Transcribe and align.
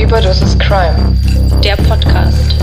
Überdosis 0.00 0.56
Crime. 0.60 0.94
Der 1.64 1.74
Podcast. 1.74 2.54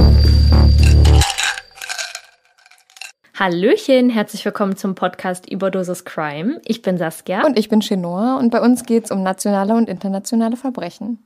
Hallöchen, 3.37 4.09
herzlich 4.09 4.45
willkommen 4.45 4.77
zum 4.77 4.95
Podcast 4.95 5.51
Überdosis 5.51 6.05
Crime. 6.05 6.61
Ich 6.63 6.81
bin 6.81 6.97
Saskia. 6.97 7.45
Und 7.45 7.59
ich 7.59 7.67
bin 7.67 7.81
Chenoa 7.81 8.37
und 8.37 8.51
bei 8.51 8.61
uns 8.61 8.85
geht 8.85 9.03
es 9.03 9.11
um 9.11 9.21
nationale 9.21 9.73
und 9.73 9.89
internationale 9.89 10.55
Verbrechen. 10.55 11.19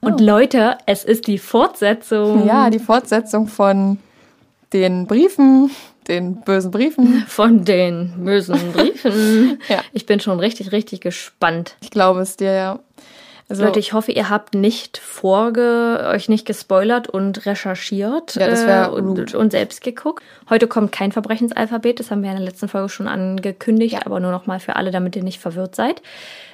Und 0.00 0.20
Leute, 0.20 0.78
es 0.86 1.02
ist 1.02 1.26
die 1.26 1.38
Fortsetzung. 1.38 2.46
Ja, 2.46 2.70
die 2.70 2.78
Fortsetzung 2.78 3.48
von 3.48 3.98
den 4.72 5.08
Briefen, 5.08 5.72
den 6.08 6.40
bösen 6.42 6.70
Briefen. 6.70 7.24
Von 7.28 7.64
den 7.64 8.12
bösen 8.24 8.72
Briefen. 8.72 9.60
Ja. 9.68 9.80
Ich 9.92 10.06
bin 10.06 10.20
schon 10.20 10.40
richtig, 10.40 10.72
richtig 10.72 11.00
gespannt. 11.00 11.76
Ich 11.80 11.90
glaube 11.90 12.20
es 12.20 12.36
dir, 12.36 12.52
ja. 12.52 12.78
Also, 13.48 13.64
Leute, 13.64 13.78
ich 13.78 13.92
hoffe, 13.92 14.10
ihr 14.10 14.28
habt 14.28 14.54
nicht 14.56 14.98
vorge 14.98 16.04
euch 16.10 16.28
nicht 16.28 16.46
gespoilert 16.46 17.06
und 17.06 17.46
recherchiert 17.46 18.34
Ja, 18.34 18.48
das 18.48 18.64
äh, 18.64 18.90
und, 18.90 19.36
und 19.36 19.52
selbst 19.52 19.82
geguckt. 19.82 20.24
Heute 20.50 20.66
kommt 20.66 20.90
kein 20.90 21.12
Verbrechensalphabet, 21.12 22.00
das 22.00 22.10
haben 22.10 22.24
wir 22.24 22.30
in 22.30 22.38
der 22.38 22.44
letzten 22.44 22.66
Folge 22.66 22.88
schon 22.88 23.06
angekündigt, 23.06 24.04
aber 24.04 24.18
nur 24.18 24.32
noch 24.32 24.46
mal 24.46 24.58
für 24.58 24.74
alle, 24.74 24.90
damit 24.90 25.14
ihr 25.14 25.22
nicht 25.22 25.40
verwirrt 25.40 25.76
seid. 25.76 26.02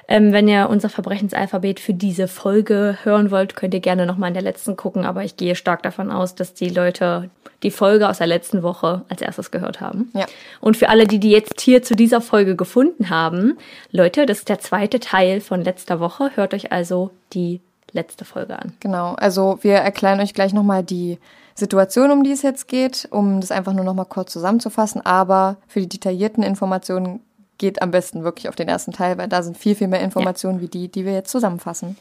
Ähm, 0.07 0.33
wenn 0.33 0.47
ihr 0.47 0.69
unser 0.69 0.89
Verbrechensalphabet 0.89 1.79
für 1.79 1.93
diese 1.93 2.27
Folge 2.27 2.97
hören 3.03 3.31
wollt, 3.31 3.55
könnt 3.55 3.73
ihr 3.73 3.79
gerne 3.79 4.05
noch 4.05 4.17
mal 4.17 4.27
in 4.27 4.33
der 4.33 4.43
letzten 4.43 4.75
gucken, 4.75 5.05
aber 5.05 5.23
ich 5.23 5.37
gehe 5.37 5.55
stark 5.55 5.83
davon 5.83 6.11
aus, 6.11 6.35
dass 6.35 6.53
die 6.53 6.69
Leute 6.69 7.29
die 7.63 7.71
Folge 7.71 8.09
aus 8.09 8.17
der 8.17 8.27
letzten 8.27 8.63
Woche 8.63 9.03
als 9.09 9.21
erstes 9.21 9.51
gehört 9.51 9.79
haben. 9.79 10.11
Ja. 10.13 10.25
Und 10.59 10.75
für 10.75 10.89
alle, 10.89 11.07
die 11.07 11.19
die 11.19 11.31
jetzt 11.31 11.61
hier 11.61 11.81
zu 11.81 11.95
dieser 11.95 12.19
Folge 12.19 12.55
gefunden 12.55 13.09
haben, 13.09 13.57
Leute, 13.91 14.25
das 14.25 14.39
ist 14.39 14.49
der 14.49 14.59
zweite 14.59 14.99
Teil 14.99 15.39
von 15.39 15.61
letzter 15.61 15.99
Woche. 15.99 16.31
Hört 16.35 16.53
euch 16.53 16.71
also 16.71 17.11
die 17.33 17.61
letzte 17.93 18.25
Folge 18.25 18.57
an. 18.59 18.73
genau. 18.79 19.13
Also 19.13 19.59
wir 19.61 19.75
erklären 19.75 20.19
euch 20.19 20.33
gleich 20.33 20.51
nochmal 20.51 20.83
die 20.83 21.19
Situation, 21.55 22.11
um 22.11 22.23
die 22.23 22.31
es 22.31 22.41
jetzt 22.41 22.67
geht, 22.67 23.07
um 23.11 23.39
das 23.39 23.51
einfach 23.51 23.73
nur 23.73 23.85
nochmal 23.85 24.07
kurz 24.07 24.33
zusammenzufassen. 24.33 25.05
Aber 25.05 25.57
für 25.67 25.79
die 25.79 25.89
detaillierten 25.89 26.43
Informationen 26.43 27.21
geht 27.63 27.81
am 27.81 27.91
besten 27.91 28.25
wirklich 28.25 28.49
auf 28.49 28.57
den 28.57 28.67
ersten 28.67 28.91
Teil, 28.91 29.17
weil 29.17 29.29
da 29.29 29.41
sind 29.41 29.57
viel, 29.57 29.73
viel 29.73 29.87
mehr 29.87 30.01
Informationen 30.01 30.59
wie 30.59 30.67
die, 30.67 30.89
die 30.89 31.05
wir 31.05 31.13
jetzt 31.13 31.31
zusammenfassen. 31.31 31.95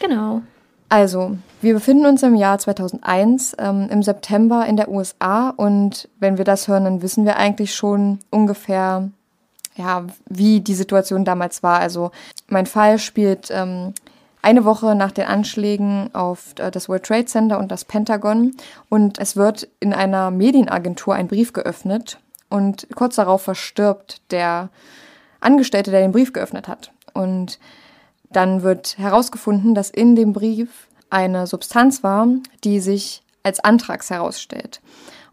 Genau. 0.00 0.42
Also, 0.88 1.36
wir 1.60 1.74
befinden 1.74 2.06
uns 2.06 2.24
im 2.24 2.34
Jahr 2.34 2.58
2001, 2.58 3.54
ähm, 3.60 3.86
im 3.88 4.02
September 4.02 4.66
in 4.66 4.76
der 4.76 4.88
USA 4.88 5.50
und 5.50 6.08
wenn 6.18 6.38
wir 6.38 6.44
das 6.44 6.66
hören, 6.66 6.82
dann 6.82 7.02
wissen 7.02 7.24
wir 7.24 7.36
eigentlich 7.36 7.72
schon 7.72 8.18
ungefähr, 8.30 9.08
ja, 9.76 10.06
wie 10.28 10.58
die 10.60 10.74
Situation 10.74 11.24
damals 11.24 11.62
war. 11.62 11.78
Also, 11.78 12.10
mein 12.48 12.66
Fall 12.66 12.98
spielt 12.98 13.48
ähm, 13.52 13.94
eine 14.42 14.64
Woche 14.64 14.96
nach 14.96 15.12
den 15.12 15.26
Anschlägen 15.26 16.12
auf 16.16 16.54
äh, 16.58 16.72
das 16.72 16.88
World 16.88 17.04
Trade 17.04 17.26
Center 17.26 17.60
und 17.60 17.70
das 17.70 17.84
Pentagon 17.84 18.56
und 18.88 19.20
es 19.20 19.36
wird 19.36 19.68
in 19.78 19.94
einer 19.94 20.32
Medienagentur 20.32 21.14
ein 21.14 21.28
Brief 21.28 21.52
geöffnet 21.52 22.18
und 22.50 22.88
kurz 22.94 23.16
darauf 23.16 23.42
verstirbt 23.42 24.20
der 24.30 24.68
Angestellte, 25.40 25.90
der 25.90 26.02
den 26.02 26.12
Brief 26.12 26.34
geöffnet 26.34 26.68
hat. 26.68 26.92
Und 27.14 27.58
dann 28.30 28.62
wird 28.62 28.98
herausgefunden, 28.98 29.74
dass 29.74 29.88
in 29.88 30.14
dem 30.14 30.32
Brief 30.32 30.88
eine 31.08 31.46
Substanz 31.46 32.02
war, 32.02 32.28
die 32.62 32.80
sich 32.80 33.22
als 33.42 33.60
Anthrax 33.60 34.10
herausstellt. 34.10 34.80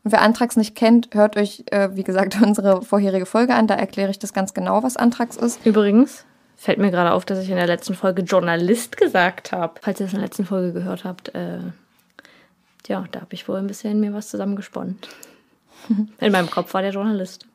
Und 0.04 0.12
wer 0.12 0.22
Anthrax 0.22 0.56
nicht 0.56 0.76
kennt, 0.76 1.10
hört 1.14 1.36
euch, 1.36 1.64
äh, 1.72 1.90
wie 1.94 2.04
gesagt, 2.04 2.42
unsere 2.42 2.82
vorherige 2.82 3.26
Folge 3.26 3.54
an. 3.54 3.68
Da 3.68 3.76
erkläre 3.76 4.10
ich 4.10 4.20
das 4.20 4.34
ganz 4.34 4.54
genau, 4.54 4.84
was 4.84 4.96
Anthrax 4.96 5.36
ist. 5.36 5.66
Übrigens 5.66 6.26
fällt 6.56 6.80
mir 6.80 6.92
gerade 6.92 7.12
auf, 7.12 7.26
dass 7.26 7.40
ich 7.40 7.50
in 7.50 7.56
der 7.56 7.68
letzten 7.68 7.94
Folge 7.94 8.24
Journalist 8.24 8.98
gesagt 8.98 9.52
habe. 9.52 9.80
Falls 9.82 10.00
ihr 10.00 10.06
das 10.06 10.14
in 10.14 10.20
der 10.20 10.28
letzten 10.28 10.46
Folge 10.46 10.74
gehört 10.74 11.04
habt, 11.04 11.36
äh, 11.36 11.60
ja, 12.88 13.04
da 13.12 13.22
habe 13.22 13.34
ich 13.34 13.48
wohl 13.48 13.58
ein 13.58 13.68
bisschen 13.68 14.00
mir 14.00 14.14
was 14.14 14.30
zusammengesponnen. 14.30 14.98
In 16.20 16.32
meinem 16.32 16.50
Kopf 16.50 16.74
war 16.74 16.82
der 16.82 16.92
Journalist. 16.92 17.46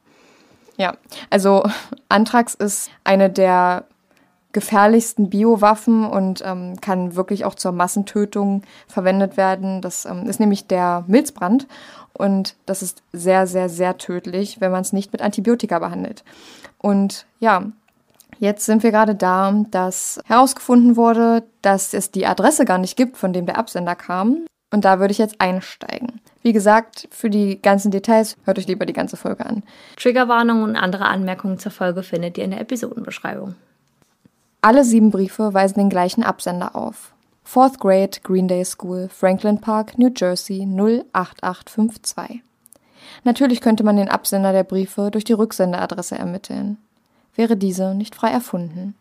Ja, 0.76 0.94
also 1.30 1.64
Anthrax 2.08 2.54
ist 2.54 2.90
eine 3.04 3.30
der 3.30 3.84
gefährlichsten 4.52 5.30
Biowaffen 5.30 6.04
und 6.04 6.42
ähm, 6.44 6.80
kann 6.80 7.16
wirklich 7.16 7.44
auch 7.44 7.54
zur 7.54 7.72
Massentötung 7.72 8.62
verwendet 8.86 9.36
werden. 9.36 9.80
Das 9.80 10.04
ähm, 10.04 10.26
ist 10.28 10.40
nämlich 10.40 10.66
der 10.66 11.04
Milzbrand 11.06 11.66
und 12.12 12.56
das 12.66 12.82
ist 12.82 13.02
sehr, 13.12 13.46
sehr, 13.46 13.68
sehr 13.68 13.96
tödlich, 13.98 14.60
wenn 14.60 14.72
man 14.72 14.82
es 14.82 14.92
nicht 14.92 15.12
mit 15.12 15.22
Antibiotika 15.22 15.78
behandelt. 15.78 16.24
Und 16.78 17.26
ja, 17.40 17.64
jetzt 18.38 18.66
sind 18.66 18.82
wir 18.82 18.90
gerade 18.90 19.14
da, 19.14 19.54
dass 19.70 20.20
herausgefunden 20.26 20.96
wurde, 20.96 21.44
dass 21.62 21.94
es 21.94 22.10
die 22.10 22.26
Adresse 22.26 22.64
gar 22.64 22.78
nicht 22.78 22.96
gibt, 22.96 23.16
von 23.16 23.32
dem 23.32 23.46
der 23.46 23.58
Absender 23.58 23.94
kam. 23.94 24.46
Und 24.70 24.84
da 24.84 25.00
würde 25.00 25.12
ich 25.12 25.18
jetzt 25.18 25.40
einsteigen. 25.40 26.20
Wie 26.42 26.52
gesagt, 26.52 27.08
für 27.10 27.30
die 27.30 27.62
ganzen 27.62 27.90
Details 27.90 28.36
hört 28.44 28.58
euch 28.58 28.66
lieber 28.66 28.84
die 28.84 28.92
ganze 28.92 29.16
Folge 29.16 29.46
an. 29.46 29.62
Triggerwarnungen 29.96 30.64
und 30.64 30.76
andere 30.76 31.06
Anmerkungen 31.06 31.58
zur 31.58 31.72
Folge 31.72 32.02
findet 32.02 32.36
ihr 32.36 32.44
in 32.44 32.50
der 32.50 32.60
Episodenbeschreibung. 32.60 33.54
Alle 34.60 34.84
sieben 34.84 35.10
Briefe 35.10 35.54
weisen 35.54 35.78
den 35.78 35.88
gleichen 35.88 36.22
Absender 36.22 36.74
auf. 36.76 37.12
Fourth 37.44 37.78
Grade 37.78 38.20
Green 38.22 38.48
Day 38.48 38.64
School, 38.64 39.08
Franklin 39.08 39.60
Park, 39.60 39.98
New 39.98 40.10
Jersey 40.14 40.66
08852. 41.12 42.42
Natürlich 43.24 43.60
könnte 43.60 43.84
man 43.84 43.96
den 43.96 44.08
Absender 44.08 44.52
der 44.52 44.64
Briefe 44.64 45.10
durch 45.10 45.24
die 45.24 45.32
Rücksenderadresse 45.32 46.16
ermitteln. 46.16 46.78
Wäre 47.34 47.56
diese 47.56 47.94
nicht 47.94 48.14
frei 48.14 48.30
erfunden. 48.30 48.94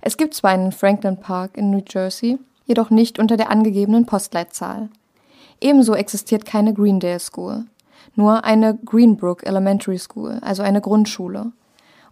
Es 0.00 0.16
gibt 0.16 0.34
zwar 0.34 0.50
einen 0.50 0.72
Franklin 0.72 1.16
Park 1.16 1.56
in 1.56 1.70
New 1.70 1.82
Jersey, 1.88 2.38
jedoch 2.66 2.90
nicht 2.90 3.18
unter 3.18 3.36
der 3.36 3.50
angegebenen 3.50 4.06
Postleitzahl. 4.06 4.88
Ebenso 5.60 5.94
existiert 5.94 6.44
keine 6.44 6.72
Greendale 6.72 7.18
School, 7.18 7.64
nur 8.14 8.44
eine 8.44 8.78
Greenbrook 8.84 9.46
Elementary 9.46 9.98
School, 9.98 10.38
also 10.42 10.62
eine 10.62 10.80
Grundschule. 10.80 11.52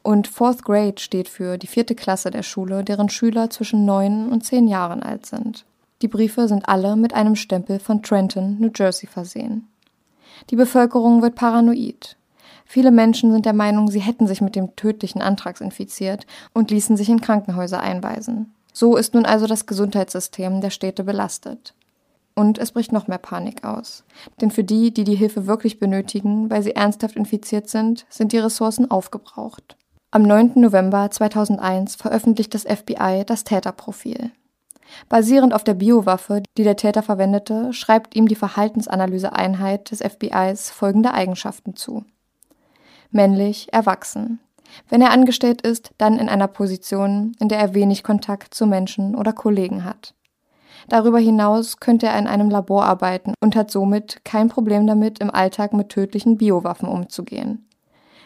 Und 0.03 0.29
Fourth 0.29 0.65
Grade 0.65 1.01
steht 1.01 1.29
für 1.29 1.59
die 1.59 1.67
vierte 1.67 1.95
Klasse 1.95 2.31
der 2.31 2.43
Schule, 2.43 2.85
deren 2.85 3.09
Schüler 3.09 3.51
zwischen 3.51 3.85
neun 3.85 4.31
und 4.31 4.45
zehn 4.45 4.69
Jahren 4.69 5.03
alt 5.03 5.27
sind. 5.27 5.65
Die 6.03 6.09
Briefe 6.09 6.47
sind 6.47 6.69
alle 6.69 6.97
mit 6.97 7.15
einem 7.15 7.37
Stempel 7.37 7.79
von 7.79 8.03
Trenton, 8.03 8.59
New 8.61 8.71
Jersey 8.75 9.09
versehen. 9.09 9.67
Die 10.51 10.57
Bevölkerung 10.57 11.23
wird 11.23 11.35
paranoid. 11.35 12.17
Viele 12.67 12.91
Menschen 12.91 13.33
sind 13.33 13.47
der 13.47 13.53
Meinung, 13.53 13.91
sie 13.91 14.01
hätten 14.01 14.27
sich 14.27 14.41
mit 14.41 14.57
dem 14.57 14.77
tödlichen 14.77 15.23
Anthrax 15.23 15.61
infiziert 15.61 16.27
und 16.53 16.71
ließen 16.71 16.97
sich 16.97 17.09
in 17.09 17.21
Krankenhäuser 17.21 17.81
einweisen. 17.81 18.53
So 18.73 18.97
ist 18.97 19.15
nun 19.15 19.25
also 19.25 19.47
das 19.47 19.67
Gesundheitssystem 19.67 20.61
der 20.61 20.71
Städte 20.71 21.03
belastet. 21.05 21.75
Und 22.39 22.59
es 22.59 22.73
bricht 22.73 22.93
noch 22.93 23.09
mehr 23.09 23.19
Panik 23.19 23.65
aus. 23.65 24.05
Denn 24.41 24.51
für 24.51 24.63
die, 24.63 24.93
die 24.93 25.05
die 25.05 25.15
Hilfe 25.15 25.47
wirklich 25.47 25.79
benötigen, 25.79 26.51
weil 26.51 26.63
sie 26.63 26.77
ernsthaft 26.77 27.17
infiziert 27.17 27.71
sind, 27.71 28.05
sind 28.11 28.33
die 28.33 28.39
Ressourcen 28.39 28.91
aufgebraucht. 28.91 29.77
Am 30.11 30.23
9. 30.23 30.53
November 30.57 31.11
2001 31.11 31.97
veröffentlicht 31.97 32.55
das 32.55 32.65
FBI 32.65 33.25
das 33.27 33.45
Täterprofil. 33.45 34.31
Basierend 35.09 35.55
auf 35.55 35.65
der 35.65 35.75
Biowaffe, 35.75 36.43
die 36.59 36.63
der 36.63 36.77
Täter 36.77 37.03
verwendete, 37.03 37.73
schreibt 37.73 38.15
ihm 38.15 38.29
die 38.29 38.37
Verhaltensanalyseeinheit 38.37 39.91
des 39.91 40.01
FBIs 40.01 40.71
folgende 40.71 41.15
Eigenschaften 41.15 41.75
zu. 41.75 42.05
Männlich, 43.11 43.73
erwachsen. 43.73 44.41
Wenn 44.91 45.01
er 45.01 45.11
angestellt 45.11 45.63
ist, 45.63 45.91
dann 45.97 46.19
in 46.19 46.29
einer 46.29 46.49
Position, 46.49 47.33
in 47.41 47.49
der 47.49 47.59
er 47.59 47.75
wenig 47.75 48.03
Kontakt 48.03 48.53
zu 48.53 48.67
Menschen 48.67 49.15
oder 49.15 49.33
Kollegen 49.33 49.85
hat. 49.85 50.15
Darüber 50.89 51.19
hinaus 51.19 51.79
könnte 51.81 52.07
er 52.07 52.19
in 52.19 52.27
einem 52.27 52.49
Labor 52.49 52.85
arbeiten 52.85 53.35
und 53.41 53.57
hat 53.57 53.71
somit 53.71 54.25
kein 54.25 54.49
Problem 54.49 54.87
damit, 54.87 55.19
im 55.19 55.31
Alltag 55.31 55.73
mit 55.73 55.89
tödlichen 55.89 56.37
Biowaffen 56.37 56.89
umzugehen. 56.89 57.67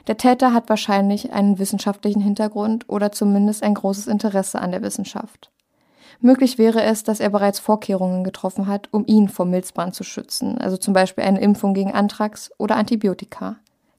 Der 0.06 0.16
Täter 0.16 0.52
hat 0.52 0.68
wahrscheinlich 0.68 1.32
einen 1.32 1.58
wissenschaftlichen 1.58 2.20
Hintergrund 2.20 2.88
oder 2.88 3.12
zumindest 3.12 3.62
ein 3.62 3.74
großes 3.74 4.06
Interesse 4.06 4.60
an 4.60 4.72
der 4.72 4.82
Wissenschaft. 4.82 5.50
Möglich 6.20 6.58
wäre 6.58 6.82
es, 6.82 7.02
dass 7.02 7.20
er 7.20 7.30
bereits 7.30 7.58
Vorkehrungen 7.58 8.24
getroffen 8.24 8.66
hat, 8.66 8.88
um 8.90 9.06
ihn 9.06 9.28
vor 9.28 9.46
Milzbrand 9.46 9.94
zu 9.94 10.04
schützen, 10.04 10.58
also 10.58 10.76
zum 10.76 10.92
Beispiel 10.92 11.24
eine 11.24 11.40
Impfung 11.40 11.72
gegen 11.72 11.92
Anthrax 11.92 12.50
oder 12.58 12.76
Antibiotika. 12.76 13.56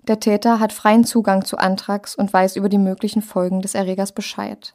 Der 0.08 0.20
Täter 0.20 0.60
hat 0.60 0.74
freien 0.74 1.04
Zugang 1.04 1.46
zu 1.46 1.58
Anthrax 1.58 2.16
und 2.16 2.32
weiß 2.32 2.56
über 2.56 2.70
die 2.70 2.78
möglichen 2.78 3.22
Folgen 3.22 3.62
des 3.62 3.76
Erregers 3.76 4.12
Bescheid. 4.12 4.74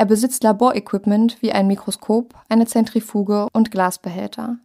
Er 0.00 0.06
besitzt 0.06 0.42
Laborequipment 0.44 1.42
wie 1.42 1.52
ein 1.52 1.66
Mikroskop, 1.66 2.32
eine 2.48 2.64
Zentrifuge 2.64 3.48
und 3.52 3.70
Glasbehälter. 3.70 4.56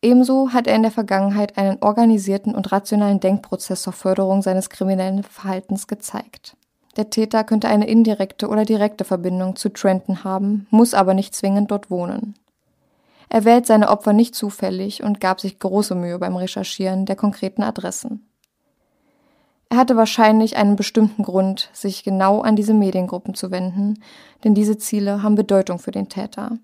Ebenso 0.00 0.52
hat 0.52 0.68
er 0.68 0.76
in 0.76 0.82
der 0.82 0.92
Vergangenheit 0.92 1.58
einen 1.58 1.78
organisierten 1.80 2.54
und 2.54 2.70
rationalen 2.70 3.18
Denkprozess 3.18 3.82
zur 3.82 3.92
Förderung 3.92 4.42
seines 4.42 4.70
kriminellen 4.70 5.24
Verhaltens 5.24 5.88
gezeigt. 5.88 6.56
Der 6.96 7.10
Täter 7.10 7.42
könnte 7.42 7.66
eine 7.66 7.88
indirekte 7.88 8.46
oder 8.46 8.64
direkte 8.64 9.02
Verbindung 9.02 9.56
zu 9.56 9.70
Trenton 9.70 10.22
haben, 10.22 10.68
muss 10.70 10.94
aber 10.94 11.14
nicht 11.14 11.34
zwingend 11.34 11.72
dort 11.72 11.90
wohnen. 11.90 12.34
Er 13.28 13.44
wählt 13.44 13.66
seine 13.66 13.88
Opfer 13.88 14.12
nicht 14.12 14.36
zufällig 14.36 15.02
und 15.02 15.20
gab 15.20 15.40
sich 15.40 15.58
große 15.58 15.96
Mühe 15.96 16.20
beim 16.20 16.36
Recherchieren 16.36 17.06
der 17.06 17.16
konkreten 17.16 17.64
Adressen. 17.64 18.28
Er 19.70 19.76
hatte 19.76 19.96
wahrscheinlich 19.96 20.56
einen 20.56 20.76
bestimmten 20.76 21.22
Grund, 21.22 21.68
sich 21.72 22.02
genau 22.02 22.40
an 22.40 22.56
diese 22.56 22.72
Mediengruppen 22.72 23.34
zu 23.34 23.50
wenden, 23.50 24.02
denn 24.42 24.54
diese 24.54 24.78
Ziele 24.78 25.22
haben 25.22 25.34
Bedeutung 25.34 25.78
für 25.78 25.90
den 25.90 26.08
Täter. 26.08 26.58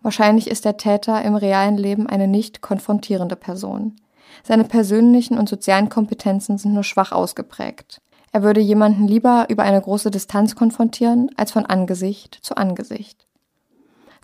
Wahrscheinlich 0.00 0.48
ist 0.48 0.64
der 0.64 0.76
Täter 0.76 1.22
im 1.22 1.34
realen 1.34 1.76
Leben 1.76 2.06
eine 2.06 2.28
nicht 2.28 2.60
konfrontierende 2.60 3.36
Person. 3.36 3.96
Seine 4.42 4.64
persönlichen 4.64 5.38
und 5.38 5.48
sozialen 5.48 5.88
Kompetenzen 5.88 6.58
sind 6.58 6.74
nur 6.74 6.84
schwach 6.84 7.12
ausgeprägt. 7.12 8.00
Er 8.32 8.42
würde 8.42 8.60
jemanden 8.60 9.06
lieber 9.06 9.46
über 9.48 9.62
eine 9.62 9.80
große 9.80 10.10
Distanz 10.10 10.56
konfrontieren, 10.56 11.30
als 11.36 11.52
von 11.52 11.66
Angesicht 11.66 12.38
zu 12.42 12.56
Angesicht. 12.56 13.26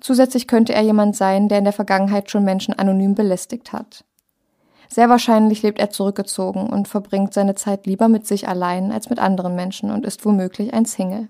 Zusätzlich 0.01 0.49
könnte 0.49 0.75
er 0.75 0.83
jemand 0.83 1.17
sein, 1.17 1.49
der 1.49 1.59
in 1.59 1.65
der 1.65 1.73
Vergangenheit 1.73 2.31
schon 2.31 2.45
Menschen 2.45 2.75
anonym 2.75 3.15
belästigt 3.15 3.73
hat. 3.73 4.05
Sehr 4.93 5.09
wahrscheinlich 5.09 5.63
lebt 5.63 5.79
er 5.79 5.91
zurückgezogen 5.91 6.69
und 6.69 6.89
verbringt 6.89 7.33
seine 7.33 7.55
Zeit 7.55 7.87
lieber 7.87 8.09
mit 8.09 8.27
sich 8.27 8.49
allein 8.49 8.91
als 8.91 9.09
mit 9.09 9.21
anderen 9.21 9.55
Menschen 9.55 9.93
und 9.93 10.05
ist 10.05 10.25
womöglich 10.25 10.75
ein 10.75 10.85
Single. 10.85 11.29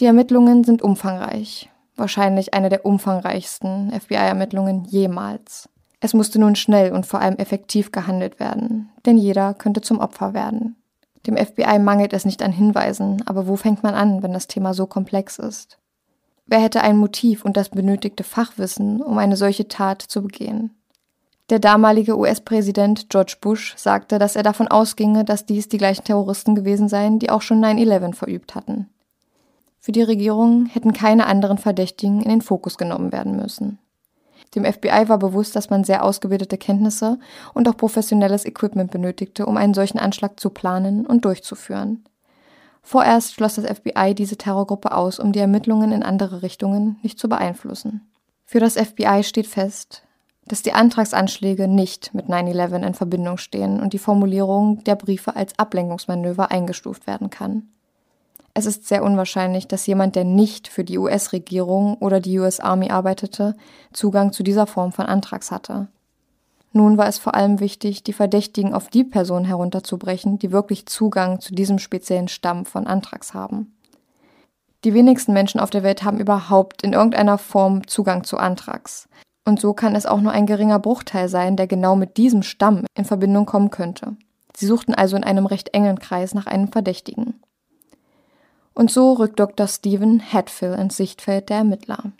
Die 0.00 0.06
Ermittlungen 0.06 0.64
sind 0.64 0.82
umfangreich, 0.82 1.70
wahrscheinlich 1.94 2.54
eine 2.54 2.70
der 2.70 2.84
umfangreichsten 2.84 3.92
FBI-Ermittlungen 3.92 4.84
jemals. 4.84 5.68
Es 6.00 6.12
musste 6.12 6.40
nun 6.40 6.56
schnell 6.56 6.92
und 6.92 7.06
vor 7.06 7.20
allem 7.20 7.36
effektiv 7.36 7.92
gehandelt 7.92 8.40
werden, 8.40 8.90
denn 9.06 9.16
jeder 9.16 9.54
könnte 9.54 9.80
zum 9.80 10.00
Opfer 10.00 10.34
werden. 10.34 10.76
Dem 11.26 11.36
FBI 11.36 11.78
mangelt 11.78 12.14
es 12.14 12.24
nicht 12.24 12.42
an 12.42 12.50
Hinweisen, 12.50 13.22
aber 13.26 13.46
wo 13.46 13.54
fängt 13.54 13.82
man 13.82 13.94
an, 13.94 14.22
wenn 14.22 14.32
das 14.32 14.48
Thema 14.48 14.74
so 14.74 14.86
komplex 14.86 15.38
ist? 15.38 15.78
Wer 16.46 16.60
hätte 16.60 16.80
ein 16.80 16.96
Motiv 16.96 17.44
und 17.44 17.56
das 17.56 17.68
benötigte 17.68 18.24
Fachwissen, 18.24 19.02
um 19.02 19.18
eine 19.18 19.36
solche 19.36 19.68
Tat 19.68 20.02
zu 20.02 20.22
begehen? 20.22 20.74
Der 21.50 21.58
damalige 21.58 22.16
US-Präsident 22.16 23.10
George 23.10 23.36
Bush 23.40 23.74
sagte, 23.76 24.20
dass 24.20 24.36
er 24.36 24.44
davon 24.44 24.68
ausginge, 24.68 25.24
dass 25.24 25.46
dies 25.46 25.68
die 25.68 25.78
gleichen 25.78 26.04
Terroristen 26.04 26.54
gewesen 26.54 26.88
seien, 26.88 27.18
die 27.18 27.28
auch 27.28 27.42
schon 27.42 27.60
9-11 27.60 28.14
verübt 28.14 28.54
hatten. 28.54 28.88
Für 29.80 29.90
die 29.90 30.02
Regierung 30.02 30.66
hätten 30.66 30.92
keine 30.92 31.26
anderen 31.26 31.58
Verdächtigen 31.58 32.22
in 32.22 32.28
den 32.28 32.42
Fokus 32.42 32.78
genommen 32.78 33.10
werden 33.10 33.34
müssen. 33.34 33.80
Dem 34.54 34.64
FBI 34.64 35.08
war 35.08 35.18
bewusst, 35.18 35.56
dass 35.56 35.70
man 35.70 35.82
sehr 35.82 36.04
ausgebildete 36.04 36.56
Kenntnisse 36.56 37.18
und 37.52 37.68
auch 37.68 37.76
professionelles 37.76 38.44
Equipment 38.44 38.92
benötigte, 38.92 39.44
um 39.44 39.56
einen 39.56 39.74
solchen 39.74 39.98
Anschlag 39.98 40.38
zu 40.38 40.50
planen 40.50 41.04
und 41.04 41.24
durchzuführen. 41.24 42.04
Vorerst 42.82 43.34
schloss 43.34 43.56
das 43.56 43.66
FBI 43.66 44.14
diese 44.14 44.36
Terrorgruppe 44.36 44.92
aus, 44.92 45.18
um 45.18 45.32
die 45.32 45.40
Ermittlungen 45.40 45.90
in 45.90 46.04
andere 46.04 46.42
Richtungen 46.42 46.98
nicht 47.02 47.18
zu 47.18 47.28
beeinflussen. 47.28 48.08
Für 48.44 48.60
das 48.60 48.74
FBI 48.74 49.22
steht 49.24 49.46
fest, 49.46 50.02
dass 50.50 50.62
die 50.62 50.72
Antragsanschläge 50.72 51.68
nicht 51.68 52.12
mit 52.12 52.26
9-11 52.26 52.84
in 52.84 52.94
Verbindung 52.94 53.38
stehen 53.38 53.78
und 53.78 53.92
die 53.92 53.98
Formulierung 53.98 54.82
der 54.82 54.96
Briefe 54.96 55.36
als 55.36 55.56
Ablenkungsmanöver 55.56 56.50
eingestuft 56.50 57.06
werden 57.06 57.30
kann. 57.30 57.68
Es 58.52 58.66
ist 58.66 58.88
sehr 58.88 59.04
unwahrscheinlich, 59.04 59.68
dass 59.68 59.86
jemand, 59.86 60.16
der 60.16 60.24
nicht 60.24 60.66
für 60.66 60.82
die 60.82 60.98
US-Regierung 60.98 61.94
oder 61.98 62.18
die 62.18 62.36
US 62.40 62.58
Army 62.58 62.90
arbeitete, 62.90 63.56
Zugang 63.92 64.32
zu 64.32 64.42
dieser 64.42 64.66
Form 64.66 64.90
von 64.90 65.06
Antrags 65.06 65.52
hatte. 65.52 65.86
Nun 66.72 66.98
war 66.98 67.06
es 67.06 67.18
vor 67.18 67.36
allem 67.36 67.60
wichtig, 67.60 68.02
die 68.02 68.12
Verdächtigen 68.12 68.74
auf 68.74 68.88
die 68.88 69.04
Personen 69.04 69.44
herunterzubrechen, 69.44 70.40
die 70.40 70.50
wirklich 70.50 70.86
Zugang 70.86 71.38
zu 71.38 71.54
diesem 71.54 71.78
speziellen 71.78 72.26
Stamm 72.26 72.64
von 72.64 72.88
Antrags 72.88 73.34
haben. 73.34 73.76
Die 74.82 74.94
wenigsten 74.94 75.32
Menschen 75.32 75.60
auf 75.60 75.70
der 75.70 75.84
Welt 75.84 76.02
haben 76.02 76.18
überhaupt 76.18 76.82
in 76.82 76.92
irgendeiner 76.92 77.38
Form 77.38 77.86
Zugang 77.86 78.24
zu 78.24 78.36
Antrags. 78.36 79.08
Und 79.50 79.58
so 79.58 79.74
kann 79.74 79.96
es 79.96 80.06
auch 80.06 80.20
nur 80.20 80.30
ein 80.30 80.46
geringer 80.46 80.78
Bruchteil 80.78 81.28
sein, 81.28 81.56
der 81.56 81.66
genau 81.66 81.96
mit 81.96 82.18
diesem 82.18 82.44
Stamm 82.44 82.84
in 82.94 83.04
Verbindung 83.04 83.46
kommen 83.46 83.70
könnte. 83.70 84.16
Sie 84.56 84.64
suchten 84.64 84.94
also 84.94 85.16
in 85.16 85.24
einem 85.24 85.44
recht 85.44 85.74
engen 85.74 85.98
Kreis 85.98 86.34
nach 86.34 86.46
einem 86.46 86.70
Verdächtigen. 86.70 87.42
Und 88.74 88.92
so 88.92 89.14
rückt 89.14 89.40
Dr. 89.40 89.66
Stephen 89.66 90.22
Hatfill 90.22 90.74
ins 90.74 90.96
Sichtfeld 90.96 91.48
der 91.48 91.56
Ermittler. 91.56 92.12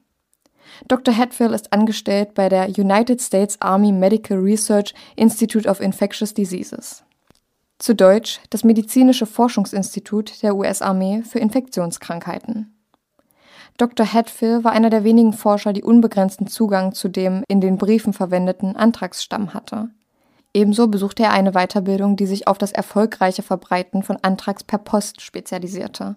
Dr. 0.88 1.16
Hatfill 1.16 1.52
ist 1.52 1.72
angestellt 1.72 2.34
bei 2.34 2.48
der 2.48 2.68
United 2.68 3.22
States 3.22 3.60
Army 3.60 3.92
Medical 3.92 4.38
Research 4.38 4.92
Institute 5.14 5.68
of 5.68 5.78
Infectious 5.78 6.34
Diseases. 6.34 7.04
Zu 7.78 7.94
Deutsch 7.94 8.40
das 8.50 8.64
Medizinische 8.64 9.26
Forschungsinstitut 9.26 10.42
der 10.42 10.56
US-Armee 10.56 11.22
für 11.22 11.38
Infektionskrankheiten. 11.38 12.74
Dr. 13.80 14.12
Hatfill 14.12 14.62
war 14.62 14.72
einer 14.72 14.90
der 14.90 15.04
wenigen 15.04 15.32
Forscher, 15.32 15.72
die 15.72 15.82
unbegrenzten 15.82 16.46
Zugang 16.46 16.92
zu 16.92 17.08
dem 17.08 17.44
in 17.48 17.62
den 17.62 17.78
Briefen 17.78 18.12
verwendeten 18.12 18.76
Antragsstamm 18.76 19.54
hatte. 19.54 19.88
Ebenso 20.52 20.88
besuchte 20.88 21.22
er 21.22 21.32
eine 21.32 21.52
Weiterbildung, 21.52 22.16
die 22.16 22.26
sich 22.26 22.46
auf 22.46 22.58
das 22.58 22.72
erfolgreiche 22.72 23.42
Verbreiten 23.42 24.02
von 24.02 24.18
Antrags 24.20 24.64
per 24.64 24.78
Post 24.78 25.22
spezialisierte. 25.22 26.16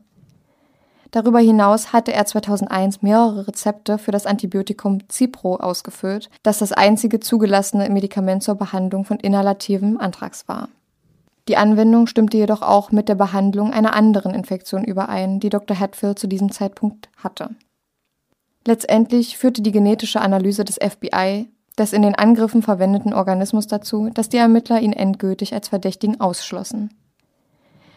Darüber 1.12 1.40
hinaus 1.40 1.94
hatte 1.94 2.12
er 2.12 2.26
2001 2.26 3.02
mehrere 3.02 3.48
Rezepte 3.48 3.98
für 3.98 4.12
das 4.12 4.26
Antibiotikum 4.26 5.00
Cipro 5.10 5.56
ausgefüllt, 5.56 6.30
das 6.42 6.58
das 6.58 6.74
einzige 6.74 7.22
zugelassene 7.22 7.90
Medikament 7.90 8.44
zur 8.44 8.56
Behandlung 8.56 9.06
von 9.06 9.20
inhalativem 9.20 9.98
Anthrax 10.00 10.50
war. 10.50 10.68
Die 11.48 11.58
Anwendung 11.58 12.08
stimmte 12.08 12.38
jedoch 12.38 12.62
auch 12.62 12.92
mit 12.92 13.10
der 13.10 13.16
Behandlung 13.16 13.74
einer 13.74 13.94
anderen 13.94 14.34
Infektion 14.34 14.84
überein, 14.84 15.40
die 15.40 15.50
Dr. 15.50 15.78
Hatfield 15.78 16.18
zu 16.18 16.28
diesem 16.28 16.52
Zeitpunkt 16.52 17.10
hatte. 17.18 17.50
Letztendlich 18.66 19.38
führte 19.38 19.62
die 19.62 19.74
genetische 19.74 20.22
Analyse 20.22 20.64
des 20.64 20.76
FBI 20.76 21.50
des 21.78 21.94
in 21.94 22.04
den 22.04 22.16
Angriffen 22.16 22.62
verwendeten 22.62 23.14
Organismus 23.14 23.68
dazu, 23.68 24.10
dass 24.14 24.30
die 24.30 24.38
Ermittler 24.38 24.80
ihn 24.80 24.94
endgültig 24.94 25.54
als 25.54 25.70
Verdächtigen 25.70 26.22
ausschlossen. 26.22 26.92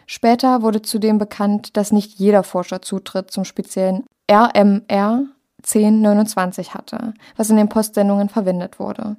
Später 0.07 0.61
wurde 0.61 0.81
zudem 0.81 1.17
bekannt, 1.17 1.75
dass 1.77 1.91
nicht 1.91 2.17
jeder 2.17 2.43
Forscher 2.43 2.81
Zutritt 2.81 3.29
zum 3.29 3.43
speziellen 3.43 4.05
RMR 4.31 5.25
1029 5.63 6.73
hatte, 6.73 7.13
was 7.35 7.49
in 7.49 7.57
den 7.57 7.69
Postsendungen 7.69 8.29
verwendet 8.29 8.79
wurde. 8.79 9.17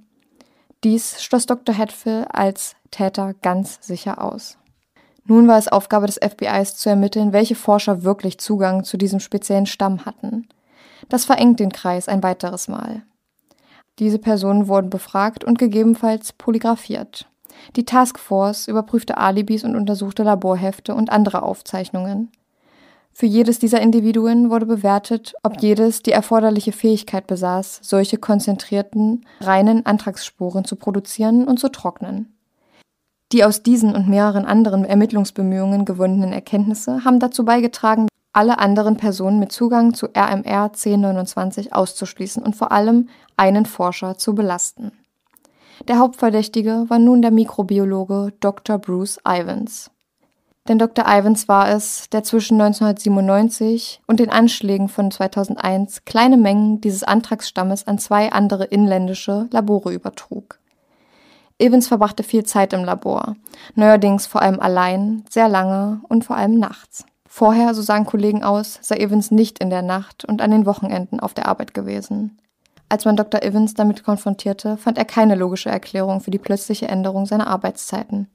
Dies 0.84 1.22
schloss 1.22 1.46
Dr. 1.46 1.76
Hatfield 1.76 2.26
als 2.32 2.76
Täter 2.90 3.34
ganz 3.42 3.78
sicher 3.80 4.22
aus. 4.22 4.58
Nun 5.24 5.48
war 5.48 5.58
es 5.58 5.68
Aufgabe 5.68 6.06
des 6.06 6.18
FBIs 6.18 6.76
zu 6.76 6.88
ermitteln, 6.88 7.32
welche 7.32 7.54
Forscher 7.54 8.02
wirklich 8.04 8.38
Zugang 8.38 8.84
zu 8.84 8.96
diesem 8.96 9.20
speziellen 9.20 9.66
Stamm 9.66 10.06
hatten. 10.06 10.48
Das 11.08 11.24
verengt 11.24 11.60
den 11.60 11.70
Kreis 11.70 12.08
ein 12.08 12.22
weiteres 12.22 12.68
Mal. 12.68 13.02
Diese 13.98 14.18
Personen 14.18 14.68
wurden 14.68 14.88
befragt 14.88 15.44
und 15.44 15.58
gegebenenfalls 15.58 16.32
polygraphiert. 16.32 17.28
Die 17.76 17.84
Taskforce 17.84 18.68
überprüfte 18.68 19.18
Alibis 19.18 19.64
und 19.64 19.74
untersuchte 19.74 20.22
Laborhefte 20.22 20.94
und 20.94 21.10
andere 21.10 21.42
Aufzeichnungen. 21.42 22.30
Für 23.18 23.26
jedes 23.26 23.58
dieser 23.58 23.80
Individuen 23.80 24.48
wurde 24.48 24.64
bewertet, 24.64 25.34
ob 25.42 25.60
jedes 25.60 26.04
die 26.04 26.12
erforderliche 26.12 26.70
Fähigkeit 26.70 27.26
besaß, 27.26 27.80
solche 27.82 28.16
konzentrierten, 28.16 29.26
reinen 29.40 29.84
Antragsspuren 29.84 30.64
zu 30.64 30.76
produzieren 30.76 31.48
und 31.48 31.58
zu 31.58 31.68
trocknen. 31.68 32.32
Die 33.32 33.42
aus 33.42 33.64
diesen 33.64 33.96
und 33.96 34.08
mehreren 34.08 34.44
anderen 34.44 34.84
Ermittlungsbemühungen 34.84 35.84
gewonnenen 35.84 36.32
Erkenntnisse 36.32 37.04
haben 37.04 37.18
dazu 37.18 37.44
beigetragen, 37.44 38.06
alle 38.32 38.60
anderen 38.60 38.96
Personen 38.96 39.40
mit 39.40 39.50
Zugang 39.50 39.94
zu 39.94 40.06
RMR 40.16 40.66
1029 40.66 41.74
auszuschließen 41.74 42.40
und 42.40 42.54
vor 42.54 42.70
allem 42.70 43.08
einen 43.36 43.66
Forscher 43.66 44.16
zu 44.16 44.36
belasten. 44.36 44.92
Der 45.88 45.98
Hauptverdächtige 45.98 46.84
war 46.86 47.00
nun 47.00 47.20
der 47.20 47.32
Mikrobiologe 47.32 48.32
Dr. 48.38 48.78
Bruce 48.78 49.18
Ivans. 49.26 49.90
Denn 50.68 50.78
Dr. 50.78 51.06
Ivans 51.08 51.48
war 51.48 51.70
es, 51.70 52.10
der 52.10 52.22
zwischen 52.24 52.60
1997 52.60 54.02
und 54.06 54.20
den 54.20 54.28
Anschlägen 54.28 54.88
von 54.88 55.10
2001 55.10 56.04
kleine 56.04 56.36
Mengen 56.36 56.82
dieses 56.82 57.04
Antragsstammes 57.04 57.86
an 57.86 57.98
zwei 57.98 58.32
andere 58.32 58.64
inländische 58.64 59.48
Labore 59.50 59.94
übertrug. 59.94 60.58
Evans 61.58 61.88
verbrachte 61.88 62.22
viel 62.22 62.44
Zeit 62.44 62.74
im 62.74 62.84
Labor, 62.84 63.34
neuerdings 63.74 64.26
vor 64.26 64.42
allem 64.42 64.60
allein, 64.60 65.24
sehr 65.30 65.48
lange 65.48 66.02
und 66.08 66.24
vor 66.24 66.36
allem 66.36 66.58
nachts. 66.58 67.04
Vorher, 67.26 67.74
so 67.74 67.82
sagen 67.82 68.04
Kollegen 68.04 68.44
aus, 68.44 68.78
sei 68.82 68.96
Evans 68.96 69.30
nicht 69.30 69.58
in 69.58 69.70
der 69.70 69.82
Nacht 69.82 70.24
und 70.24 70.42
an 70.42 70.50
den 70.50 70.66
Wochenenden 70.66 71.18
auf 71.18 71.34
der 71.34 71.46
Arbeit 71.46 71.72
gewesen. 71.72 72.38
Als 72.90 73.04
man 73.04 73.16
Dr. 73.16 73.42
Evans 73.42 73.74
damit 73.74 74.04
konfrontierte, 74.04 74.76
fand 74.76 74.98
er 74.98 75.04
keine 75.04 75.34
logische 75.34 75.68
Erklärung 75.70 76.20
für 76.20 76.30
die 76.30 76.38
plötzliche 76.38 76.88
Änderung 76.88 77.26
seiner 77.26 77.46
Arbeitszeiten. 77.48 78.28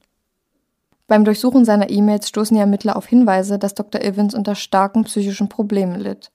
Beim 1.06 1.24
Durchsuchen 1.24 1.64
seiner 1.64 1.90
E-Mails 1.90 2.28
stoßen 2.28 2.54
die 2.54 2.60
Ermittler 2.60 2.96
auf 2.96 3.06
Hinweise, 3.06 3.58
dass 3.58 3.74
Dr. 3.74 4.00
Evans 4.00 4.34
unter 4.34 4.54
starken 4.54 5.04
psychischen 5.04 5.48
Problemen 5.48 6.00
litt. 6.00 6.30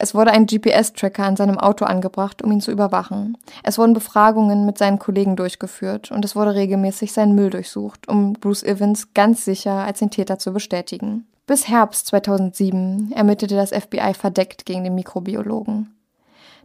Es 0.00 0.14
wurde 0.14 0.30
ein 0.30 0.46
GPS-Tracker 0.46 1.24
an 1.24 1.36
seinem 1.36 1.58
Auto 1.58 1.84
angebracht, 1.84 2.42
um 2.42 2.52
ihn 2.52 2.60
zu 2.60 2.70
überwachen. 2.70 3.36
Es 3.64 3.78
wurden 3.78 3.94
Befragungen 3.94 4.64
mit 4.64 4.78
seinen 4.78 5.00
Kollegen 5.00 5.34
durchgeführt 5.34 6.12
und 6.12 6.24
es 6.24 6.36
wurde 6.36 6.54
regelmäßig 6.54 7.12
sein 7.12 7.34
Müll 7.34 7.50
durchsucht, 7.50 8.08
um 8.08 8.34
Bruce 8.34 8.62
Evans 8.62 9.12
ganz 9.12 9.44
sicher 9.44 9.72
als 9.72 9.98
den 9.98 10.10
Täter 10.10 10.38
zu 10.38 10.52
bestätigen. 10.52 11.26
Bis 11.46 11.66
Herbst 11.66 12.06
2007 12.08 13.12
ermittelte 13.12 13.56
das 13.56 13.70
FBI 13.70 14.14
verdeckt 14.14 14.66
gegen 14.66 14.84
den 14.84 14.94
Mikrobiologen. 14.94 15.96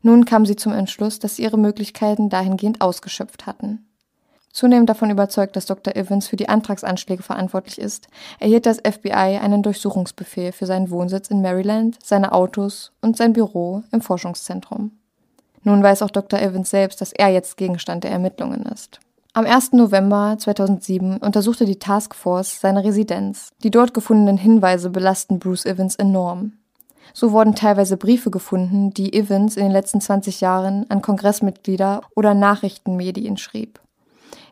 Nun 0.04 0.26
kamen 0.26 0.46
sie 0.46 0.58
zum 0.58 0.74
Entschluss, 0.74 1.18
dass 1.18 1.38
sie 1.38 1.44
ihre 1.44 1.58
Möglichkeiten 1.58 2.30
dahingehend 2.30 2.82
ausgeschöpft 2.82 3.48
hatten. 3.48 3.88
Zunehmend 4.54 4.88
davon 4.88 5.10
überzeugt, 5.10 5.56
dass 5.56 5.66
Dr. 5.66 5.96
Evans 5.96 6.28
für 6.28 6.36
die 6.36 6.48
Antragsanschläge 6.48 7.24
verantwortlich 7.24 7.80
ist, 7.80 8.08
erhielt 8.40 8.68
das 8.68 8.78
FBI 8.78 9.40
einen 9.42 9.64
Durchsuchungsbefehl 9.64 10.52
für 10.52 10.68
seinen 10.68 10.92
Wohnsitz 10.92 11.30
in 11.30 11.42
Maryland, 11.42 11.98
seine 12.04 12.32
Autos 12.32 12.92
und 13.02 13.18
sein 13.18 13.34
Büro 13.34 13.82
im 13.92 14.02
Forschungszentrum. 14.02 14.92
Nun 15.64 15.82
weiß 15.82 16.04
auch 16.04 16.12
Dr. 16.12 16.40
Evans 16.40 16.70
selbst, 16.70 17.02
dass 17.02 17.14
er 17.14 17.30
jetzt 17.30 17.58
Gegenstand 17.58 18.04
der 18.04 18.12
Ermittlungen 18.12 18.62
ist. 18.64 19.00
Am 19.34 19.48
1. 19.48 19.74
November 19.74 20.36
2007 20.38 21.18
untersuchte 21.18 21.66
die 21.66 21.80
Task 21.80 22.14
Force 22.14 22.62
seine 22.62 22.84
Residenz. 22.84 23.50
Die 23.64 23.72
dort 23.72 23.96
gefundenen 23.96 24.38
Hinweise 24.38 24.92
belasten 24.92 25.40
Bruce 25.40 25.66
Evans 25.66 25.96
enorm. 25.96 26.54
So 27.12 27.32
wurden 27.32 27.56
teilweise 27.56 27.98
Briefe 27.98 28.30
gefunden, 28.30 28.92
die 28.92 29.14
Evans 29.14 29.58
in 29.58 29.64
den 29.64 29.72
letzten 29.72 30.00
20 30.00 30.42
Jahren 30.42 30.86
an 30.90 31.02
Kongressmitglieder 31.02 32.02
oder 32.16 32.36
Nachrichtenmedien 32.36 33.38
schrieb. 33.38 33.80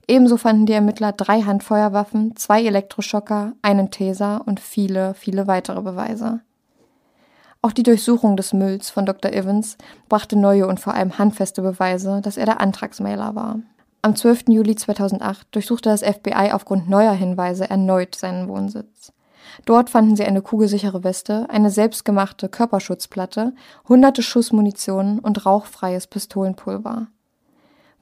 Ebenso 0.07 0.37
fanden 0.37 0.65
die 0.65 0.73
Ermittler 0.73 1.11
drei 1.11 1.41
Handfeuerwaffen, 1.41 2.35
zwei 2.35 2.63
Elektroschocker, 2.63 3.53
einen 3.61 3.91
Taser 3.91 4.41
und 4.45 4.59
viele, 4.59 5.13
viele 5.13 5.47
weitere 5.47 5.81
Beweise. 5.81 6.41
Auch 7.61 7.71
die 7.71 7.83
Durchsuchung 7.83 8.37
des 8.37 8.53
Mülls 8.53 8.89
von 8.89 9.05
Dr. 9.05 9.31
Evans 9.31 9.77
brachte 10.09 10.35
neue 10.35 10.65
und 10.65 10.79
vor 10.79 10.95
allem 10.95 11.19
handfeste 11.19 11.61
Beweise, 11.61 12.21
dass 12.21 12.37
er 12.37 12.45
der 12.45 12.59
Antragsmailer 12.59 13.35
war. 13.35 13.59
Am 14.01 14.15
12. 14.15 14.45
Juli 14.47 14.75
2008 14.75 15.47
durchsuchte 15.51 15.89
das 15.89 16.01
FBI 16.01 16.51
aufgrund 16.53 16.89
neuer 16.89 17.13
Hinweise 17.13 17.69
erneut 17.69 18.15
seinen 18.15 18.47
Wohnsitz. 18.47 19.13
Dort 19.65 19.91
fanden 19.91 20.15
sie 20.15 20.23
eine 20.23 20.41
kugelsichere 20.41 21.03
Weste, 21.03 21.47
eine 21.49 21.69
selbstgemachte 21.69 22.49
Körperschutzplatte, 22.49 23.53
hunderte 23.87 24.23
Schuss 24.23 24.51
Munition 24.51 25.19
und 25.19 25.45
rauchfreies 25.45 26.07
Pistolenpulver. 26.07 27.07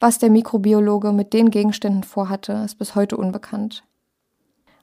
Was 0.01 0.18
der 0.18 0.29
Mikrobiologe 0.29 1.12
mit 1.12 1.34
den 1.34 1.51
Gegenständen 1.51 2.03
vorhatte, 2.03 2.53
ist 2.65 2.77
bis 2.77 2.96
heute 2.96 3.18
unbekannt. 3.18 3.84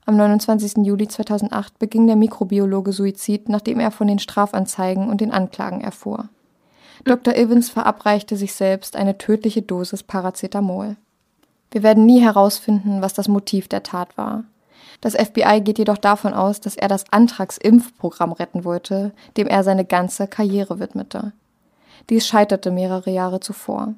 Am 0.05 0.17
29. 0.17 0.85
Juli 0.85 1.09
2008 1.09 1.79
beging 1.79 2.07
der 2.07 2.17
Mikrobiologe 2.17 2.93
Suizid, 2.93 3.49
nachdem 3.49 3.81
er 3.81 3.91
von 3.91 4.09
den 4.09 4.19
Strafanzeigen 4.19 5.09
und 5.09 5.23
den 5.23 5.33
Anklagen 5.33 5.81
erfuhr. 5.81 6.29
Dr. 7.05 7.35
Evans 7.35 7.71
verabreichte 7.71 8.37
sich 8.37 8.53
selbst 8.53 8.95
eine 8.95 9.17
tödliche 9.17 9.63
Dosis 9.63 10.03
Paracetamol. 10.03 10.97
Wir 11.71 11.83
werden 11.83 12.05
nie 12.05 12.21
herausfinden, 12.21 13.01
was 13.01 13.15
das 13.15 13.27
Motiv 13.27 13.69
der 13.69 13.83
Tat 13.83 14.19
war. 14.19 14.45
Das 15.01 15.15
FBI 15.15 15.63
geht 15.63 15.79
jedoch 15.79 15.99
davon 15.99 16.35
aus, 16.35 16.61
dass 16.61 16.77
er 16.77 16.89
das 16.89 17.11
Antragsimpfprogramm 17.11 18.33
retten 18.33 18.65
wollte, 18.65 19.13
dem 19.37 19.47
er 19.47 19.65
seine 19.65 19.87
ganze 19.87 20.27
Karriere 20.27 20.79
widmete. 20.79 21.33
Dies 22.11 22.27
scheiterte 22.27 22.71
mehrere 22.71 23.11
Jahre 23.11 23.41
zuvor. 23.41 23.95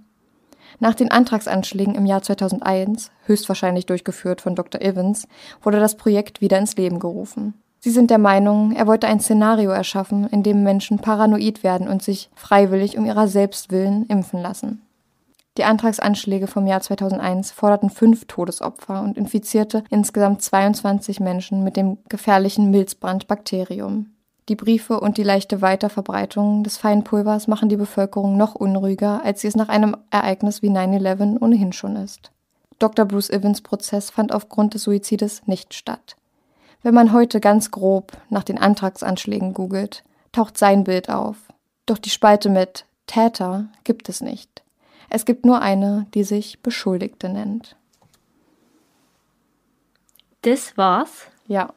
Nach 0.80 0.94
den 0.94 1.10
Antragsanschlägen 1.10 1.94
im 1.94 2.06
Jahr 2.06 2.22
2001, 2.22 3.10
höchstwahrscheinlich 3.26 3.86
durchgeführt 3.86 4.40
von 4.40 4.54
Dr. 4.54 4.80
Evans, 4.80 5.26
wurde 5.62 5.80
das 5.80 5.96
Projekt 5.96 6.40
wieder 6.40 6.58
ins 6.58 6.76
Leben 6.76 6.98
gerufen. 6.98 7.54
Sie 7.80 7.90
sind 7.90 8.10
der 8.10 8.18
Meinung, 8.18 8.72
er 8.72 8.86
wollte 8.86 9.06
ein 9.06 9.20
Szenario 9.20 9.70
erschaffen, 9.70 10.26
in 10.28 10.42
dem 10.42 10.62
Menschen 10.62 10.98
paranoid 10.98 11.62
werden 11.62 11.88
und 11.88 12.02
sich 12.02 12.28
freiwillig 12.34 12.98
um 12.98 13.04
ihrer 13.04 13.28
selbst 13.28 13.70
willen 13.70 14.06
impfen 14.06 14.42
lassen. 14.42 14.82
Die 15.58 15.64
Antragsanschläge 15.64 16.46
vom 16.46 16.66
Jahr 16.66 16.80
2001 16.80 17.50
forderten 17.50 17.90
fünf 17.90 18.26
Todesopfer 18.26 19.02
und 19.02 19.18
infizierte 19.18 19.82
insgesamt 19.90 20.42
22 20.42 21.18
Menschen 21.18 21.64
mit 21.64 21.76
dem 21.76 21.98
gefährlichen 22.08 22.70
Milzbrandbakterium. 22.70 24.06
Die 24.48 24.56
Briefe 24.56 24.98
und 24.98 25.18
die 25.18 25.22
leichte 25.22 25.60
Weiterverbreitung 25.60 26.64
des 26.64 26.78
Feinpulvers 26.78 27.48
machen 27.48 27.68
die 27.68 27.76
Bevölkerung 27.76 28.38
noch 28.38 28.54
unruhiger, 28.54 29.22
als 29.22 29.42
sie 29.42 29.48
es 29.48 29.56
nach 29.56 29.68
einem 29.68 29.96
Ereignis 30.10 30.62
wie 30.62 30.70
9-11 30.70 31.42
ohnehin 31.42 31.74
schon 31.74 31.96
ist. 31.96 32.30
Dr. 32.78 33.04
Bruce 33.04 33.28
Evans 33.28 33.60
Prozess 33.60 34.08
fand 34.08 34.32
aufgrund 34.32 34.72
des 34.72 34.84
Suizides 34.84 35.42
nicht 35.46 35.74
statt. 35.74 36.16
Wenn 36.82 36.94
man 36.94 37.12
heute 37.12 37.40
ganz 37.40 37.70
grob 37.70 38.12
nach 38.30 38.44
den 38.44 38.56
Antragsanschlägen 38.56 39.52
googelt, 39.52 40.04
taucht 40.32 40.56
sein 40.56 40.84
Bild 40.84 41.10
auf. 41.10 41.36
Doch 41.84 41.98
die 41.98 42.10
Spalte 42.10 42.48
mit 42.48 42.86
Täter 43.06 43.66
gibt 43.84 44.08
es 44.08 44.20
nicht. 44.20 44.62
Es 45.10 45.24
gibt 45.24 45.44
nur 45.44 45.60
eine, 45.60 46.06
die 46.14 46.24
sich 46.24 46.62
Beschuldigte 46.62 47.28
nennt. 47.28 47.76
Das 50.42 50.76
war's? 50.76 51.26
Ja. 51.46 51.74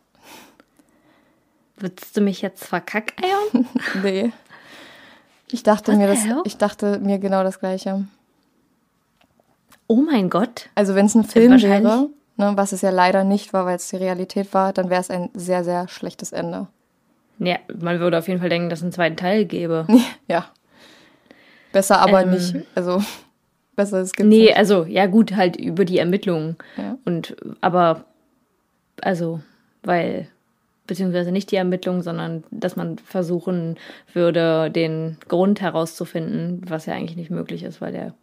Würdest 1.81 2.15
du 2.15 2.21
mich 2.21 2.41
jetzt 2.41 2.65
verkackeiern? 2.65 3.67
nee. 4.03 4.31
Ich 5.51 5.63
dachte, 5.63 5.93
mir 5.97 6.07
das, 6.07 6.19
ich 6.45 6.57
dachte 6.57 6.99
mir 6.99 7.19
genau 7.19 7.43
das 7.43 7.59
Gleiche. 7.59 8.05
Oh 9.87 9.97
mein 9.97 10.29
Gott. 10.29 10.69
Also 10.75 10.95
wenn 10.95 11.07
es 11.07 11.15
ein 11.15 11.25
Film 11.25 11.61
wäre, 11.61 12.09
ne, 12.37 12.53
was 12.55 12.71
es 12.71 12.81
ja 12.81 12.91
leider 12.91 13.25
nicht 13.25 13.51
war, 13.51 13.65
weil 13.65 13.75
es 13.75 13.89
die 13.89 13.97
Realität 13.97 14.53
war, 14.53 14.71
dann 14.71 14.89
wäre 14.89 15.01
es 15.01 15.09
ein 15.09 15.29
sehr, 15.33 15.65
sehr 15.65 15.89
schlechtes 15.89 16.31
Ende. 16.31 16.67
Ja, 17.39 17.57
man 17.77 17.99
würde 17.99 18.17
auf 18.17 18.27
jeden 18.27 18.39
Fall 18.39 18.49
denken, 18.49 18.69
dass 18.69 18.79
es 18.79 18.83
einen 18.83 18.91
zweiten 18.93 19.17
Teil 19.17 19.45
gäbe. 19.45 19.87
ja. 20.29 20.45
Besser 21.73 21.99
aber 21.99 22.21
ähm, 22.21 22.31
nicht. 22.31 22.55
Also 22.75 23.03
besser 23.75 23.99
es 23.99 24.13
gibt. 24.13 24.29
Nee, 24.29 24.45
nicht. 24.45 24.57
also 24.57 24.85
ja 24.85 25.07
gut, 25.07 25.35
halt 25.35 25.57
über 25.57 25.83
die 25.83 25.97
Ermittlungen. 25.97 26.55
Ja. 26.77 26.97
Und 27.03 27.35
aber 27.59 28.05
also, 29.01 29.41
weil 29.83 30.27
beziehungsweise 30.91 31.31
nicht 31.31 31.49
die 31.51 31.55
Ermittlungen, 31.55 32.01
sondern 32.01 32.43
dass 32.51 32.75
man 32.75 32.97
versuchen 32.97 33.77
würde, 34.13 34.69
den 34.69 35.15
Grund 35.29 35.61
herauszufinden, 35.61 36.63
was 36.67 36.85
ja 36.85 36.95
eigentlich 36.95 37.15
nicht 37.15 37.31
möglich 37.31 37.63
ist, 37.63 37.79
weil 37.79 37.93
der, 37.93 38.13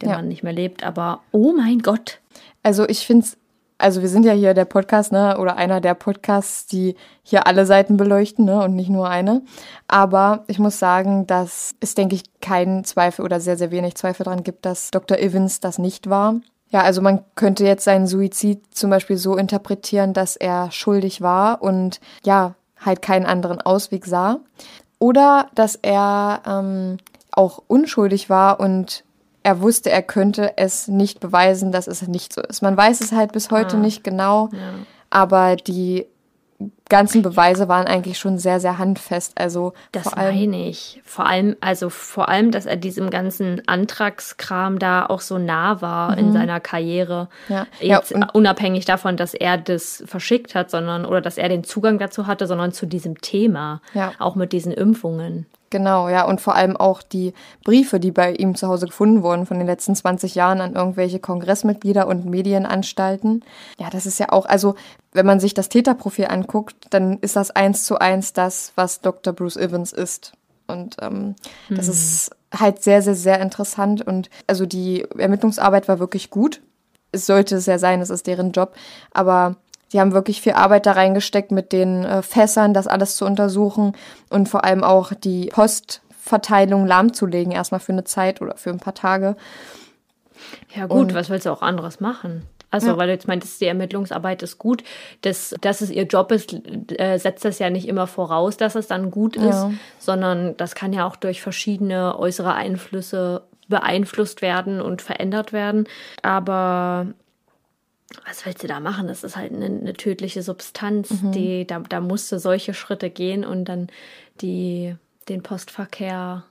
der 0.00 0.10
ja. 0.10 0.14
Mann 0.14 0.28
nicht 0.28 0.44
mehr 0.44 0.52
lebt. 0.52 0.84
Aber 0.84 1.22
oh 1.32 1.52
mein 1.56 1.80
Gott. 1.80 2.20
Also 2.62 2.88
ich 2.88 3.04
finde 3.04 3.24
es 3.24 3.36
also 3.80 4.02
wir 4.02 4.08
sind 4.08 4.24
ja 4.24 4.32
hier 4.32 4.54
der 4.54 4.64
Podcast, 4.64 5.12
ne, 5.12 5.38
oder 5.38 5.56
einer 5.56 5.80
der 5.80 5.94
Podcasts, 5.94 6.66
die 6.66 6.96
hier 7.22 7.46
alle 7.46 7.64
Seiten 7.64 7.96
beleuchten, 7.96 8.44
ne, 8.44 8.62
und 8.62 8.74
nicht 8.74 8.90
nur 8.90 9.08
eine. 9.08 9.42
Aber 9.86 10.44
ich 10.48 10.58
muss 10.58 10.80
sagen, 10.80 11.28
dass 11.28 11.76
es, 11.78 11.94
denke 11.94 12.16
ich, 12.16 12.24
keinen 12.40 12.82
Zweifel 12.82 13.24
oder 13.24 13.38
sehr, 13.38 13.56
sehr 13.56 13.70
wenig 13.70 13.94
Zweifel 13.94 14.24
daran 14.24 14.42
gibt, 14.42 14.66
dass 14.66 14.90
Dr. 14.90 15.18
Evans 15.18 15.60
das 15.60 15.78
nicht 15.78 16.10
war. 16.10 16.40
Ja, 16.70 16.82
also 16.82 17.00
man 17.00 17.24
könnte 17.34 17.64
jetzt 17.64 17.84
seinen 17.84 18.06
Suizid 18.06 18.62
zum 18.74 18.90
Beispiel 18.90 19.16
so 19.16 19.36
interpretieren, 19.36 20.12
dass 20.12 20.36
er 20.36 20.70
schuldig 20.70 21.22
war 21.22 21.62
und 21.62 22.00
ja, 22.24 22.54
halt 22.78 23.02
keinen 23.02 23.26
anderen 23.26 23.60
Ausweg 23.60 24.06
sah. 24.06 24.40
Oder 24.98 25.48
dass 25.54 25.76
er 25.76 26.42
ähm, 26.46 26.98
auch 27.32 27.62
unschuldig 27.68 28.28
war 28.28 28.60
und 28.60 29.04
er 29.42 29.60
wusste, 29.60 29.90
er 29.90 30.02
könnte 30.02 30.58
es 30.58 30.88
nicht 30.88 31.20
beweisen, 31.20 31.72
dass 31.72 31.86
es 31.86 32.06
nicht 32.06 32.32
so 32.32 32.42
ist. 32.42 32.60
Man 32.60 32.76
weiß 32.76 33.00
es 33.00 33.12
halt 33.12 33.32
bis 33.32 33.50
heute 33.50 33.76
ah. 33.76 33.80
nicht 33.80 34.04
genau, 34.04 34.50
ja. 34.52 34.74
aber 35.08 35.56
die 35.56 36.06
ganzen 36.88 37.22
Beweise 37.22 37.68
waren 37.68 37.86
eigentlich 37.86 38.18
schon 38.18 38.38
sehr, 38.38 38.60
sehr 38.60 38.78
handfest. 38.78 39.32
Also 39.36 39.74
das 39.92 40.04
vor 40.04 40.16
allem, 40.16 40.36
meine 40.36 40.68
ich. 40.68 41.00
Vor 41.04 41.26
allem, 41.26 41.56
also 41.60 41.90
vor 41.90 42.28
allem, 42.28 42.50
dass 42.50 42.66
er 42.66 42.76
diesem 42.76 43.10
ganzen 43.10 43.62
Antragskram 43.66 44.78
da 44.78 45.06
auch 45.06 45.20
so 45.20 45.38
nah 45.38 45.82
war 45.82 46.12
mhm. 46.12 46.18
in 46.18 46.32
seiner 46.32 46.60
Karriere. 46.60 47.28
Ja. 47.48 47.66
Jetzt 47.80 48.12
ja, 48.12 48.28
unabhängig 48.32 48.84
davon, 48.84 49.16
dass 49.16 49.34
er 49.34 49.58
das 49.58 50.02
verschickt 50.06 50.54
hat, 50.54 50.70
sondern 50.70 51.04
oder 51.04 51.20
dass 51.20 51.38
er 51.38 51.48
den 51.48 51.64
Zugang 51.64 51.98
dazu 51.98 52.26
hatte, 52.26 52.46
sondern 52.46 52.72
zu 52.72 52.86
diesem 52.86 53.20
Thema. 53.20 53.80
Ja. 53.94 54.12
Auch 54.18 54.34
mit 54.34 54.52
diesen 54.52 54.72
Impfungen. 54.72 55.46
Genau, 55.70 56.08
ja, 56.08 56.24
und 56.24 56.40
vor 56.40 56.54
allem 56.54 56.76
auch 56.76 57.02
die 57.02 57.34
Briefe, 57.62 58.00
die 58.00 58.10
bei 58.10 58.32
ihm 58.32 58.54
zu 58.54 58.68
Hause 58.68 58.86
gefunden 58.86 59.22
wurden 59.22 59.44
von 59.44 59.58
den 59.58 59.66
letzten 59.66 59.94
20 59.94 60.34
Jahren 60.34 60.62
an 60.62 60.74
irgendwelche 60.74 61.18
Kongressmitglieder 61.18 62.06
und 62.06 62.24
Medienanstalten. 62.24 63.44
Ja, 63.78 63.90
das 63.90 64.06
ist 64.06 64.18
ja 64.18 64.30
auch, 64.30 64.46
also 64.46 64.76
wenn 65.12 65.26
man 65.26 65.40
sich 65.40 65.52
das 65.52 65.68
Täterprofil 65.68 66.26
anguckt, 66.26 66.77
dann 66.90 67.18
ist 67.18 67.36
das 67.36 67.50
eins 67.50 67.84
zu 67.84 67.98
eins 67.98 68.32
das, 68.32 68.72
was 68.76 69.00
Dr. 69.00 69.32
Bruce 69.32 69.56
Evans 69.56 69.92
ist. 69.92 70.32
Und 70.66 70.96
ähm, 71.00 71.34
mhm. 71.68 71.76
das 71.76 71.88
ist 71.88 72.30
halt 72.56 72.82
sehr, 72.82 73.02
sehr, 73.02 73.14
sehr 73.14 73.40
interessant. 73.40 74.06
Und 74.06 74.30
also 74.46 74.66
die 74.66 75.06
Ermittlungsarbeit 75.16 75.88
war 75.88 75.98
wirklich 75.98 76.30
gut. 76.30 76.60
Es 77.10 77.26
sollte 77.26 77.56
es 77.56 77.66
ja 77.66 77.78
sein, 77.78 78.00
es 78.00 78.10
ist 78.10 78.26
deren 78.26 78.52
Job. 78.52 78.74
Aber 79.12 79.56
Sie 79.90 80.00
haben 80.00 80.12
wirklich 80.12 80.42
viel 80.42 80.52
Arbeit 80.52 80.84
da 80.84 80.92
reingesteckt, 80.92 81.50
mit 81.50 81.72
den 81.72 82.04
äh, 82.04 82.22
Fässern 82.22 82.74
das 82.74 82.86
alles 82.86 83.16
zu 83.16 83.24
untersuchen 83.24 83.96
und 84.28 84.48
vor 84.48 84.64
allem 84.64 84.84
auch 84.84 85.14
die 85.14 85.46
Postverteilung 85.46 86.86
lahmzulegen, 86.86 87.52
erstmal 87.52 87.80
für 87.80 87.92
eine 87.92 88.04
Zeit 88.04 88.42
oder 88.42 88.56
für 88.56 88.68
ein 88.70 88.80
paar 88.80 88.94
Tage. 88.94 89.34
Ja, 90.74 90.86
gut, 90.86 90.98
und, 90.98 91.14
was 91.14 91.30
willst 91.30 91.46
du 91.46 91.50
auch 91.50 91.62
anderes 91.62 92.00
machen? 92.00 92.42
Also, 92.70 92.88
ja. 92.88 92.96
weil 92.98 93.06
du 93.06 93.14
jetzt 93.14 93.28
meintest, 93.28 93.60
die 93.60 93.66
Ermittlungsarbeit 93.66 94.42
ist 94.42 94.58
gut. 94.58 94.84
Das, 95.22 95.54
dass 95.60 95.80
es 95.80 95.90
ihr 95.90 96.04
Job 96.04 96.30
ist, 96.32 96.54
äh, 96.98 97.18
setzt 97.18 97.44
das 97.44 97.58
ja 97.58 97.70
nicht 97.70 97.88
immer 97.88 98.06
voraus, 98.06 98.56
dass 98.56 98.74
es 98.74 98.86
dann 98.86 99.10
gut 99.10 99.36
ist, 99.36 99.44
ja. 99.44 99.72
sondern 99.98 100.56
das 100.56 100.74
kann 100.74 100.92
ja 100.92 101.06
auch 101.06 101.16
durch 101.16 101.40
verschiedene 101.40 102.18
äußere 102.18 102.54
Einflüsse 102.54 103.42
beeinflusst 103.68 104.42
werden 104.42 104.80
und 104.80 105.02
verändert 105.02 105.52
werden. 105.52 105.86
Aber 106.22 107.06
was 108.26 108.44
willst 108.46 108.62
du 108.62 108.66
da 108.66 108.80
machen? 108.80 109.08
Das 109.08 109.24
ist 109.24 109.36
halt 109.36 109.52
eine, 109.52 109.66
eine 109.66 109.92
tödliche 109.92 110.42
Substanz, 110.42 111.22
mhm. 111.22 111.32
die, 111.32 111.66
da, 111.66 111.80
da 111.80 112.00
musste 112.00 112.38
solche 112.38 112.74
Schritte 112.74 113.10
gehen 113.10 113.44
und 113.44 113.66
dann 113.66 113.88
die, 114.40 114.94
den 115.28 115.42
Postverkehr, 115.42 116.44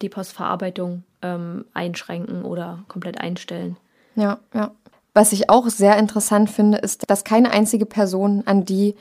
die 0.00 0.08
Postverarbeitung 0.08 1.02
ähm, 1.22 1.64
einschränken 1.74 2.44
oder 2.44 2.84
komplett 2.88 3.20
einstellen. 3.20 3.76
Ja, 4.14 4.38
ja. 4.54 4.72
Was 5.14 5.32
ich 5.32 5.50
auch 5.50 5.68
sehr 5.68 5.98
interessant 5.98 6.50
finde, 6.50 6.78
ist, 6.78 7.10
dass 7.10 7.24
keine 7.24 7.50
einzige 7.50 7.86
Person, 7.86 8.42
an 8.46 8.64
die 8.64 8.94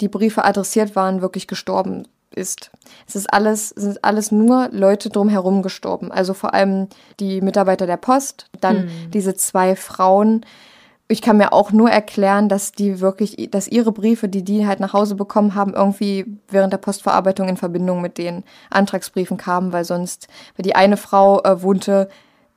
die 0.00 0.08
Briefe 0.08 0.44
adressiert 0.44 0.96
waren, 0.96 1.20
wirklich 1.20 1.46
gestorben 1.46 2.06
ist. 2.34 2.70
Es 3.06 3.16
ist 3.16 3.32
alles, 3.32 3.72
es 3.72 3.82
sind 3.82 4.04
alles 4.04 4.32
nur 4.32 4.68
Leute 4.72 5.10
drumherum 5.10 5.62
gestorben. 5.62 6.12
Also 6.12 6.34
vor 6.34 6.54
allem 6.54 6.88
die 7.18 7.40
Mitarbeiter 7.40 7.86
der 7.86 7.96
Post, 7.96 8.46
dann 8.60 8.84
hm. 8.84 9.10
diese 9.12 9.34
zwei 9.34 9.76
Frauen. 9.76 10.46
Ich 11.08 11.22
kann 11.22 11.38
mir 11.38 11.52
auch 11.52 11.72
nur 11.72 11.90
erklären, 11.90 12.48
dass 12.48 12.70
die 12.70 13.00
wirklich, 13.00 13.48
dass 13.50 13.66
ihre 13.66 13.90
Briefe, 13.90 14.28
die 14.28 14.44
die 14.44 14.66
halt 14.66 14.78
nach 14.78 14.92
Hause 14.92 15.16
bekommen 15.16 15.56
haben, 15.56 15.74
irgendwie 15.74 16.24
während 16.48 16.72
der 16.72 16.78
Postverarbeitung 16.78 17.48
in 17.48 17.56
Verbindung 17.56 18.00
mit 18.00 18.16
den 18.16 18.44
Antragsbriefen 18.70 19.36
kamen, 19.36 19.72
weil 19.72 19.84
sonst, 19.84 20.28
weil 20.56 20.62
die 20.62 20.76
eine 20.76 20.96
Frau 20.96 21.42
äh, 21.42 21.62
wohnte 21.62 22.08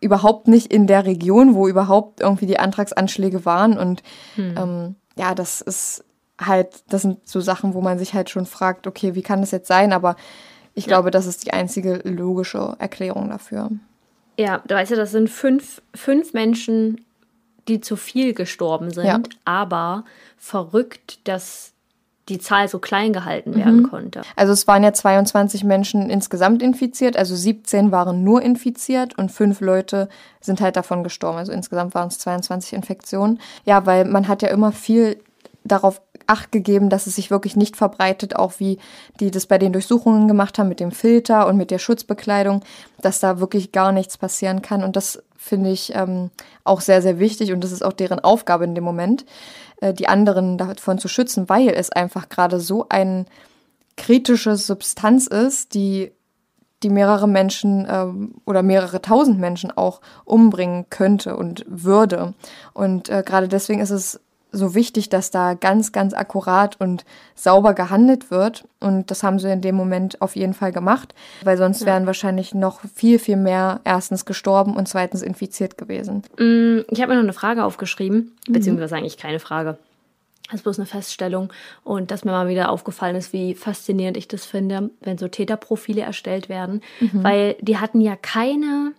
überhaupt 0.04 0.48
nicht 0.48 0.72
in 0.72 0.88
der 0.88 1.06
Region, 1.06 1.56
wo 1.56 1.68
überhaupt 1.68 2.22
irgendwie 2.22 2.46
die 2.46 2.60
Antragsanschläge 2.60 3.46
waren 3.46 3.78
und 3.78 4.04
hm. 4.36 4.56
ähm, 4.58 4.96
ja, 5.16 5.36
das 5.36 5.62
ist 5.62 6.04
halt, 6.40 6.84
das 6.90 7.04
sind 7.04 7.28
so 7.28 7.42
Sachen, 7.42 7.74
wo 7.74 7.82
man 7.82 8.00
sich 8.00 8.14
halt 8.14 8.30
schon 8.30 8.46
fragt, 8.46 8.88
okay, 8.88 9.16
wie 9.16 9.22
kann 9.22 9.42
das 9.42 9.52
jetzt 9.52 9.68
sein? 9.68 9.94
Aber 9.94 10.16
ich 10.74 10.86
ja. 10.86 10.90
glaube, 10.90 11.12
das 11.12 11.26
ist 11.26 11.46
die 11.46 11.54
einzige 11.54 12.02
logische 12.04 12.76
Erklärung 12.80 13.30
dafür. 13.30 13.70
Ja, 14.38 14.64
du 14.66 14.76
weißt 14.76 14.92
ja, 14.92 14.98
das 14.98 15.12
sind 15.12 15.30
fünf, 15.30 15.82
fünf 15.94 16.34
Menschen, 16.34 17.06
die 17.68 17.82
zu 17.82 17.96
viel 17.96 18.34
gestorben 18.34 18.92
sind, 18.92 19.06
ja. 19.06 19.22
aber 19.46 20.06
verrückt, 20.38 21.20
dass 21.28 21.73
die 22.30 22.40
Zahl 22.40 22.70
so 22.70 22.80
klein 22.80 23.12
gehalten 23.12 23.56
werden 23.56 23.82
mhm. 23.82 23.90
konnte. 23.90 24.22
Also 24.36 24.54
es 24.54 24.66
waren 24.68 24.84
ja 24.84 24.94
22 24.94 25.64
Menschen 25.64 26.10
insgesamt 26.10 26.62
infiziert, 26.62 27.18
also 27.18 27.36
17 27.36 27.92
waren 27.92 28.24
nur 28.24 28.42
infiziert 28.42 29.18
und 29.18 29.32
fünf 29.32 29.60
Leute 29.60 30.08
sind 30.40 30.62
halt 30.62 30.78
davon 30.78 31.04
gestorben. 31.04 31.38
Also 31.38 31.52
insgesamt 31.52 31.94
waren 31.96 32.08
es 32.08 32.20
22 32.20 32.74
Infektionen. 32.74 33.40
Ja, 33.66 33.86
weil 33.86 34.06
man 34.06 34.28
hat 34.28 34.42
ja 34.42 34.50
immer 34.50 34.72
viel 34.72 35.18
darauf 35.66 36.02
Acht 36.28 36.52
gegeben, 36.52 36.90
dass 36.90 37.08
es 37.08 37.16
sich 37.16 37.32
wirklich 37.32 37.56
nicht 37.56 37.76
verbreitet, 37.76 38.36
auch 38.36 38.54
wie 38.60 38.78
die 39.20 39.32
das 39.32 39.46
bei 39.46 39.58
den 39.58 39.74
Durchsuchungen 39.74 40.28
gemacht 40.28 40.58
haben 40.58 40.70
mit 40.70 40.80
dem 40.80 40.92
Filter 40.92 41.48
und 41.48 41.58
mit 41.58 41.72
der 41.72 41.80
Schutzbekleidung, 41.80 42.64
dass 43.02 43.20
da 43.20 43.40
wirklich 43.40 43.72
gar 43.72 43.92
nichts 43.92 44.18
passieren 44.18 44.62
kann. 44.62 44.84
Und 44.84 44.96
das 44.96 45.22
finde 45.38 45.72
ich 45.72 45.94
ähm, 45.96 46.30
auch 46.64 46.82
sehr, 46.82 47.02
sehr 47.02 47.20
wichtig 47.20 47.52
und 47.52 47.64
das 47.64 47.72
ist 47.72 47.84
auch 47.84 47.94
deren 47.94 48.20
Aufgabe 48.20 48.64
in 48.64 48.76
dem 48.76 48.84
Moment, 48.84 49.26
äh, 49.82 49.94
die 49.94 50.08
anderen 50.08 50.58
davon 50.58 51.00
zu 51.00 51.08
schützen, 51.08 51.50
weil 51.50 51.70
es 51.70 51.92
einfach 51.92 52.30
gerade 52.30 52.60
so 52.60 52.86
ein 52.90 53.26
kritische 53.98 54.56
Substanz 54.56 55.28
ist, 55.28 55.74
die 55.74 56.12
die 56.84 56.90
mehrere 56.90 57.28
Menschen 57.28 57.88
ähm, 57.90 58.36
oder 58.46 58.62
mehrere 58.62 59.02
tausend 59.02 59.40
Menschen 59.40 59.72
auch 59.72 60.02
umbringen 60.26 60.86
könnte 60.90 61.36
und 61.36 61.66
würde. 61.68 62.34
Und 62.74 63.10
äh, 63.10 63.24
gerade 63.26 63.48
deswegen 63.48 63.80
ist 63.80 63.90
es 63.90 64.20
so 64.54 64.76
wichtig, 64.76 65.10
dass 65.10 65.32
da 65.32 65.56
ganz, 65.56 65.92
ganz 65.92 66.14
akkurat 66.14 66.80
und 66.80 67.04
sauber 67.36 67.74
gehandelt 67.74 68.32
wird. 68.32 68.66
Und 68.80 69.12
das 69.12 69.24
haben 69.24 69.40
sie 69.40 69.52
in 69.52 69.62
dem 69.62 69.76
Moment 69.76 70.22
auf 70.22 70.36
jeden 70.36 70.54
Fall 70.54 70.72
gemacht, 70.72 71.14
weil 71.44 71.58
sonst 71.58 71.82
ja. 71.82 71.88
wären 71.88 72.06
wahrscheinlich 72.06 72.54
noch 72.54 72.82
viel, 72.96 73.20
viel 73.20 73.36
mehr 73.36 73.82
erstens 73.84 74.26
gestorben 74.26 74.76
und 74.78 74.88
zweitens 74.88 75.22
infiziert 75.22 75.78
gewesen. 75.78 76.24
Mm, 76.38 76.82
ich 76.90 77.02
habe 77.02 77.10
mir 77.12 77.16
noch 77.16 77.24
eine 77.24 77.34
Frage 77.34 77.66
aufgeschrieben, 77.66 78.32
mhm. 78.48 78.54
beziehungsweise 78.54 78.96
eigentlich 78.96 79.18
keine 79.18 79.40
Frage. 79.40 79.78
Das 80.48 80.60
ist 80.60 80.64
bloß 80.64 80.78
eine 80.78 80.86
Feststellung 80.86 81.52
und 81.84 82.12
dass 82.12 82.26
mir 82.26 82.32
mal 82.32 82.48
wieder 82.48 82.70
aufgefallen 82.70 83.16
ist, 83.16 83.34
wie 83.34 83.56
faszinierend 83.56 84.18
ich 84.18 84.28
das 84.28 84.46
finde, 84.46 84.92
wenn 85.02 85.18
so 85.18 85.28
Täterprofile 85.28 86.02
erstellt 86.02 86.48
werden, 86.48 86.82
mhm. 87.00 87.24
weil 87.24 87.56
die 87.62 87.78
hatten 87.78 88.02
ja 88.02 88.16
keine 88.16 88.92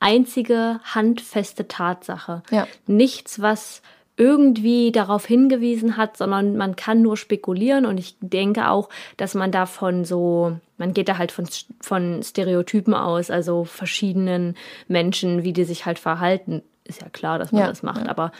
einzige 0.00 0.80
handfeste 0.84 1.68
Tatsache. 1.68 2.42
Ja. 2.50 2.66
Nichts, 2.86 3.40
was 3.40 3.82
irgendwie 4.16 4.92
darauf 4.92 5.26
hingewiesen 5.26 5.96
hat, 5.96 6.16
sondern 6.16 6.56
man 6.56 6.74
kann 6.76 7.02
nur 7.02 7.16
spekulieren 7.16 7.84
und 7.84 7.98
ich 7.98 8.16
denke 8.20 8.70
auch, 8.70 8.88
dass 9.16 9.34
man 9.34 9.52
davon 9.52 10.04
so, 10.04 10.56
man 10.78 10.94
geht 10.94 11.08
da 11.08 11.18
halt 11.18 11.32
von, 11.32 11.46
von 11.80 12.22
Stereotypen 12.22 12.94
aus, 12.94 13.30
also 13.30 13.64
verschiedenen 13.64 14.56
Menschen, 14.88 15.44
wie 15.44 15.52
die 15.52 15.64
sich 15.64 15.84
halt 15.84 15.98
verhalten. 15.98 16.62
Ist 16.84 17.02
ja 17.02 17.08
klar, 17.10 17.38
dass 17.38 17.52
man 17.52 17.62
ja, 17.62 17.68
das 17.68 17.82
macht, 17.82 18.08
aber 18.08 18.32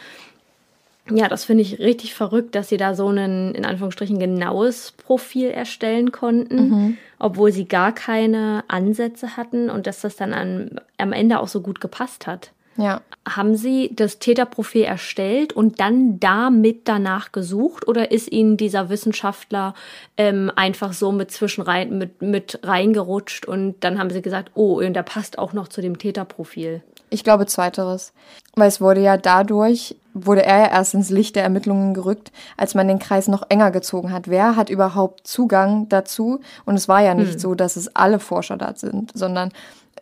ja, 1.09 1.27
das 1.27 1.45
finde 1.45 1.61
ich 1.61 1.79
richtig 1.79 2.13
verrückt, 2.13 2.55
dass 2.55 2.69
sie 2.69 2.77
da 2.77 2.93
so 2.93 3.09
ein, 3.09 3.53
in 3.55 3.65
Anführungsstrichen, 3.65 4.19
genaues 4.19 4.91
Profil 4.91 5.49
erstellen 5.49 6.11
konnten, 6.11 6.69
mhm. 6.69 6.97
obwohl 7.19 7.51
sie 7.51 7.65
gar 7.65 7.93
keine 7.93 8.63
Ansätze 8.67 9.37
hatten 9.37 9.69
und 9.69 9.87
dass 9.87 10.01
das 10.01 10.15
dann 10.15 10.33
an, 10.33 10.81
am 10.97 11.13
Ende 11.13 11.39
auch 11.39 11.47
so 11.47 11.61
gut 11.61 11.79
gepasst 11.79 12.27
hat. 12.27 12.51
Ja. 12.77 13.01
Haben 13.27 13.55
Sie 13.55 13.91
das 13.93 14.19
Täterprofil 14.19 14.83
erstellt 14.83 15.51
und 15.51 15.79
dann 15.79 16.19
damit 16.19 16.87
danach 16.87 17.31
gesucht 17.31 17.87
oder 17.87 18.11
ist 18.11 18.31
Ihnen 18.31 18.55
dieser 18.55 18.89
Wissenschaftler 18.89 19.73
ähm, 20.15 20.51
einfach 20.55 20.93
so 20.93 21.11
mit 21.11 21.31
zwischenrein 21.31 21.97
mit, 21.97 22.21
mit 22.21 22.59
reingerutscht 22.63 23.45
und 23.45 23.75
dann 23.81 23.99
haben 23.99 24.11
Sie 24.11 24.21
gesagt, 24.21 24.51
oh, 24.53 24.79
und 24.79 24.93
der 24.93 25.03
passt 25.03 25.39
auch 25.39 25.53
noch 25.53 25.67
zu 25.67 25.81
dem 25.81 25.97
Täterprofil? 25.97 26.81
Ich 27.09 27.23
glaube 27.23 27.45
zweiteres. 27.45 28.13
Weil 28.55 28.67
es 28.67 28.81
wurde 28.81 29.01
ja 29.01 29.17
dadurch, 29.17 29.95
wurde 30.13 30.43
er 30.43 30.59
ja 30.59 30.67
erst 30.67 30.93
ins 30.93 31.09
Licht 31.09 31.35
der 31.35 31.43
Ermittlungen 31.43 31.93
gerückt, 31.93 32.31
als 32.57 32.75
man 32.75 32.87
den 32.87 32.99
Kreis 32.99 33.27
noch 33.27 33.43
enger 33.49 33.71
gezogen 33.71 34.11
hat. 34.11 34.29
Wer 34.29 34.55
hat 34.55 34.69
überhaupt 34.69 35.27
Zugang 35.27 35.87
dazu? 35.89 36.41
Und 36.65 36.75
es 36.75 36.87
war 36.87 37.01
ja 37.01 37.13
nicht 37.13 37.33
hm. 37.33 37.39
so, 37.39 37.55
dass 37.55 37.75
es 37.75 37.95
alle 37.95 38.19
Forscher 38.19 38.57
da 38.57 38.73
sind, 38.75 39.11
sondern 39.13 39.51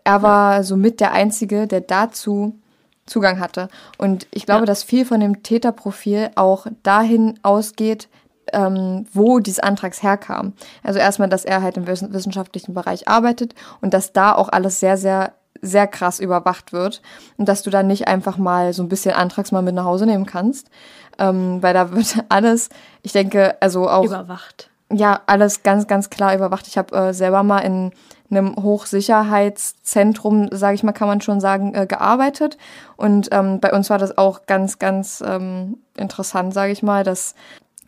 er 0.03 0.21
war 0.21 0.63
somit 0.63 0.99
der 0.99 1.11
Einzige, 1.11 1.67
der 1.67 1.81
dazu 1.81 2.59
Zugang 3.05 3.39
hatte. 3.39 3.67
Und 3.97 4.27
ich 4.31 4.45
glaube, 4.45 4.61
ja. 4.61 4.65
dass 4.65 4.83
viel 4.83 5.05
von 5.05 5.19
dem 5.19 5.43
Täterprofil 5.43 6.31
auch 6.35 6.67
dahin 6.83 7.39
ausgeht, 7.43 8.07
ähm, 8.53 9.05
wo 9.13 9.39
dieses 9.39 9.59
Antrags 9.59 10.01
herkam. 10.03 10.53
Also 10.83 10.99
erstmal, 10.99 11.29
dass 11.29 11.45
er 11.45 11.61
halt 11.61 11.77
im 11.77 11.87
wissenschaftlichen 11.87 12.73
Bereich 12.73 13.07
arbeitet 13.07 13.53
und 13.81 13.93
dass 13.93 14.13
da 14.13 14.33
auch 14.33 14.49
alles 14.49 14.79
sehr, 14.79 14.97
sehr, 14.97 15.33
sehr 15.61 15.87
krass 15.87 16.19
überwacht 16.19 16.73
wird 16.73 17.01
und 17.37 17.47
dass 17.47 17.63
du 17.63 17.69
dann 17.69 17.87
nicht 17.87 18.07
einfach 18.07 18.37
mal 18.37 18.73
so 18.73 18.83
ein 18.83 18.89
bisschen 18.89 19.13
Antrags 19.13 19.51
mal 19.51 19.61
mit 19.61 19.75
nach 19.75 19.85
Hause 19.85 20.05
nehmen 20.05 20.25
kannst, 20.25 20.69
ähm, 21.17 21.61
weil 21.61 21.73
da 21.73 21.91
wird 21.91 22.23
alles, 22.29 22.69
ich 23.01 23.11
denke, 23.11 23.55
also 23.61 23.89
auch 23.89 24.05
überwacht. 24.05 24.69
Ja, 24.91 25.21
alles 25.25 25.63
ganz, 25.63 25.87
ganz 25.87 26.11
klar 26.11 26.35
überwacht. 26.35 26.67
Ich 26.67 26.77
habe 26.77 26.95
äh, 26.95 27.13
selber 27.13 27.41
mal 27.41 27.59
in 27.59 27.91
einem 28.29 28.55
Hochsicherheitszentrum, 28.55 30.49
sage 30.51 30.75
ich 30.75 30.83
mal, 30.83 30.93
kann 30.93 31.07
man 31.07 31.21
schon 31.21 31.39
sagen, 31.39 31.73
äh, 31.75 31.85
gearbeitet. 31.85 32.57
Und 32.97 33.29
ähm, 33.31 33.59
bei 33.59 33.71
uns 33.71 33.89
war 33.89 33.97
das 33.97 34.17
auch 34.17 34.45
ganz, 34.45 34.79
ganz 34.79 35.23
ähm, 35.25 35.77
interessant, 35.95 36.53
sage 36.53 36.71
ich 36.71 36.83
mal, 36.83 37.03
dass 37.03 37.35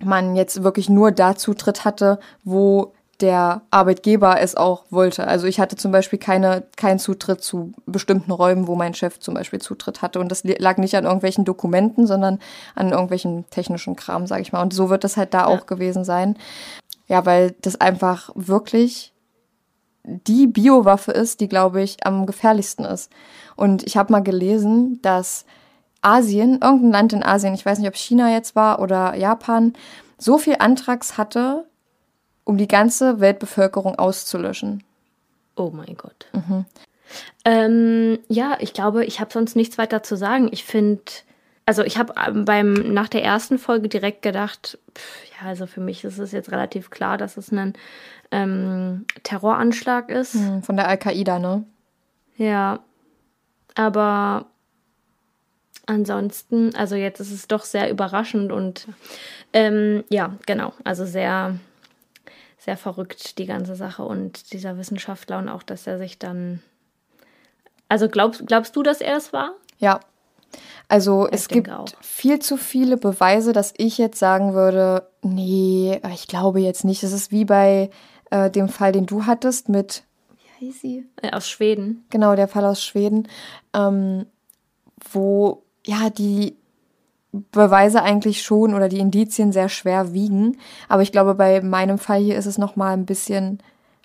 man 0.03 0.35
jetzt 0.35 0.63
wirklich 0.63 0.89
nur 0.89 1.11
da 1.11 1.35
Zutritt 1.35 1.85
hatte, 1.85 2.19
wo 2.43 2.93
der 3.19 3.61
Arbeitgeber 3.71 4.39
es 4.39 4.55
auch 4.55 4.85
wollte. 4.91 5.27
Also 5.27 5.47
ich 5.47 5.59
hatte 5.59 5.75
zum 5.75 5.91
Beispiel 5.91 6.19
keine, 6.19 6.63
keinen 6.75 6.99
Zutritt 6.99 7.41
zu 7.43 7.73
bestimmten 7.85 8.31
Räumen, 8.31 8.67
wo 8.67 8.75
mein 8.75 8.93
Chef 8.93 9.19
zum 9.19 9.33
Beispiel 9.33 9.59
Zutritt 9.59 10.01
hatte. 10.01 10.19
Und 10.19 10.29
das 10.29 10.43
lag 10.43 10.77
nicht 10.77 10.95
an 10.95 11.05
irgendwelchen 11.05 11.43
Dokumenten, 11.43 12.05
sondern 12.05 12.39
an 12.75 12.91
irgendwelchen 12.91 13.49
technischen 13.49 13.95
Kram, 13.95 14.27
sage 14.27 14.43
ich 14.43 14.51
mal. 14.51 14.61
Und 14.61 14.73
so 14.73 14.89
wird 14.89 15.03
es 15.03 15.17
halt 15.17 15.33
da 15.33 15.39
ja. 15.39 15.45
auch 15.47 15.65
gewesen 15.65 16.03
sein. 16.03 16.37
Ja, 17.07 17.25
weil 17.25 17.55
das 17.61 17.81
einfach 17.81 18.29
wirklich 18.35 19.13
die 20.07 20.47
Biowaffe 20.47 21.11
ist, 21.11 21.41
die, 21.41 21.49
glaube 21.49 21.81
ich, 21.81 22.05
am 22.05 22.25
gefährlichsten 22.25 22.85
ist. 22.85 23.11
Und 23.55 23.85
ich 23.85 23.97
habe 23.97 24.11
mal 24.11 24.23
gelesen, 24.23 24.99
dass 25.01 25.45
Asien, 26.01 26.59
irgendein 26.61 26.91
Land 26.91 27.13
in 27.13 27.23
Asien, 27.23 27.53
ich 27.53 27.65
weiß 27.65 27.79
nicht, 27.79 27.87
ob 27.87 27.95
China 27.95 28.31
jetzt 28.31 28.55
war 28.55 28.79
oder 28.79 29.15
Japan, 29.15 29.73
so 30.17 30.37
viel 30.37 30.55
Antrags 30.59 31.17
hatte, 31.17 31.65
um 32.43 32.57
die 32.57 32.67
ganze 32.67 33.19
Weltbevölkerung 33.19 33.99
auszulöschen. 33.99 34.83
Oh 35.55 35.71
mein 35.73 35.97
Gott. 35.97 36.27
Mhm. 36.33 36.65
Ähm, 37.45 38.19
ja, 38.27 38.57
ich 38.59 38.73
glaube, 38.73 39.05
ich 39.05 39.19
habe 39.19 39.33
sonst 39.33 39.55
nichts 39.55 39.77
weiter 39.77 40.03
zu 40.03 40.15
sagen. 40.15 40.49
Ich 40.51 40.63
finde, 40.63 41.03
also 41.67 41.83
ich 41.83 41.97
habe 41.97 42.13
ähm, 42.25 42.45
beim 42.45 42.73
nach 42.73 43.09
der 43.09 43.23
ersten 43.23 43.59
Folge 43.59 43.89
direkt 43.89 44.21
gedacht, 44.21 44.79
pff, 44.97 45.25
ja, 45.31 45.49
also 45.49 45.67
für 45.67 45.81
mich 45.81 46.05
ist 46.05 46.17
es 46.17 46.31
jetzt 46.31 46.51
relativ 46.51 46.89
klar, 46.89 47.17
dass 47.17 47.35
es 47.35 47.51
ein 47.51 47.73
ähm, 48.31 49.05
Terroranschlag 49.23 50.09
ist. 50.09 50.33
Hm, 50.33 50.63
von 50.63 50.77
der 50.77 50.87
Al-Qaida, 50.87 51.39
ne? 51.39 51.65
Ja. 52.37 52.79
Aber 53.75 54.45
ansonsten, 55.87 56.73
also 56.73 56.95
jetzt 56.95 57.19
ist 57.19 57.33
es 57.33 57.49
doch 57.49 57.65
sehr 57.65 57.91
überraschend 57.91 58.53
und 58.53 58.87
ähm, 59.51 60.05
ja, 60.09 60.37
genau, 60.45 60.71
also 60.85 61.05
sehr, 61.05 61.59
sehr 62.57 62.77
verrückt 62.77 63.37
die 63.39 63.45
ganze 63.45 63.75
Sache 63.75 64.03
und 64.03 64.53
dieser 64.53 64.77
Wissenschaftler 64.77 65.39
und 65.39 65.49
auch, 65.49 65.63
dass 65.63 65.85
er 65.85 65.97
sich 65.97 66.17
dann. 66.17 66.63
Also 67.89 68.07
glaubst, 68.07 68.47
glaubst 68.47 68.73
du, 68.77 68.83
dass 68.83 69.01
er 69.01 69.17
es 69.17 69.33
war? 69.33 69.51
Ja. 69.79 69.99
Also 70.87 71.27
ich 71.27 71.33
es 71.33 71.47
gibt 71.47 71.69
auch. 71.69 71.85
viel 72.01 72.39
zu 72.39 72.57
viele 72.57 72.97
Beweise, 72.97 73.53
dass 73.53 73.73
ich 73.77 73.97
jetzt 73.97 74.19
sagen 74.19 74.53
würde, 74.53 75.07
nee, 75.21 75.99
ich 76.13 76.27
glaube 76.27 76.59
jetzt 76.59 76.85
nicht. 76.85 77.03
Es 77.03 77.11
ist 77.11 77.31
wie 77.31 77.45
bei 77.45 77.89
äh, 78.31 78.49
dem 78.49 78.69
Fall, 78.69 78.91
den 78.91 79.05
du 79.05 79.25
hattest 79.25 79.69
mit, 79.69 80.03
wie 80.59 80.67
heißt 80.67 80.81
sie? 80.81 81.05
Äh, 81.21 81.31
aus 81.31 81.49
Schweden. 81.49 82.05
Genau, 82.09 82.35
der 82.35 82.47
Fall 82.47 82.65
aus 82.65 82.83
Schweden, 82.83 83.27
ähm, 83.73 84.25
wo 85.11 85.63
ja 85.85 86.09
die 86.09 86.55
Beweise 87.51 88.01
eigentlich 88.03 88.41
schon 88.41 88.73
oder 88.73 88.89
die 88.89 88.99
Indizien 88.99 89.51
sehr 89.51 89.69
schwer 89.69 90.13
wiegen. 90.13 90.57
Aber 90.87 91.01
ich 91.01 91.11
glaube, 91.11 91.35
bei 91.35 91.61
meinem 91.61 91.97
Fall 91.97 92.19
hier 92.19 92.37
ist 92.37 92.45
es 92.45 92.57
noch 92.57 92.75
mal 92.75 92.93
ein 92.93 93.05
bisschen 93.05 93.61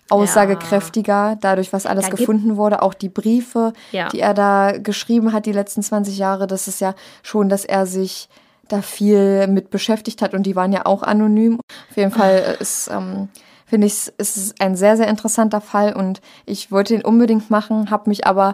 aussagekräftiger, 0.09 1.37
dadurch, 1.39 1.73
was 1.73 1.85
alles 1.85 2.05
Da 2.05 2.11
gefunden 2.15 2.57
wurde. 2.57 2.81
Auch 2.81 2.93
die 2.93 3.09
Briefe, 3.09 3.73
Ja. 3.91 4.09
die 4.09 4.19
er 4.19 4.33
da 4.33 4.71
geschrieben 4.77 5.33
hat, 5.33 5.45
die 5.45 5.51
letzten 5.51 5.81
20 5.83 6.17
Jahre, 6.17 6.47
das 6.47 6.67
ist 6.67 6.81
ja 6.81 6.93
schon, 7.21 7.49
dass 7.49 7.65
er 7.65 7.85
sich 7.85 8.29
da 8.67 8.81
viel 8.81 9.47
mit 9.47 9.69
beschäftigt 9.69 10.21
hat 10.21 10.33
und 10.33 10.43
die 10.43 10.55
waren 10.55 10.71
ja 10.71 10.85
auch 10.85 11.03
anonym. 11.03 11.59
Auf 11.89 11.97
jeden 11.97 12.11
Fall 12.11 12.57
ist, 12.59 12.89
ähm, 12.91 13.29
finde 13.65 13.87
ich, 13.87 14.11
es 14.17 14.37
ist 14.37 14.61
ein 14.61 14.75
sehr, 14.75 14.97
sehr 14.97 15.07
interessanter 15.07 15.61
Fall 15.61 15.93
und 15.93 16.21
ich 16.45 16.71
wollte 16.71 16.93
ihn 16.95 17.03
unbedingt 17.03 17.49
machen, 17.49 17.89
habe 17.91 18.09
mich 18.09 18.25
aber 18.25 18.53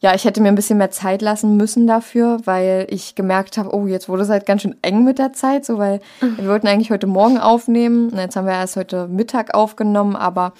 ja, 0.00 0.14
ich 0.14 0.24
hätte 0.24 0.40
mir 0.40 0.48
ein 0.48 0.54
bisschen 0.54 0.78
mehr 0.78 0.90
Zeit 0.90 1.22
lassen 1.22 1.56
müssen 1.56 1.86
dafür, 1.86 2.38
weil 2.44 2.86
ich 2.90 3.14
gemerkt 3.14 3.56
habe, 3.58 3.74
oh, 3.74 3.86
jetzt 3.86 4.08
wurde 4.08 4.22
es 4.22 4.28
halt 4.28 4.46
ganz 4.46 4.62
schön 4.62 4.76
eng 4.82 5.04
mit 5.04 5.18
der 5.18 5.32
Zeit, 5.32 5.64
so 5.64 5.78
weil 5.78 6.00
wir 6.20 6.48
wollten 6.48 6.66
eigentlich 6.68 6.90
heute 6.90 7.06
Morgen 7.06 7.38
aufnehmen 7.38 8.10
und 8.10 8.18
jetzt 8.18 8.36
haben 8.36 8.46
wir 8.46 8.52
erst 8.54 8.76
heute 8.76 9.08
Mittag 9.08 9.54
aufgenommen, 9.54 10.14
aber 10.16 10.52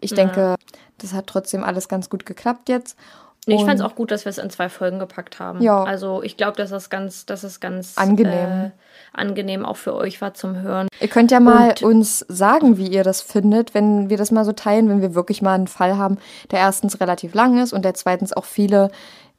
ich 0.00 0.12
denke, 0.14 0.56
das 0.98 1.14
hat 1.14 1.26
trotzdem 1.26 1.64
alles 1.64 1.88
ganz 1.88 2.10
gut 2.10 2.26
geklappt 2.26 2.68
jetzt. 2.68 2.96
Nee, 3.46 3.54
ich 3.54 3.60
Und- 3.62 3.66
fand 3.66 3.80
es 3.80 3.84
auch 3.86 3.96
gut, 3.96 4.12
dass 4.12 4.24
wir 4.24 4.30
es 4.30 4.38
in 4.38 4.50
zwei 4.50 4.68
Folgen 4.68 5.00
gepackt 5.00 5.40
haben. 5.40 5.60
Ja. 5.62 5.82
Also 5.82 6.22
ich 6.22 6.36
glaube, 6.36 6.56
dass 6.56 6.70
das 6.70 6.90
ganz, 6.90 7.26
dass 7.26 7.42
es 7.42 7.58
ganz 7.58 7.98
Angenehm. 7.98 8.66
äh, 8.66 8.70
angenehm 9.12 9.64
auch 9.64 9.76
für 9.76 9.94
euch 9.94 10.20
war 10.20 10.34
zum 10.34 10.56
Hören. 10.60 10.88
Ihr 11.00 11.08
könnt 11.08 11.30
ja 11.30 11.40
mal 11.40 11.68
Und- 11.70 11.82
uns 11.82 12.20
sagen, 12.28 12.78
wie 12.78 12.88
ihr 12.88 13.04
das 13.04 13.20
findet, 13.20 13.74
wenn 13.74 14.08
wir 14.10 14.16
das 14.16 14.30
mal 14.30 14.44
so 14.44 14.52
teilen, 14.52 14.88
wenn 14.88 15.02
wir 15.02 15.14
wirklich 15.14 15.42
mal 15.42 15.54
einen 15.54 15.68
Fall 15.68 15.96
haben, 15.96 16.18
der 16.50 16.60
erstens 16.60 17.00
relativ 17.00 17.34
lang 17.34 17.62
ist 17.62 17.72
und 17.72 17.84
der 17.84 17.94
zweitens 17.94 18.32
auch 18.32 18.44
viele 18.44 18.90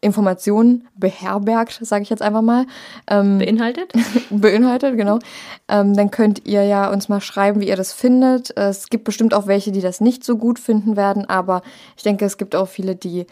Informationen 0.02 0.86
beherbergt, 0.98 1.80
sage 1.82 2.04
ich 2.04 2.10
jetzt 2.10 2.22
einfach 2.22 2.42
mal. 2.42 2.66
Ähm, 3.10 3.40
Beinhaltet? 3.40 3.92
beinhaltet, 4.30 4.98
genau. 4.98 5.20
Ähm, 5.70 5.96
dann 5.96 6.12
könnt 6.12 6.46
ihr 6.46 6.64
ja 6.66 6.92
uns 6.92 7.08
mal 7.08 7.22
schreiben, 7.22 7.62
wie 7.62 7.70
ihr 7.70 7.78
das 7.78 7.94
findet. 7.94 8.56
Es 8.58 8.90
gibt 8.90 9.06
bestimmt 9.06 9.34
auch 9.34 9.48
welche, 9.48 9.72
die 9.72 9.80
das 9.82 10.02
nicht 10.02 10.24
so 10.26 10.38
gut 10.38 10.60
finden 10.60 10.98
werden, 10.98 11.28
aber 11.30 11.62
ich 11.96 12.04
denke, 12.04 12.26
es 12.26 12.38
gibt 12.38 12.54
auch 12.56 12.68
viele, 12.68 12.96
die 12.96 13.26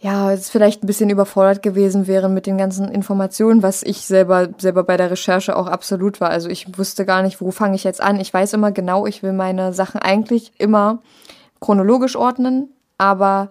ja, 0.00 0.30
jetzt 0.30 0.50
vielleicht 0.50 0.82
ein 0.82 0.86
bisschen 0.86 1.10
überfordert 1.10 1.62
gewesen 1.62 2.06
wären 2.06 2.32
mit 2.32 2.46
den 2.46 2.56
ganzen 2.56 2.88
Informationen, 2.88 3.62
was 3.64 3.82
ich 3.82 4.02
selber, 4.02 4.48
selber 4.58 4.84
bei 4.84 4.96
der 4.96 5.10
Recherche 5.10 5.56
auch 5.56 5.66
absolut 5.66 6.20
war. 6.20 6.30
Also 6.30 6.48
ich 6.48 6.78
wusste 6.78 7.04
gar 7.04 7.22
nicht, 7.22 7.40
wo 7.40 7.50
fange 7.50 7.74
ich 7.74 7.82
jetzt 7.82 8.00
an. 8.00 8.20
Ich 8.20 8.32
weiß 8.32 8.52
immer 8.52 8.70
genau, 8.70 9.06
ich 9.06 9.22
will 9.24 9.32
meine 9.32 9.72
Sachen 9.72 10.00
eigentlich 10.00 10.52
immer 10.58 11.00
chronologisch 11.60 12.14
ordnen, 12.14 12.68
aber 12.96 13.50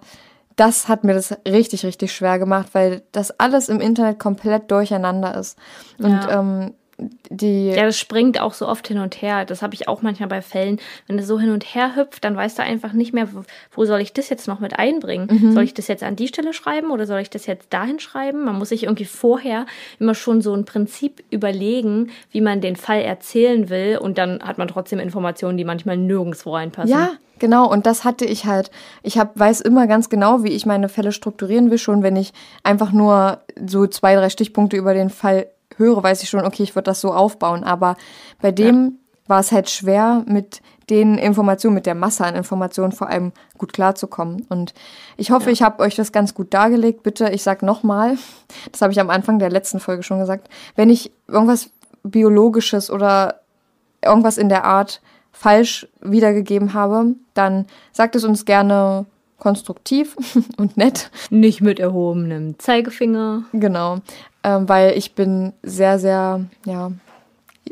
das 0.56 0.88
hat 0.88 1.04
mir 1.04 1.14
das 1.14 1.36
richtig, 1.48 1.86
richtig 1.86 2.14
schwer 2.14 2.40
gemacht, 2.40 2.70
weil 2.72 3.04
das 3.12 3.38
alles 3.40 3.68
im 3.68 3.82
Internet 3.82 4.18
komplett 4.18 4.72
durcheinander 4.72 5.36
ist. 5.38 5.58
Und 6.00 6.24
Ja. 6.24 6.40
ähm, 6.40 6.74
die 6.98 7.70
Ja, 7.70 7.86
das 7.86 8.00
springt 8.00 8.42
auch 8.42 8.54
so 8.54 8.68
oft 8.68 8.88
hin 8.88 8.98
und 8.98 9.22
her. 9.22 9.46
Das 9.46 9.62
habe 9.62 9.76
ich 9.76 9.88
auch 9.88 10.02
manchmal 10.02 10.30
bei 10.30 10.42
Fällen. 10.42 10.80
Wenn 11.06 11.20
es 11.20 11.28
so 11.28 11.40
hin 11.40 11.52
und 11.52 11.64
her 11.64 11.96
hüpft, 11.96 12.24
dann 12.24 12.36
weißt 12.36 12.58
du 12.58 12.64
einfach 12.64 12.94
nicht 12.94 13.14
mehr, 13.14 13.34
wo, 13.34 13.44
wo 13.72 13.86
soll 13.86 14.02
ich 14.02 14.14
das 14.14 14.30
jetzt 14.30 14.48
noch 14.48 14.60
mit 14.60 14.80
einbringen? 14.80 15.28
Mhm. 15.30 15.54
Soll 15.54 15.64
ich 15.64 15.76
das 15.76 15.88
jetzt 15.88 16.04
an 16.04 16.16
die 16.16 16.28
Stelle 16.28 16.54
schreiben 16.54 16.90
oder 16.90 17.06
soll 17.06 17.20
ich 17.20 17.30
das 17.30 17.46
jetzt 17.46 17.72
dahin 17.72 18.00
schreiben? 18.00 18.46
Man 18.46 18.58
muss 18.58 18.70
sich 18.70 18.84
irgendwie 18.84 19.06
vorher 19.06 19.68
immer 20.00 20.16
schon 20.16 20.42
so 20.42 20.54
ein 20.54 20.66
Prinzip 20.66 21.24
überlegen, 21.30 22.10
wie 22.32 22.42
man 22.42 22.62
den 22.62 22.76
Fall 22.76 23.02
erzählen 23.02 23.70
will. 23.70 24.00
Und 24.02 24.18
dann 24.18 24.42
hat 24.42 24.58
man 24.58 24.68
trotzdem 24.68 25.00
Informationen, 25.00 25.58
die 25.58 25.66
manchmal 25.66 25.98
nirgendwo 25.98 26.56
reinpassen. 26.56 26.90
Ja, 26.90 27.12
genau. 27.38 27.72
Und 27.72 27.86
das 27.86 28.06
hatte 28.06 28.26
ich 28.26 28.46
halt. 28.46 28.72
Ich 29.04 29.20
hab, 29.20 29.38
weiß 29.38 29.62
immer 29.62 29.86
ganz 29.86 30.10
genau, 30.10 30.44
wie 30.44 30.52
ich 30.52 30.66
meine 30.66 30.90
Fälle 30.90 31.12
strukturieren 31.12 31.70
will. 31.70 31.78
Schon 31.78 32.02
wenn 32.02 32.16
ich 32.16 32.34
einfach 32.64 32.92
nur 32.92 33.42
so 33.68 33.86
zwei, 33.86 34.16
drei 34.16 34.30
Stichpunkte 34.30 34.78
über 34.78 34.96
den 34.96 35.12
Fall 35.12 35.48
höre, 35.78 36.04
weiß 36.04 36.24
ich 36.24 36.30
schon, 36.30 36.46
okay, 36.46 36.64
ich 36.64 36.76
würde 36.76 36.86
das 36.86 37.02
so 37.02 37.14
aufbauen. 37.14 37.64
Aber 37.64 37.96
bei 38.42 38.52
dem 38.52 39.00
war 39.28 39.40
es 39.40 39.52
halt 39.52 39.70
schwer, 39.70 40.24
mit 40.26 40.62
den 40.90 41.18
Informationen, 41.18 41.76
mit 41.76 41.86
der 41.86 41.96
Masse 41.96 42.24
an 42.24 42.36
Informationen 42.36 42.94
vor 42.94 43.10
allem 43.10 43.34
gut 43.58 43.74
klarzukommen. 43.74 44.46
Und 44.50 44.74
ich 45.18 45.32
hoffe, 45.32 45.52
ich 45.52 45.62
habe 45.62 45.84
euch 45.84 45.96
das 45.96 46.12
ganz 46.12 46.34
gut 46.34 46.54
dargelegt. 46.54 47.04
Bitte, 47.04 47.30
ich 47.30 47.44
sag 47.44 47.62
nochmal, 47.62 48.18
das 48.72 48.82
habe 48.82 48.94
ich 48.94 49.00
am 49.00 49.10
Anfang 49.10 49.40
der 49.40 49.50
letzten 49.50 49.80
Folge 49.80 50.04
schon 50.04 50.20
gesagt, 50.20 50.50
wenn 50.76 50.90
ich 50.90 51.12
irgendwas 51.28 51.72
Biologisches 52.04 52.90
oder 52.90 53.42
irgendwas 54.02 54.38
in 54.38 54.48
der 54.48 54.64
Art 54.64 55.02
falsch 55.34 55.88
wiedergegeben 56.02 56.74
habe, 56.74 57.16
dann 57.34 57.66
sagt 57.92 58.16
es 58.16 58.24
uns 58.24 58.46
gerne 58.46 59.06
konstruktiv 59.38 60.16
und 60.58 60.78
nett. 60.78 61.12
Nicht 61.30 61.62
mit 61.62 61.80
erhobenem 61.80 62.58
Zeigefinger. 62.60 63.44
Genau. 63.54 64.00
Ähm, 64.48 64.70
weil 64.70 64.98
ich 64.98 65.14
bin 65.14 65.52
sehr, 65.62 66.00
sehr, 66.00 66.46
ja. 66.66 66.92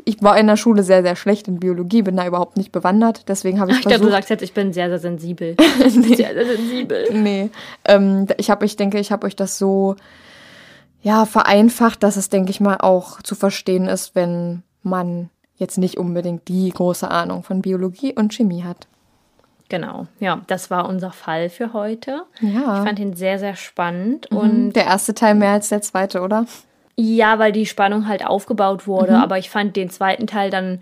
Ich 0.04 0.22
war 0.22 0.38
in 0.38 0.46
der 0.46 0.56
Schule 0.58 0.82
sehr, 0.82 1.02
sehr 1.02 1.16
schlecht 1.16 1.48
in 1.48 1.58
Biologie, 1.58 2.02
bin 2.02 2.16
da 2.16 2.26
überhaupt 2.26 2.58
nicht 2.58 2.70
bewandert. 2.70 3.28
Deswegen 3.28 3.58
habe 3.60 3.70
ich 3.70 3.78
Ich 3.78 3.84
dachte, 3.84 3.94
du 3.96 4.00
versucht. 4.02 4.16
sagst 4.16 4.30
jetzt, 4.30 4.42
ich 4.42 4.52
bin 4.52 4.72
sehr, 4.74 4.88
sehr 4.90 4.98
sensibel. 4.98 5.56
Sehr, 5.88 6.16
sehr 6.34 6.46
sensibel. 6.46 7.08
nee. 7.12 7.50
Ähm, 7.86 8.26
ich 8.36 8.50
habe, 8.50 8.66
ich 8.66 8.76
denke, 8.76 8.98
ich 9.00 9.10
habe 9.10 9.26
euch 9.26 9.34
das 9.36 9.56
so 9.58 9.96
ja 11.02 11.24
vereinfacht, 11.24 12.02
dass 12.02 12.16
es, 12.16 12.28
denke 12.28 12.50
ich 12.50 12.60
mal, 12.60 12.76
auch 12.78 13.22
zu 13.22 13.34
verstehen 13.34 13.86
ist, 13.88 14.14
wenn 14.14 14.62
man 14.82 15.30
jetzt 15.56 15.78
nicht 15.78 15.96
unbedingt 15.96 16.46
die 16.48 16.68
große 16.68 17.10
Ahnung 17.10 17.42
von 17.42 17.62
Biologie 17.62 18.12
und 18.14 18.34
Chemie 18.34 18.64
hat. 18.64 18.86
Genau, 19.68 20.06
ja, 20.20 20.42
das 20.46 20.70
war 20.70 20.88
unser 20.88 21.10
Fall 21.10 21.48
für 21.48 21.72
heute. 21.72 22.22
Ja. 22.40 22.78
Ich 22.78 22.86
fand 22.86 22.98
ihn 23.00 23.14
sehr, 23.14 23.38
sehr 23.40 23.56
spannend 23.56 24.30
Und 24.30 24.38
und 24.38 24.72
der 24.74 24.84
erste 24.84 25.12
Teil 25.14 25.34
mehr 25.34 25.50
als 25.52 25.70
der 25.70 25.80
zweite, 25.82 26.20
oder? 26.20 26.46
Ja, 26.96 27.38
weil 27.38 27.52
die 27.52 27.66
Spannung 27.66 28.08
halt 28.08 28.26
aufgebaut 28.26 28.86
wurde, 28.86 29.18
aber 29.18 29.38
ich 29.38 29.50
fand 29.50 29.76
den 29.76 29.90
zweiten 29.90 30.26
Teil 30.26 30.50
dann 30.50 30.80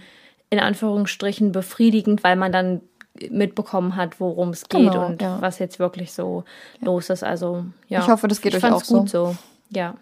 in 0.49 0.61
Anführungsstrichen 0.61 1.51
befriedigend, 1.51 2.23
weil 2.23 2.37
man 2.37 2.53
dann 2.53 2.81
mitbekommen 3.31 3.97
hat, 3.97 4.21
worum 4.21 4.51
es 4.51 4.69
geht 4.69 4.93
Genau, 4.93 5.07
und 5.07 5.23
ja. 5.23 5.41
was 5.41 5.59
jetzt 5.59 5.79
wirklich 5.79 6.13
so 6.13 6.45
los 6.81 7.11
ist. 7.11 7.25
Also, 7.25 7.65
ja. 7.89 8.01
Ich 8.01 8.09
hoffe, 8.09 8.29
das 8.29 8.41
geht 8.41 8.55
ich 8.55 8.65
euch 8.65 8.73
auch 8.73 8.85
gut 8.85 9.09
so. 9.09 9.37
Ja. 9.71 9.95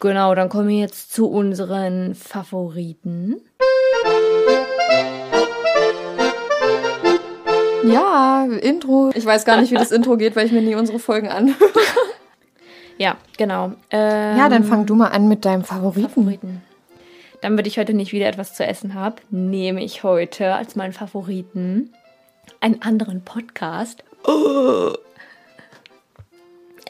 Genau, 0.00 0.34
dann 0.34 0.48
kommen 0.48 0.68
wir 0.68 0.78
jetzt 0.78 1.12
zu 1.12 1.28
unseren 1.28 2.14
Favoriten. 2.14 3.36
Ja, 7.84 8.46
Intro. 8.60 9.10
Ich 9.14 9.24
weiß 9.24 9.44
gar 9.44 9.60
nicht, 9.60 9.70
wie 9.70 9.76
das 9.76 9.90
Intro 9.92 10.16
geht, 10.16 10.36
weil 10.36 10.46
ich 10.46 10.52
mir 10.52 10.62
nie 10.62 10.74
unsere 10.74 10.98
Folgen 10.98 11.28
anhöre. 11.28 11.70
Ja, 12.98 13.16
genau. 13.36 13.72
Ähm, 13.90 14.36
Ja, 14.36 14.48
dann 14.48 14.64
fang 14.64 14.86
du 14.86 14.94
mal 14.94 15.08
an 15.08 15.28
mit 15.28 15.44
deinem 15.44 15.64
Favoriten. 15.64 16.08
Favoriten. 16.08 16.62
Damit 17.40 17.66
ich 17.66 17.78
heute 17.78 17.94
nicht 17.94 18.12
wieder 18.12 18.26
etwas 18.26 18.54
zu 18.54 18.66
essen 18.66 18.94
habe, 18.94 19.16
nehme 19.30 19.82
ich 19.82 20.02
heute 20.02 20.54
als 20.54 20.74
meinen 20.74 20.92
Favoriten 20.92 21.92
einen 22.60 22.82
anderen 22.82 23.22
Podcast. 23.24 24.04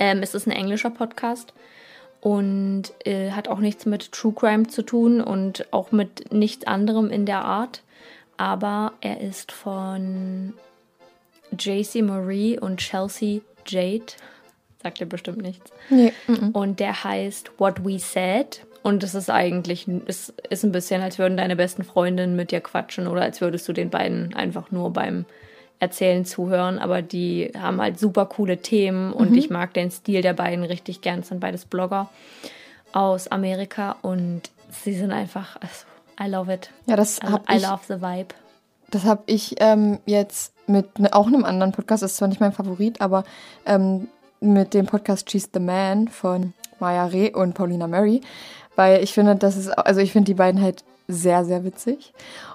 Ähm, 0.00 0.22
es 0.22 0.32
ist 0.32 0.46
ein 0.46 0.52
englischer 0.52 0.90
Podcast 0.90 1.52
und 2.20 2.92
äh, 3.04 3.32
hat 3.32 3.48
auch 3.48 3.58
nichts 3.58 3.84
mit 3.84 4.12
True 4.12 4.32
Crime 4.32 4.68
zu 4.68 4.82
tun 4.82 5.20
und 5.20 5.66
auch 5.72 5.90
mit 5.90 6.32
nichts 6.32 6.66
anderem 6.68 7.10
in 7.10 7.26
der 7.26 7.44
Art. 7.44 7.82
Aber 8.36 8.92
er 9.00 9.20
ist 9.20 9.50
von 9.50 10.54
JC 11.50 12.02
Marie 12.02 12.56
und 12.58 12.78
Chelsea 12.78 13.40
Jade. 13.66 14.12
Sagt 14.88 15.00
dir 15.00 15.06
bestimmt 15.06 15.42
nichts. 15.42 15.70
Nee. 15.90 16.14
Und 16.54 16.80
der 16.80 17.04
heißt 17.04 17.50
What 17.58 17.84
We 17.84 17.98
Said. 17.98 18.64
Und 18.82 19.04
es 19.04 19.14
ist 19.14 19.28
eigentlich, 19.28 19.86
es 20.06 20.32
ist 20.48 20.64
ein 20.64 20.72
bisschen, 20.72 21.02
als 21.02 21.18
würden 21.18 21.36
deine 21.36 21.56
besten 21.56 21.84
Freundinnen 21.84 22.36
mit 22.36 22.52
dir 22.52 22.62
quatschen 22.62 23.06
oder 23.06 23.20
als 23.20 23.42
würdest 23.42 23.68
du 23.68 23.74
den 23.74 23.90
beiden 23.90 24.32
einfach 24.34 24.70
nur 24.70 24.90
beim 24.90 25.26
Erzählen 25.78 26.24
zuhören. 26.24 26.78
Aber 26.78 27.02
die 27.02 27.52
haben 27.54 27.82
halt 27.82 27.98
super 27.98 28.24
coole 28.24 28.62
Themen 28.62 29.12
und 29.12 29.36
ich 29.36 29.50
mag 29.50 29.74
den 29.74 29.90
Stil 29.90 30.22
der 30.22 30.32
beiden 30.32 30.64
richtig 30.64 31.02
gern. 31.02 31.18
Es 31.18 31.28
sind 31.28 31.40
beides 31.40 31.66
Blogger 31.66 32.08
aus 32.94 33.28
Amerika 33.28 33.96
und 34.00 34.40
sie 34.70 34.94
sind 34.94 35.12
einfach, 35.12 35.58
also, 35.60 35.84
I 36.18 36.30
love 36.30 36.50
it. 36.50 36.70
Ja, 36.86 36.96
das 36.96 37.20
hab 37.20 37.50
I 37.52 37.56
ich, 37.56 37.62
love 37.62 37.82
the 37.86 38.00
vibe. 38.00 38.34
das 38.90 39.04
hab 39.04 39.24
ich 39.26 39.56
ähm, 39.58 39.98
jetzt 40.06 40.54
mit 40.66 40.98
ne, 40.98 41.12
auch 41.12 41.26
einem 41.26 41.44
anderen 41.44 41.72
Podcast, 41.72 42.02
ist 42.02 42.16
zwar 42.16 42.28
nicht 42.28 42.40
mein 42.40 42.52
Favorit, 42.52 43.02
aber 43.02 43.24
ähm, 43.66 44.08
mit 44.40 44.74
dem 44.74 44.86
Podcast 44.86 45.30
She's 45.30 45.48
the 45.52 45.60
Man 45.60 46.08
von 46.08 46.52
Maya 46.80 47.06
Reh 47.06 47.32
und 47.32 47.54
Paulina 47.54 47.86
Murray, 47.86 48.20
weil 48.76 49.02
ich 49.02 49.12
finde, 49.12 49.36
das 49.36 49.56
ist, 49.56 49.68
also 49.70 50.00
ich 50.00 50.12
finde 50.12 50.26
die 50.26 50.34
beiden 50.34 50.62
halt 50.62 50.84
sehr, 51.08 51.44
sehr 51.44 51.64
witzig. 51.64 52.12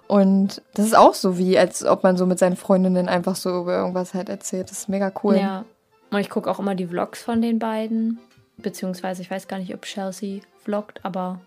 Und 0.07 0.61
das 0.75 0.85
ist 0.85 0.95
auch 0.95 1.15
so 1.15 1.37
wie, 1.37 1.57
als 1.57 1.83
ob 1.83 2.03
man 2.03 2.17
so 2.17 2.25
mit 2.25 2.39
seinen 2.39 2.55
Freundinnen 2.55 3.09
einfach 3.09 3.35
so 3.35 3.61
über 3.61 3.77
irgendwas 3.77 4.13
halt 4.13 4.29
erzählt. 4.29 4.69
Das 4.69 4.79
ist 4.79 4.89
mega 4.89 5.11
cool. 5.23 5.37
Ja. 5.37 5.65
Und 6.11 6.19
ich 6.19 6.29
gucke 6.29 6.49
auch 6.49 6.59
immer 6.59 6.75
die 6.75 6.87
Vlogs 6.87 7.23
von 7.23 7.41
den 7.41 7.57
beiden. 7.57 8.19
Beziehungsweise 8.57 9.23
ich 9.23 9.31
weiß 9.31 9.47
gar 9.47 9.57
nicht, 9.57 9.73
ob 9.73 9.81
Chelsea 9.81 10.41
vloggt, 10.63 11.03
aber 11.03 11.41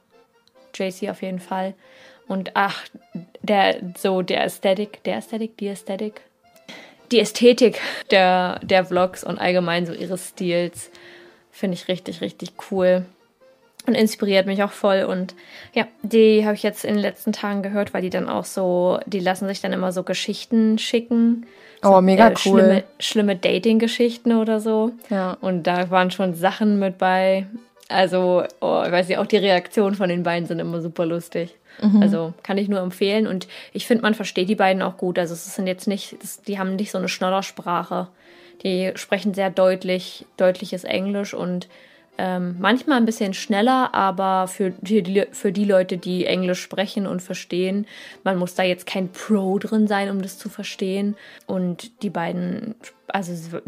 JC 0.74 1.10
auf 1.10 1.22
jeden 1.22 1.38
Fall. 1.38 1.74
Und 2.26 2.50
ach, 2.54 2.84
der, 3.42 3.76
so 3.96 4.22
der 4.22 4.44
Ästhetik, 4.44 5.04
der 5.04 5.18
Ästhetik, 5.18 5.56
die 5.58 5.68
Ästhetik, 5.68 6.22
die 7.12 7.20
Ästhetik 7.20 7.80
der, 8.10 8.60
der 8.62 8.84
Vlogs 8.84 9.24
und 9.24 9.38
allgemein 9.38 9.86
so 9.86 9.92
ihres 9.92 10.28
Stils 10.28 10.90
finde 11.50 11.74
ich 11.74 11.88
richtig, 11.88 12.20
richtig 12.20 12.52
cool. 12.70 13.06
und 13.86 13.94
inspiriert 13.94 14.46
mich 14.46 14.62
auch 14.62 14.72
voll. 14.72 15.04
Und 15.04 15.34
ja, 15.74 15.86
die 16.02 16.44
habe 16.44 16.54
ich 16.54 16.62
jetzt 16.62 16.84
in 16.84 16.94
den 16.94 17.02
letzten 17.02 17.32
Tagen 17.32 17.62
gehört, 17.62 17.94
weil 17.94 18.02
die 18.02 18.10
dann 18.10 18.28
auch 18.28 18.44
so, 18.44 18.98
die 19.06 19.20
lassen 19.20 19.46
sich 19.46 19.60
dann 19.60 19.72
immer 19.72 19.92
so 19.92 20.02
Geschichten 20.02 20.78
schicken. 20.78 21.46
Oh, 21.82 21.94
so, 21.94 22.00
mega 22.00 22.28
äh, 22.28 22.34
cool. 22.44 22.60
Schlimme, 22.60 22.84
schlimme 22.98 23.36
Dating-Geschichten 23.36 24.32
oder 24.32 24.60
so. 24.60 24.92
Ja. 25.10 25.36
Und 25.40 25.64
da 25.64 25.90
waren 25.90 26.10
schon 26.10 26.34
Sachen 26.34 26.78
mit 26.78 26.98
bei. 26.98 27.46
Also, 27.88 28.42
oh, 28.60 28.82
ich 28.84 28.92
weiß 28.92 29.08
nicht, 29.08 29.18
auch 29.18 29.26
die 29.26 29.36
Reaktionen 29.36 29.94
von 29.94 30.08
den 30.08 30.24
beiden 30.24 30.48
sind 30.48 30.58
immer 30.58 30.80
super 30.80 31.06
lustig. 31.06 31.54
Also 32.02 32.34
kann 32.42 32.58
ich 32.58 32.68
nur 32.68 32.80
empfehlen. 32.80 33.26
Und 33.26 33.48
ich 33.72 33.86
finde, 33.86 34.02
man 34.02 34.14
versteht 34.14 34.48
die 34.48 34.54
beiden 34.54 34.82
auch 34.82 34.96
gut. 34.96 35.18
Also 35.18 35.34
es 35.34 35.54
sind 35.54 35.66
jetzt 35.66 35.86
nicht, 35.86 36.16
das, 36.22 36.42
die 36.42 36.58
haben 36.58 36.76
nicht 36.76 36.90
so 36.90 36.98
eine 36.98 37.08
Schnoddersprache. 37.08 38.08
Die 38.62 38.92
sprechen 38.94 39.34
sehr 39.34 39.50
deutlich, 39.50 40.26
deutliches 40.36 40.84
Englisch 40.84 41.34
und 41.34 41.68
ähm, 42.18 42.56
manchmal 42.58 42.96
ein 42.96 43.04
bisschen 43.04 43.34
schneller, 43.34 43.94
aber 43.94 44.48
für 44.48 44.70
die, 44.70 45.26
für 45.32 45.52
die 45.52 45.66
Leute, 45.66 45.98
die 45.98 46.24
Englisch 46.24 46.62
sprechen 46.62 47.06
und 47.06 47.20
verstehen, 47.20 47.86
man 48.24 48.38
muss 48.38 48.54
da 48.54 48.62
jetzt 48.62 48.86
kein 48.86 49.10
Pro 49.10 49.58
drin 49.58 49.86
sein, 49.86 50.10
um 50.10 50.22
das 50.22 50.38
zu 50.38 50.48
verstehen. 50.48 51.16
Und 51.46 52.02
die 52.02 52.10
beiden, 52.10 52.74
also 53.08 53.58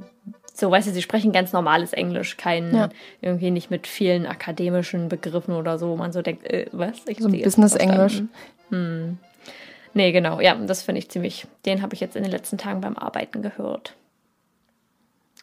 so, 0.59 0.71
weißt 0.71 0.89
du, 0.89 0.93
sie 0.93 1.03
sprechen 1.03 1.31
ganz 1.31 1.53
normales 1.53 1.93
Englisch, 1.93 2.37
kein, 2.37 2.75
Ja. 2.75 2.89
irgendwie 3.21 3.53
nicht 3.53 3.71
mit 3.71 3.87
vielen 3.87 4.27
akademischen 4.27 5.09
Begriffen 5.09 5.55
oder 5.55 5.79
so, 5.79 5.91
wo 5.91 5.97
man 5.97 6.13
so 6.13 6.21
denkt, 6.21 6.45
äh, 6.47 6.67
was? 6.73 6.97
Ich 7.07 7.19
So 7.19 7.29
jetzt 7.29 7.45
Business-Englisch. 7.45 8.23
Hm. 8.71 9.19
Nee, 9.95 10.13
genau, 10.13 10.41
ja, 10.41 10.55
das 10.57 10.83
finde 10.83 10.99
ich 10.99 11.09
ziemlich, 11.11 11.47
den 11.65 11.81
habe 11.81 11.95
ich 11.95 12.01
jetzt 12.01 12.17
in 12.17 12.23
den 12.25 12.33
letzten 12.33 12.59
Tagen 12.59 12.81
beim 12.81 12.97
Arbeiten 12.97 13.41
gehört. 13.41 13.95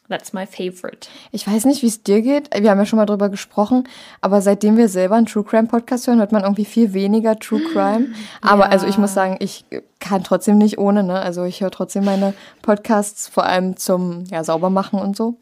That's 0.08 0.32
my 0.32 0.46
favorite. 0.46 1.08
Ich 1.32 1.46
weiß 1.46 1.64
nicht, 1.64 1.82
wie 1.82 1.88
es 1.88 2.02
dir 2.02 2.22
geht. 2.22 2.48
Wir 2.56 2.70
haben 2.70 2.78
ja 2.78 2.86
schon 2.86 2.98
mal 2.98 3.06
drüber 3.06 3.28
gesprochen, 3.28 3.88
aber 4.20 4.40
seitdem 4.40 4.76
wir 4.76 4.88
selber 4.88 5.16
einen 5.16 5.26
True 5.26 5.42
Crime 5.44 5.66
Podcast 5.66 6.06
hören, 6.06 6.18
hört 6.18 6.30
man 6.32 6.42
irgendwie 6.42 6.64
viel 6.64 6.92
weniger 6.92 7.38
True 7.38 7.60
Crime. 7.72 8.08
Aber 8.40 8.64
Ja. 8.64 8.70
also 8.70 8.86
ich 8.86 8.98
muss 8.98 9.14
sagen, 9.14 9.36
ich 9.40 9.64
kann 9.98 10.22
trotzdem 10.22 10.58
nicht 10.58 10.78
ohne, 10.78 11.02
ne? 11.02 11.20
Also 11.20 11.44
ich 11.44 11.60
höre 11.60 11.70
trotzdem 11.70 12.04
meine 12.04 12.34
Podcasts, 12.62 13.26
vor 13.26 13.44
allem 13.44 13.76
zum 13.76 14.24
ja, 14.30 14.44
Saubermachen 14.44 15.00
und 15.00 15.16
so. 15.16 15.38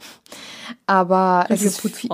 Aber 0.87 1.47
es 1.49 1.63
ist 1.63 1.81
viel. 1.81 2.11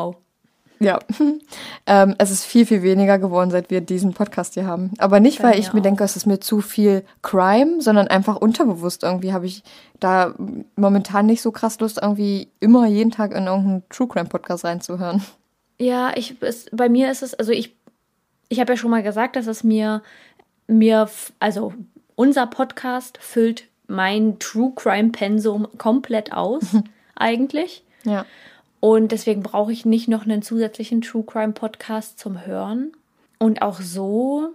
Ja, 0.81 0.99
ähm, 1.87 2.15
es 2.19 2.31
ist 2.31 2.45
viel, 2.45 2.65
viel 2.65 2.83
weniger 2.83 3.19
geworden, 3.19 3.51
seit 3.51 3.71
wir 3.71 3.83
diesen 3.83 4.15
Podcast 4.15 4.55
hier 4.55 4.67
haben. 4.67 4.93
Aber 4.99 5.21
nicht, 5.21 5.43
weil 5.43 5.59
ich 5.59 5.73
mir 5.73 5.81
mir 5.81 5.83
denke, 5.83 6.05
es 6.05 6.17
ist 6.17 6.27
mir 6.27 6.41
zu 6.41 6.61
viel 6.61 7.05
Crime, 7.23 7.81
sondern 7.81 8.09
einfach 8.09 8.37
unterbewusst 8.37 9.03
irgendwie 9.03 9.33
habe 9.33 9.47
ich 9.47 9.63
da 9.99 10.35
momentan 10.77 11.27
nicht 11.27 11.43
so 11.43 11.53
krass 11.53 11.79
Lust, 11.81 11.99
irgendwie 12.01 12.49
immer 12.61 12.87
jeden 12.87 13.11
Tag 13.11 13.33
in 13.33 13.47
irgendeinen 13.47 13.83
True 13.91 14.09
Crime 14.09 14.29
Podcast 14.29 14.65
reinzuhören. 14.65 15.23
Ja, 15.79 16.13
ich, 16.15 16.37
es, 16.41 16.67
bei 16.73 16.89
mir 16.89 17.11
ist 17.11 17.23
es, 17.23 17.35
also 17.35 17.53
ich, 17.53 17.75
ich 18.49 18.61
habe 18.61 18.73
ja 18.73 18.77
schon 18.77 18.91
mal 18.91 19.03
gesagt, 19.03 19.37
dass 19.37 19.47
es 19.47 19.65
mir, 19.65 20.03
mir, 20.67 21.09
also 21.39 21.75
unser 22.15 22.47
Podcast 22.47 23.19
füllt 23.21 23.65
mein 23.87 24.39
True 24.39 24.73
Crime 24.75 25.11
Pensum 25.11 25.69
komplett 25.79 26.33
aus, 26.33 26.63
eigentlich. 27.17 27.85
Ja. 28.05 28.25
Und 28.81 29.13
deswegen 29.13 29.43
brauche 29.43 29.73
ich 29.73 29.85
nicht 29.85 30.09
noch 30.09 30.25
einen 30.25 30.43
zusätzlichen 30.43 31.03
True 31.03 31.25
Crime 31.25 31.53
Podcast 31.53 32.19
zum 32.19 32.47
Hören. 32.47 32.93
Und 33.39 33.63
auch 33.63 33.81
so, 33.81 34.55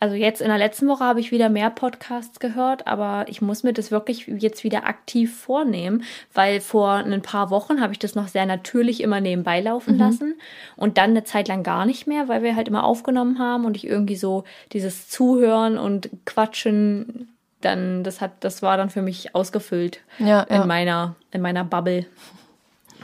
also 0.00 0.14
jetzt 0.16 0.42
in 0.42 0.48
der 0.48 0.58
letzten 0.58 0.86
Woche 0.88 1.04
habe 1.04 1.20
ich 1.20 1.30
wieder 1.30 1.48
mehr 1.48 1.70
Podcasts 1.70 2.38
gehört, 2.38 2.86
aber 2.86 3.24
ich 3.28 3.40
muss 3.40 3.62
mir 3.62 3.72
das 3.72 3.90
wirklich 3.90 4.26
jetzt 4.26 4.62
wieder 4.62 4.86
aktiv 4.86 5.34
vornehmen, 5.34 6.04
weil 6.34 6.60
vor 6.60 6.92
ein 6.92 7.22
paar 7.22 7.48
Wochen 7.48 7.80
habe 7.80 7.92
ich 7.94 7.98
das 7.98 8.14
noch 8.14 8.28
sehr 8.28 8.44
natürlich 8.44 9.02
immer 9.02 9.20
nebenbei 9.20 9.60
laufen 9.60 9.96
lassen 9.98 10.34
und 10.76 10.98
dann 10.98 11.10
eine 11.10 11.24
Zeit 11.24 11.48
lang 11.48 11.62
gar 11.62 11.86
nicht 11.86 12.06
mehr, 12.06 12.28
weil 12.28 12.42
wir 12.42 12.56
halt 12.56 12.68
immer 12.68 12.84
aufgenommen 12.84 13.38
haben 13.38 13.64
und 13.64 13.76
ich 13.76 13.86
irgendwie 13.86 14.16
so 14.16 14.44
dieses 14.72 15.08
Zuhören 15.08 15.78
und 15.78 16.10
Quatschen, 16.26 17.28
dann 17.62 18.04
das 18.04 18.20
hat, 18.20 18.32
das 18.40 18.60
war 18.60 18.76
dann 18.76 18.90
für 18.90 19.00
mich 19.00 19.34
ausgefüllt 19.34 20.00
Ja, 20.18 20.42
in 20.42 20.56
ja. 20.56 20.66
meiner 20.66 21.14
in 21.30 21.40
meiner 21.40 21.64
Bubble. 21.64 22.04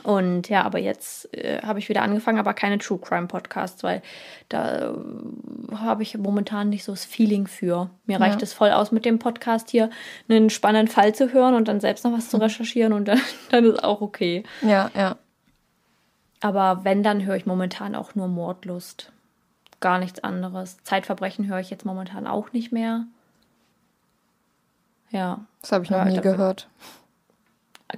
Und 0.02 0.48
ja, 0.48 0.62
aber 0.64 0.78
jetzt 0.78 1.32
äh, 1.34 1.60
habe 1.62 1.78
ich 1.78 1.88
wieder 1.88 2.02
angefangen, 2.02 2.38
aber 2.38 2.54
keine 2.54 2.78
True 2.78 2.98
Crime 2.98 3.26
Podcasts, 3.26 3.82
weil 3.82 4.02
da 4.48 4.90
äh, 4.90 4.94
habe 5.76 6.02
ich 6.02 6.16
momentan 6.16 6.68
nicht 6.70 6.84
so 6.84 6.92
das 6.92 7.04
Feeling 7.04 7.46
für. 7.46 7.90
Mir 8.06 8.20
reicht 8.20 8.40
Ja. 8.40 8.42
es 8.44 8.52
voll 8.52 8.70
aus 8.70 8.92
mit 8.92 9.04
dem 9.04 9.18
Podcast 9.18 9.70
hier, 9.70 9.90
einen 10.28 10.50
spannenden 10.50 10.88
Fall 10.92 11.14
zu 11.14 11.32
hören 11.32 11.54
und 11.54 11.68
dann 11.68 11.80
selbst 11.80 12.04
noch 12.04 12.12
was 12.12 12.28
zu 12.30 12.36
recherchieren 12.38 12.92
und 12.92 13.06
dann, 13.08 13.20
dann 13.50 13.64
ist 13.64 13.84
auch 13.84 14.00
okay. 14.00 14.42
Ja, 14.62 14.90
ja. 14.94 15.16
Aber 16.40 16.84
wenn, 16.84 17.02
dann 17.02 17.24
höre 17.26 17.36
ich 17.36 17.44
momentan 17.46 17.94
auch 17.94 18.14
nur 18.14 18.26
Mordlust. 18.28 19.12
Gar 19.80 19.98
nichts 19.98 20.22
anderes. 20.24 20.78
Zeitverbrechen 20.84 21.46
höre 21.48 21.60
ich 21.60 21.70
jetzt 21.70 21.84
momentan 21.84 22.26
auch 22.26 22.52
nicht 22.52 22.72
mehr. 22.72 23.04
Ja, 25.10 25.40
Das 25.60 25.72
habe 25.72 25.84
ich 25.84 25.90
noch 25.90 25.98
Ja, 25.98 26.04
nie 26.04 26.16
dafür- 26.16 26.32
gehört. 26.32 26.68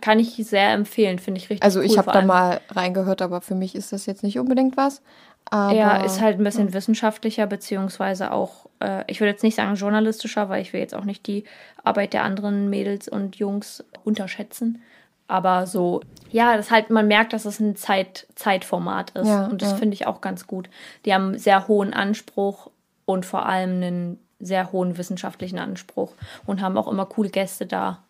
Kann 0.01 0.19
ich 0.19 0.35
sehr 0.37 0.73
empfehlen, 0.73 1.19
finde 1.19 1.39
ich 1.39 1.51
richtig 1.51 1.63
Also 1.63 1.81
cool. 1.81 1.87
ich 1.87 1.99
habe 1.99 2.13
da 2.13 2.23
mal 2.23 2.61
reingehört, 2.71 3.23
aber 3.23 3.41
für 3.41 3.55
mich 3.55 3.75
ist 3.75 3.93
das 3.93 4.07
jetzt 4.07 4.23
nicht 4.23 4.39
unbedingt 4.39 4.77
was. 4.77 5.03
Aber 5.51 5.75
Ja, 5.75 5.97
ist 5.97 6.21
halt 6.21 6.39
ein 6.39 6.45
bisschen 6.45 6.73
wissenschaftlicher, 6.73 7.47
beziehungsweise 7.47 8.33
auch, 8.33 8.67
äh, 8.81 9.05
ich 9.07 9.21
würde 9.21 9.33
jetzt 9.33 9.43
nicht 9.43 9.57
sagen 9.57 9.75
journalistischer, 9.75 10.49
weil 10.49 10.63
ich 10.63 10.73
will 10.73 10.81
jetzt 10.81 10.95
auch 10.95 11.05
nicht 11.05 11.27
die 11.27 11.45
Arbeit 11.83 12.13
der 12.13 12.25
anderen 12.25 12.71
Mädels 12.71 13.09
und 13.09 13.37
Jungs 13.37 13.85
unterschätzen. 14.05 14.83
Aber 15.29 15.67
so, 15.67 16.01
ja, 16.31 16.57
das 16.57 16.71
halt, 16.71 16.91
man 16.91 17.09
merkt, 17.09 17.33
dass 17.33 17.45
es 17.45 17.61
ein 17.61 17.77
Zeit, 17.77 18.27
Zeitformat 18.35 19.11
ist. 19.11 19.29
Ja, 19.29 19.47
und 19.47 19.63
das 19.63 19.73
ja. 19.73 19.77
finde 19.77 19.95
ich 19.95 20.07
auch 20.07 20.21
ganz 20.21 20.47
gut. 20.47 20.69
Die 21.05 21.13
haben 21.13 21.29
einen 21.29 21.39
sehr 21.39 21.69
hohen 21.69 21.93
Anspruch 21.93 22.71
und 23.05 23.27
vor 23.27 23.47
allem 23.47 23.83
einen 23.83 24.19
sehr 24.41 24.73
hohen 24.73 24.99
wissenschaftlichen 24.99 25.59
Anspruch 25.59 26.13
und 26.47 26.61
haben 26.61 26.77
auch 26.77 26.89
immer 26.89 27.07
coole 27.07 27.31
Gäste 27.31 27.67
da. 27.67 28.03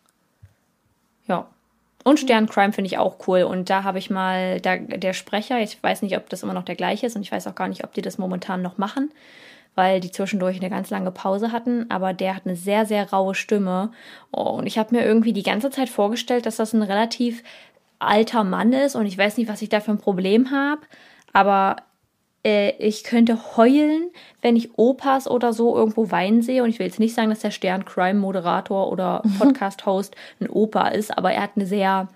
Ja. 1.27 1.47
Und 2.05 2.19
Sterncrime 2.19 2.73
finde 2.73 2.89
ich 2.89 2.99
auch 2.99 3.17
cool. 3.27 3.43
Und 3.43 3.71
da 3.71 3.85
habe 3.85 3.99
ich 3.99 4.11
mal, 4.11 4.61
da, 4.61 4.77
der 4.77 5.13
Sprecher, 5.13 5.61
ich 5.61 5.81
weiß 5.83 6.03
nicht, 6.03 6.17
ob 6.17 6.29
das 6.29 6.43
immer 6.43 6.55
noch 6.55 6.65
der 6.65 6.75
gleiche 6.75 7.07
ist 7.07 7.17
und 7.17 7.23
ich 7.23 7.33
weiß 7.33 7.47
auch 7.47 7.55
gar 7.55 7.69
nicht, 7.69 7.85
ob 7.85 7.93
die 7.95 8.03
das 8.03 8.19
momentan 8.19 8.63
noch 8.63 8.79
machen, 8.79 9.11
weil 9.75 10.01
die 10.01 10.11
zwischendurch 10.11 10.59
eine 10.59 10.71
ganz 10.71 10.91
lange 10.91 11.13
Pause 11.13 11.53
hatten. 11.53 11.91
Aber 11.91 12.13
der 12.13 12.35
hat 12.35 12.43
eine 12.45 12.57
sehr, 12.57 12.87
sehr 12.87 13.11
raue 13.11 13.35
Stimme. 13.35 13.93
Oh, 14.33 14.51
und 14.51 14.67
ich 14.67 14.79
habe 14.79 14.97
mir 14.97 15.05
irgendwie 15.05 15.33
die 15.33 15.45
ganze 15.45 15.71
Zeit 15.71 15.89
vorgestellt, 15.89 16.47
dass 16.47 16.57
das 16.57 16.73
ein 16.73 16.83
relativ 16.83 17.43
alter 18.01 18.43
Mann 18.43 18.73
ist 18.73 18.97
und 18.97 19.07
ich 19.07 19.17
weiß 19.17 19.37
nicht, 19.37 19.49
was 19.49 19.63
ich 19.63 19.69
da 19.69 19.81
für 19.81 19.93
ein 19.93 19.99
Problem 19.99 20.51
habe. 20.51 20.83
Aber 21.33 21.77
äh, 22.45 22.71
ich 22.79 23.05
könnte 23.05 23.57
heulen, 23.57 24.11
wenn 24.41 24.57
ich 24.57 24.77
Opas 24.79 25.29
oder 25.29 25.53
so 25.53 25.77
irgendwo 25.77 26.11
weinen 26.11 26.43
sehe. 26.43 26.63
Und 26.63 26.71
ich 26.71 26.79
will 26.79 26.87
jetzt 26.87 26.99
nicht 26.99 27.15
sagen, 27.15 27.31
dass 27.31 27.41
der 27.41 27.51
Stern 27.51 27.85
Crime 27.85 28.19
Moderator 28.19 28.91
oder 28.91 29.23
Podcast 29.39 29.87
Host 29.87 30.17
ein 30.41 30.51
Opa 30.51 30.89
ist, 30.89 31.17
aber 31.17 31.33
er 31.33 31.43
hat 31.43 31.53
eine 31.57 31.67
sehr 31.67 32.09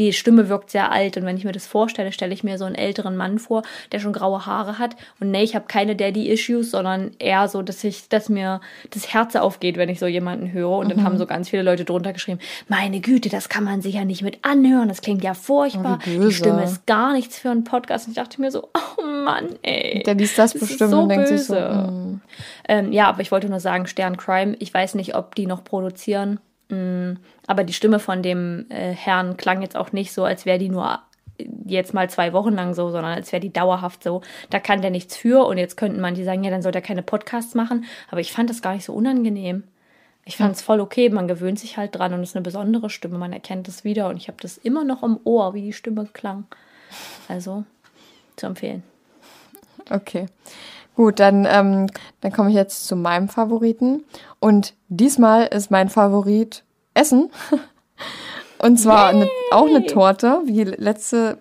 die 0.00 0.12
Stimme 0.14 0.48
wirkt 0.48 0.70
sehr 0.70 0.90
alt 0.90 1.16
und 1.18 1.24
wenn 1.26 1.36
ich 1.36 1.44
mir 1.44 1.52
das 1.52 1.66
vorstelle, 1.66 2.10
stelle 2.10 2.32
ich 2.32 2.42
mir 2.42 2.56
so 2.56 2.64
einen 2.64 2.74
älteren 2.74 3.16
Mann 3.16 3.38
vor, 3.38 3.62
der 3.92 4.00
schon 4.00 4.12
graue 4.12 4.46
Haare 4.46 4.78
hat 4.78 4.96
und 5.20 5.30
nee, 5.30 5.42
ich 5.42 5.54
habe 5.54 5.66
keine 5.68 5.94
Daddy-Issues, 5.94 6.70
sondern 6.70 7.10
eher 7.18 7.48
so, 7.48 7.60
dass 7.62 7.84
ich, 7.84 8.08
dass 8.08 8.28
mir 8.30 8.60
das 8.90 9.12
Herz 9.12 9.36
aufgeht, 9.36 9.76
wenn 9.76 9.90
ich 9.90 9.98
so 9.98 10.06
jemanden 10.06 10.52
höre 10.52 10.70
und 10.78 10.90
dann 10.90 11.04
haben 11.04 11.18
so 11.18 11.26
ganz 11.26 11.50
viele 11.50 11.62
Leute 11.62 11.84
drunter 11.84 12.12
geschrieben, 12.12 12.40
meine 12.68 13.00
Güte, 13.00 13.28
das 13.28 13.48
kann 13.50 13.64
man 13.64 13.82
sich 13.82 13.94
ja 13.94 14.04
nicht 14.04 14.22
mit 14.22 14.38
anhören, 14.42 14.88
das 14.88 15.02
klingt 15.02 15.22
ja 15.22 15.34
furchtbar, 15.34 15.98
wie 16.04 16.12
die 16.12 16.16
böse. 16.18 16.32
Stimme 16.32 16.64
ist 16.64 16.86
gar 16.86 17.12
nichts 17.12 17.38
für 17.38 17.50
einen 17.50 17.64
Podcast 17.64 18.06
und 18.06 18.12
ich 18.12 18.16
dachte 18.18 18.40
mir 18.40 18.50
so, 18.50 18.68
oh 18.98 19.02
Mann, 19.02 19.50
ey. 19.62 20.02
der 20.04 20.14
liest 20.14 20.38
das, 20.38 20.54
Das 20.54 20.62
ist 20.62 20.68
bestimmt 20.68 20.90
so 20.92 21.00
und 21.02 21.08
denkt 21.10 21.28
sich 21.28 21.44
so, 21.44 21.54
böse. 21.54 21.90
mm, 21.90 22.20
Ähm, 22.68 22.92
ja, 22.92 23.06
aber 23.08 23.20
ich 23.20 23.30
wollte 23.30 23.48
nur 23.48 23.60
sagen, 23.60 23.86
Stern 23.86 24.16
Crime, 24.16 24.56
ich 24.60 24.72
weiß 24.72 24.94
nicht, 24.94 25.14
ob 25.14 25.34
die 25.34 25.46
noch 25.46 25.62
produzieren. 25.62 26.40
Mm, 26.70 27.14
aber 27.46 27.64
die 27.64 27.72
Stimme 27.72 27.98
von 27.98 28.22
dem 28.22 28.66
äh, 28.70 28.92
Herrn 28.92 29.36
klang 29.36 29.62
jetzt 29.62 29.76
auch 29.76 29.92
nicht 29.92 30.12
so, 30.12 30.24
als 30.24 30.46
wäre 30.46 30.58
die 30.58 30.68
nur 30.68 31.00
jetzt 31.66 31.94
mal 31.94 32.10
zwei 32.10 32.32
Wochen 32.32 32.54
lang 32.54 32.74
so, 32.74 32.90
sondern 32.90 33.12
als 33.12 33.32
wäre 33.32 33.40
die 33.40 33.52
dauerhaft 33.52 34.02
so. 34.02 34.22
Da 34.50 34.60
kann 34.60 34.82
der 34.82 34.90
nichts 34.90 35.16
für 35.16 35.46
und 35.46 35.58
jetzt 35.58 35.76
könnten 35.76 36.00
manche 36.00 36.24
sagen, 36.24 36.44
ja, 36.44 36.50
dann 36.50 36.62
soll 36.62 36.72
der 36.72 36.82
keine 36.82 37.02
Podcasts 37.02 37.54
machen. 37.54 37.84
Aber 38.10 38.20
ich 38.20 38.32
fand 38.32 38.50
das 38.50 38.62
gar 38.62 38.74
nicht 38.74 38.84
so 38.84 38.92
unangenehm. 38.92 39.64
Ich 40.24 40.36
fand 40.36 40.54
es 40.54 40.62
voll 40.62 40.80
okay, 40.80 41.08
man 41.08 41.28
gewöhnt 41.28 41.58
sich 41.58 41.76
halt 41.76 41.94
dran 41.94 42.12
und 42.12 42.20
es 42.20 42.30
ist 42.30 42.36
eine 42.36 42.42
besondere 42.42 42.90
Stimme, 42.90 43.18
man 43.18 43.32
erkennt 43.32 43.66
es 43.68 43.84
wieder 43.84 44.08
und 44.08 44.16
ich 44.16 44.28
habe 44.28 44.36
das 44.40 44.58
immer 44.58 44.84
noch 44.84 45.02
im 45.02 45.18
Ohr, 45.24 45.54
wie 45.54 45.62
die 45.62 45.72
Stimme 45.72 46.06
klang. 46.12 46.44
Also 47.26 47.64
zu 48.36 48.46
empfehlen. 48.46 48.82
okay. 49.90 50.26
Gut, 51.00 51.18
dann, 51.18 51.48
ähm, 51.50 51.86
dann 52.20 52.30
komme 52.30 52.50
ich 52.50 52.54
jetzt 52.54 52.86
zu 52.86 52.94
meinem 52.94 53.30
Favoriten. 53.30 54.04
Und 54.38 54.74
diesmal 54.88 55.46
ist 55.46 55.70
mein 55.70 55.88
Favorit 55.88 56.62
Essen. 56.92 57.30
Und 58.58 58.76
zwar 58.76 59.08
eine, 59.08 59.26
auch 59.50 59.66
eine 59.66 59.86
Torte, 59.86 60.42
wie 60.44 60.62
letzte, 60.62 61.38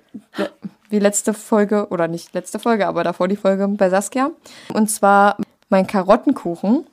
wie 0.89 0.99
letzte 0.99 1.33
Folge, 1.33 1.87
oder 1.89 2.07
nicht 2.07 2.33
letzte 2.33 2.57
Folge, 2.57 2.87
aber 2.87 3.03
davor 3.03 3.27
die 3.27 3.35
Folge 3.35 3.67
bei 3.67 3.89
Saskia. 3.89 4.31
Und 4.73 4.89
zwar 4.89 5.35
mein 5.67 5.85
Karottenkuchen. 5.85 6.85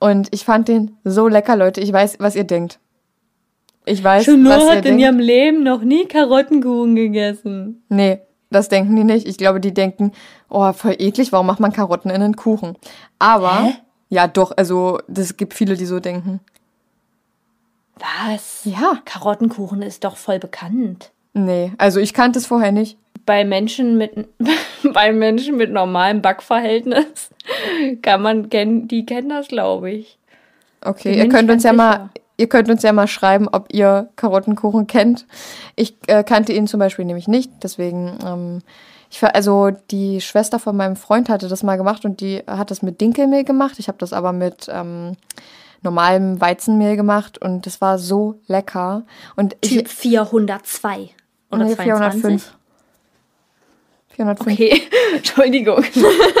Und 0.00 0.28
ich 0.30 0.46
fand 0.46 0.68
den 0.68 0.96
so 1.04 1.28
lecker, 1.28 1.56
Leute. 1.56 1.82
Ich 1.82 1.92
weiß, 1.92 2.20
was 2.20 2.36
ihr 2.36 2.44
denkt. 2.44 2.78
Ich 3.84 4.02
weiß, 4.02 4.28
was 4.28 4.74
ihr 4.76 4.80
denkt. 4.80 5.20
Leben 5.20 5.62
noch 5.62 5.82
nie 5.82 6.06
Karottenkuchen 6.06 6.94
gegessen. 6.94 7.84
Nee, 7.90 8.22
Das 8.50 8.68
denken 8.68 8.96
die 8.96 9.04
nicht. 9.04 9.26
Ich 9.26 9.36
glaube, 9.36 9.60
die 9.60 9.74
denken, 9.74 10.12
oh, 10.48 10.72
voll 10.72 10.96
eklig, 10.98 11.32
warum 11.32 11.46
macht 11.46 11.60
man 11.60 11.72
Karotten 11.72 12.10
in 12.10 12.22
einen 12.22 12.36
Kuchen? 12.36 12.76
Aber, 13.18 13.64
Hä? 13.64 13.74
ja 14.08 14.26
doch, 14.26 14.52
also 14.56 14.98
es 15.14 15.36
gibt 15.36 15.54
viele, 15.54 15.76
die 15.76 15.86
so 15.86 16.00
denken. 16.00 16.40
Was? 17.98 18.60
Ja. 18.64 19.00
Karottenkuchen 19.04 19.82
ist 19.82 20.04
doch 20.04 20.16
voll 20.16 20.38
bekannt. 20.38 21.10
Nee, 21.34 21.72
also 21.78 22.00
ich 22.00 22.14
kannte 22.14 22.38
es 22.38 22.46
vorher 22.46 22.72
nicht. 22.72 22.96
Bei 23.26 23.44
Menschen 23.44 23.98
mit 23.98 24.28
bei 24.94 25.12
Menschen 25.12 25.56
mit 25.56 25.70
normalem 25.70 26.22
Backverhältnis 26.22 27.30
kann 28.02 28.22
man 28.22 28.48
kennen, 28.48 28.88
die 28.88 29.04
kennen 29.04 29.28
das, 29.28 29.48
glaube 29.48 29.90
ich. 29.90 30.18
Okay, 30.84 31.16
ihr 31.16 31.28
könnt 31.28 31.50
uns 31.50 31.64
ja 31.64 31.70
ganz 31.70 31.76
mal, 31.76 31.92
sicher. 31.92 32.10
Ihr 32.38 32.48
könnt 32.48 32.70
uns 32.70 32.82
ja 32.82 32.92
mal 32.94 33.06
schreiben, 33.08 33.48
ob 33.52 33.72
ihr 33.74 34.08
Karottenkuchen 34.16 34.86
kennt. 34.86 35.26
Ich 35.76 35.96
äh, 36.06 36.24
kannte 36.24 36.54
ihn 36.54 36.66
zum 36.66 36.80
Beispiel 36.80 37.04
nämlich 37.04 37.28
nicht, 37.28 37.50
deswegen, 37.62 38.18
ähm, 38.24 38.58
ich 39.10 39.18
ver- 39.18 39.34
also 39.34 39.70
die 39.90 40.20
Schwester 40.22 40.58
von 40.58 40.76
meinem 40.76 40.96
Freund 40.96 41.28
hatte 41.28 41.48
das 41.48 41.62
mal 41.62 41.76
gemacht 41.76 42.04
und 42.06 42.20
die 42.20 42.42
hat 42.46 42.70
das 42.70 42.80
mit 42.80 43.00
Dinkelmehl 43.00 43.44
gemacht. 43.44 43.74
Ich 43.78 43.88
habe 43.88 43.98
das 43.98 44.12
aber 44.14 44.32
mit 44.32 44.66
ähm, 44.72 45.16
normalem 45.82 46.40
Weizenmehl 46.40 46.96
gemacht 46.96 47.38
und 47.38 47.66
das 47.66 47.80
war 47.80 47.98
so 47.98 48.40
lecker. 48.46 49.04
Und 49.36 49.60
Typ 49.62 49.86
ich, 49.86 49.88
402 49.88 51.10
oder 51.50 51.64
nee, 51.64 51.74
22. 51.74 52.42
405. 52.42 52.54
405. 54.08 54.52
Okay, 54.52 54.82
Entschuldigung. 55.16 55.84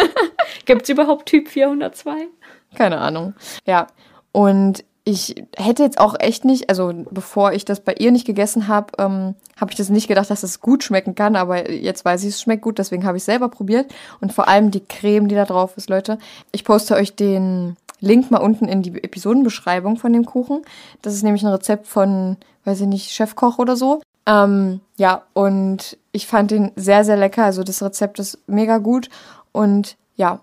Gibt 0.66 0.82
es 0.82 0.88
überhaupt 0.88 1.26
Typ 1.26 1.48
402? 1.48 2.26
Keine 2.74 2.98
Ahnung. 2.98 3.34
Ja. 3.66 3.86
Und 4.32 4.84
ich 5.08 5.42
hätte 5.56 5.82
jetzt 5.82 5.98
auch 5.98 6.16
echt 6.18 6.44
nicht, 6.44 6.68
also 6.68 6.92
bevor 7.10 7.52
ich 7.54 7.64
das 7.64 7.80
bei 7.80 7.94
ihr 7.94 8.12
nicht 8.12 8.26
gegessen 8.26 8.68
habe, 8.68 8.92
ähm, 8.98 9.36
habe 9.58 9.70
ich 9.70 9.76
das 9.78 9.88
nicht 9.88 10.06
gedacht, 10.06 10.28
dass 10.28 10.42
es 10.42 10.60
gut 10.60 10.84
schmecken 10.84 11.14
kann. 11.14 11.34
Aber 11.34 11.70
jetzt 11.70 12.04
weiß 12.04 12.24
ich, 12.24 12.34
es 12.34 12.42
schmeckt 12.42 12.60
gut, 12.60 12.78
deswegen 12.78 13.06
habe 13.06 13.16
ich 13.16 13.22
es 13.22 13.24
selber 13.24 13.48
probiert. 13.48 13.90
Und 14.20 14.34
vor 14.34 14.48
allem 14.48 14.70
die 14.70 14.84
Creme, 14.84 15.26
die 15.26 15.34
da 15.34 15.46
drauf 15.46 15.78
ist, 15.78 15.88
Leute. 15.88 16.18
Ich 16.52 16.62
poste 16.62 16.94
euch 16.94 17.16
den 17.16 17.78
Link 18.00 18.30
mal 18.30 18.42
unten 18.42 18.68
in 18.68 18.82
die 18.82 19.02
Episodenbeschreibung 19.02 19.96
von 19.96 20.12
dem 20.12 20.26
Kuchen. 20.26 20.60
Das 21.00 21.14
ist 21.14 21.22
nämlich 21.22 21.42
ein 21.42 21.52
Rezept 21.52 21.86
von, 21.86 22.36
weiß 22.66 22.82
ich 22.82 22.86
nicht, 22.86 23.10
Chefkoch 23.10 23.58
oder 23.58 23.76
so. 23.76 24.02
Ähm, 24.26 24.80
ja, 24.98 25.22
und 25.32 25.96
ich 26.12 26.26
fand 26.26 26.50
den 26.50 26.72
sehr, 26.76 27.02
sehr 27.04 27.16
lecker. 27.16 27.44
Also 27.44 27.62
das 27.64 27.82
Rezept 27.82 28.18
ist 28.18 28.40
mega 28.46 28.76
gut. 28.76 29.08
Und 29.52 29.96
ja, 30.16 30.40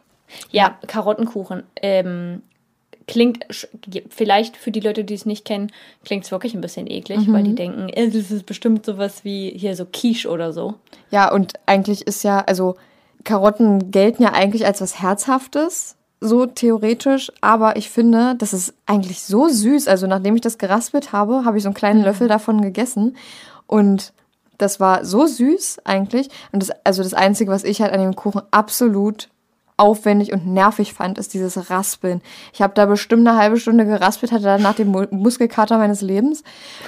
Ja, 0.50 0.80
Karottenkuchen. 0.88 1.62
Ähm, 1.84 2.42
klingt 3.08 3.46
vielleicht 4.10 4.58
für 4.58 4.72
die 4.72 4.80
Leute, 4.80 5.04
die 5.04 5.14
es 5.14 5.26
nicht 5.26 5.46
kennen, 5.46 5.72
klingt 6.04 6.26
es 6.26 6.32
wirklich 6.32 6.56
ein 6.56 6.62
bisschen 6.62 6.90
eklig, 6.90 7.20
weil 7.28 7.44
die 7.44 7.56
denken, 7.56 7.90
äh, 7.90 8.10
das 8.10 8.32
ist 8.32 8.46
bestimmt 8.46 8.86
sowas 8.86 9.24
wie 9.24 9.52
hier 9.56 9.76
so 9.76 9.86
Quiche 9.86 10.30
oder 10.30 10.54
so. 10.54 10.76
Ja, 11.12 11.32
und 11.32 11.54
eigentlich 11.66 12.08
ist 12.08 12.24
ja, 12.24 12.40
also 12.40 12.76
Karotten 13.24 13.92
gelten 13.92 14.24
ja 14.24 14.34
eigentlich 14.34 14.66
als 14.66 14.82
was 14.82 15.02
Herzhaftes, 15.02 15.96
so 16.22 16.46
theoretisch, 16.46 17.32
aber 17.42 17.76
ich 17.76 17.90
finde, 17.90 18.36
das 18.38 18.54
ist 18.54 18.74
eigentlich 18.86 19.22
so 19.22 19.48
süß. 19.48 19.88
Also 19.88 20.08
nachdem 20.08 20.36
ich 20.36 20.42
das 20.42 20.58
geraspelt 20.58 21.12
habe, 21.12 21.46
habe 21.46 21.58
ich 21.58 21.64
so 21.64 21.70
einen 21.70 21.76
kleinen 21.76 22.04
Löffel 22.04 22.28
davon 22.28 22.62
gegessen 22.62 23.18
und 23.68 24.14
das 24.58 24.80
war 24.80 25.04
so 25.04 25.26
süß 25.26 25.80
eigentlich. 25.84 26.30
Und 26.52 26.64
das, 26.64 26.72
also 26.84 27.04
das 27.04 27.14
Einzige, 27.14 27.52
was 27.52 27.64
ich 27.64 27.82
halt 27.82 27.94
an 27.94 28.00
dem 28.00 28.16
Kuchen 28.16 28.42
absolut 28.52 29.30
aufwendig 29.78 30.32
und 30.32 30.48
nervig 30.48 30.94
fand, 30.94 31.18
ist 31.18 31.34
dieses 31.34 31.70
Raspeln. 31.70 32.22
Ich 32.54 32.62
habe 32.62 32.74
da 32.74 32.86
bestimmt 32.86 33.28
eine 33.28 33.38
halbe 33.38 33.58
Stunde 33.58 33.86
geraspelt, 33.86 34.32
hatte 34.32 34.44
danach 34.46 34.76
den 34.76 34.88
Mu- 34.88 35.08
Muskelkater 35.12 35.78
meines 35.78 36.02
Lebens. 36.02 36.44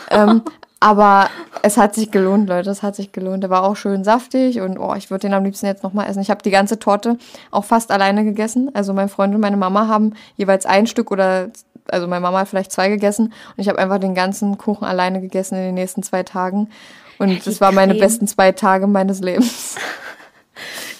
Ähm, 0.10 0.41
aber 0.80 1.30
es 1.63 1.78
hat 1.78 1.95
sich 1.95 2.12
gelohnt, 2.12 2.47
Leute. 2.47 2.69
Es 2.69 2.84
hat 2.84 2.95
sich 2.95 3.12
gelohnt. 3.12 3.43
Der 3.43 3.50
war 3.50 3.63
auch 3.63 3.76
schön 3.76 4.04
saftig 4.04 4.62
und 4.62 4.78
oh, 4.78 4.93
ich 4.95 5.10
würde 5.10 5.28
den 5.28 5.34
am 5.34 5.43
liebsten 5.43 5.65
jetzt 5.65 5.84
nochmal 5.84 6.10
essen. 6.10 6.21
Ich 6.21 6.30
habe 6.30 6.43
die 6.43 6.52
ganze 6.52 6.80
Torte 6.80 7.17
auch 7.52 7.65
fast 7.65 7.91
alleine 7.91 8.23
gegessen. 8.23 8.71
Also 8.73 8.93
mein 8.93 9.10
Freund 9.10 9.34
und 9.36 9.41
meine 9.41 9.58
Mama 9.58 9.88
haben 9.88 10.13
jeweils 10.36 10.65
ein 10.65 10.88
Stück 10.88 11.12
oder 11.12 11.50
also 11.89 12.08
meine 12.08 12.21
Mama 12.21 12.39
hat 12.39 12.50
vielleicht 12.50 12.71
zwei 12.71 12.89
gegessen 12.89 13.28
und 13.28 13.34
ich 13.58 13.69
habe 13.69 13.80
einfach 13.80 13.97
den 13.97 14.13
ganzen 14.13 14.58
Kuchen 14.58 14.86
alleine 14.86 15.21
gegessen 15.21 15.56
in 15.56 15.63
den 15.63 15.76
nächsten 15.76 16.04
zwei 16.04 16.23
Tagen. 16.23 16.69
Und 17.17 17.47
das 17.47 17.60
waren 17.62 17.73
meine 17.76 17.95
besten 17.95 18.28
zwei 18.28 18.52
Tage 18.52 18.88
meines 18.88 19.21
Lebens. 19.21 19.76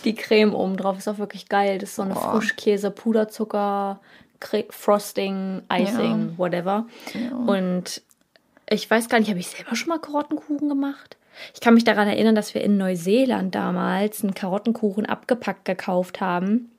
Die 0.08 0.16
Creme 0.16 0.56
oben 0.56 0.78
drauf 0.78 0.98
ist 0.98 1.08
auch 1.08 1.18
wirklich 1.18 1.50
geil. 1.50 1.80
Das 1.80 1.90
ist 1.90 1.96
so 1.98 2.02
eine 2.02 2.16
Frischkäse, 2.16 2.92
Puderzucker, 2.92 4.00
Cre 4.40 4.66
Frosting, 4.70 5.64
Icing, 5.72 6.38
whatever. 6.38 6.86
Und 7.46 8.02
ich 8.70 8.90
weiß 8.90 9.10
gar 9.10 9.20
nicht, 9.20 9.30
habe 9.30 9.40
ich 9.40 9.48
selber 9.48 9.76
schon 9.76 9.90
mal 9.90 10.00
Karottenkuchen 10.00 10.70
gemacht? 10.70 11.18
Ich 11.54 11.60
kann 11.60 11.74
mich 11.74 11.84
daran 11.84 12.08
erinnern, 12.08 12.36
dass 12.36 12.54
wir 12.54 12.64
in 12.64 12.78
Neuseeland 12.78 13.54
damals 13.54 14.24
einen 14.24 14.34
Karottenkuchen 14.34 15.06
abgepackt 15.06 15.66
gekauft 15.66 16.22
haben. 16.22 16.72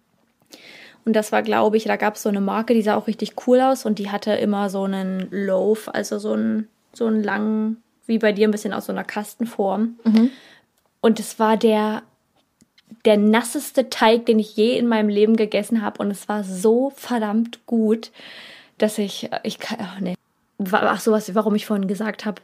Und 1.04 1.14
das 1.14 1.30
war, 1.30 1.42
glaube 1.42 1.76
ich, 1.76 1.84
da 1.84 1.96
gab 1.96 2.16
es 2.16 2.22
so 2.22 2.28
eine 2.28 2.40
Marke, 2.40 2.74
die 2.74 2.82
sah 2.82 2.96
auch 2.96 3.06
richtig 3.06 3.34
cool 3.46 3.60
aus 3.60 3.84
und 3.86 3.98
die 3.98 4.10
hatte 4.10 4.32
immer 4.32 4.68
so 4.68 4.84
einen 4.84 5.28
Loaf, 5.30 5.88
also 5.92 6.18
so 6.18 6.32
einen, 6.32 6.68
so 6.92 7.06
einen 7.06 7.22
langen, 7.22 7.82
wie 8.06 8.18
bei 8.18 8.32
dir 8.32 8.48
ein 8.48 8.50
bisschen 8.50 8.72
aus 8.72 8.86
so 8.86 8.92
einer 8.92 9.04
Kastenform. 9.04 9.98
Und 11.00 11.20
es 11.20 11.38
war 11.38 11.56
der, 11.56 12.02
der 13.04 13.16
nasseste 13.16 13.90
Teig, 13.90 14.26
den 14.26 14.38
ich 14.38 14.56
je 14.56 14.76
in 14.76 14.86
meinem 14.86 15.08
Leben 15.08 15.36
gegessen 15.36 15.82
habe. 15.82 16.00
Und 16.02 16.10
es 16.10 16.28
war 16.28 16.44
so 16.44 16.92
verdammt 16.96 17.64
gut, 17.66 18.10
dass 18.78 18.98
ich, 18.98 19.30
ich 19.42 19.58
kann, 19.58 19.78
ach 19.80 20.00
nee. 20.00 20.14
Ach 20.72 21.00
so, 21.00 21.12
was, 21.12 21.34
warum 21.34 21.54
ich 21.54 21.66
vorhin 21.66 21.86
gesagt 21.86 22.24
habe, 22.24 22.42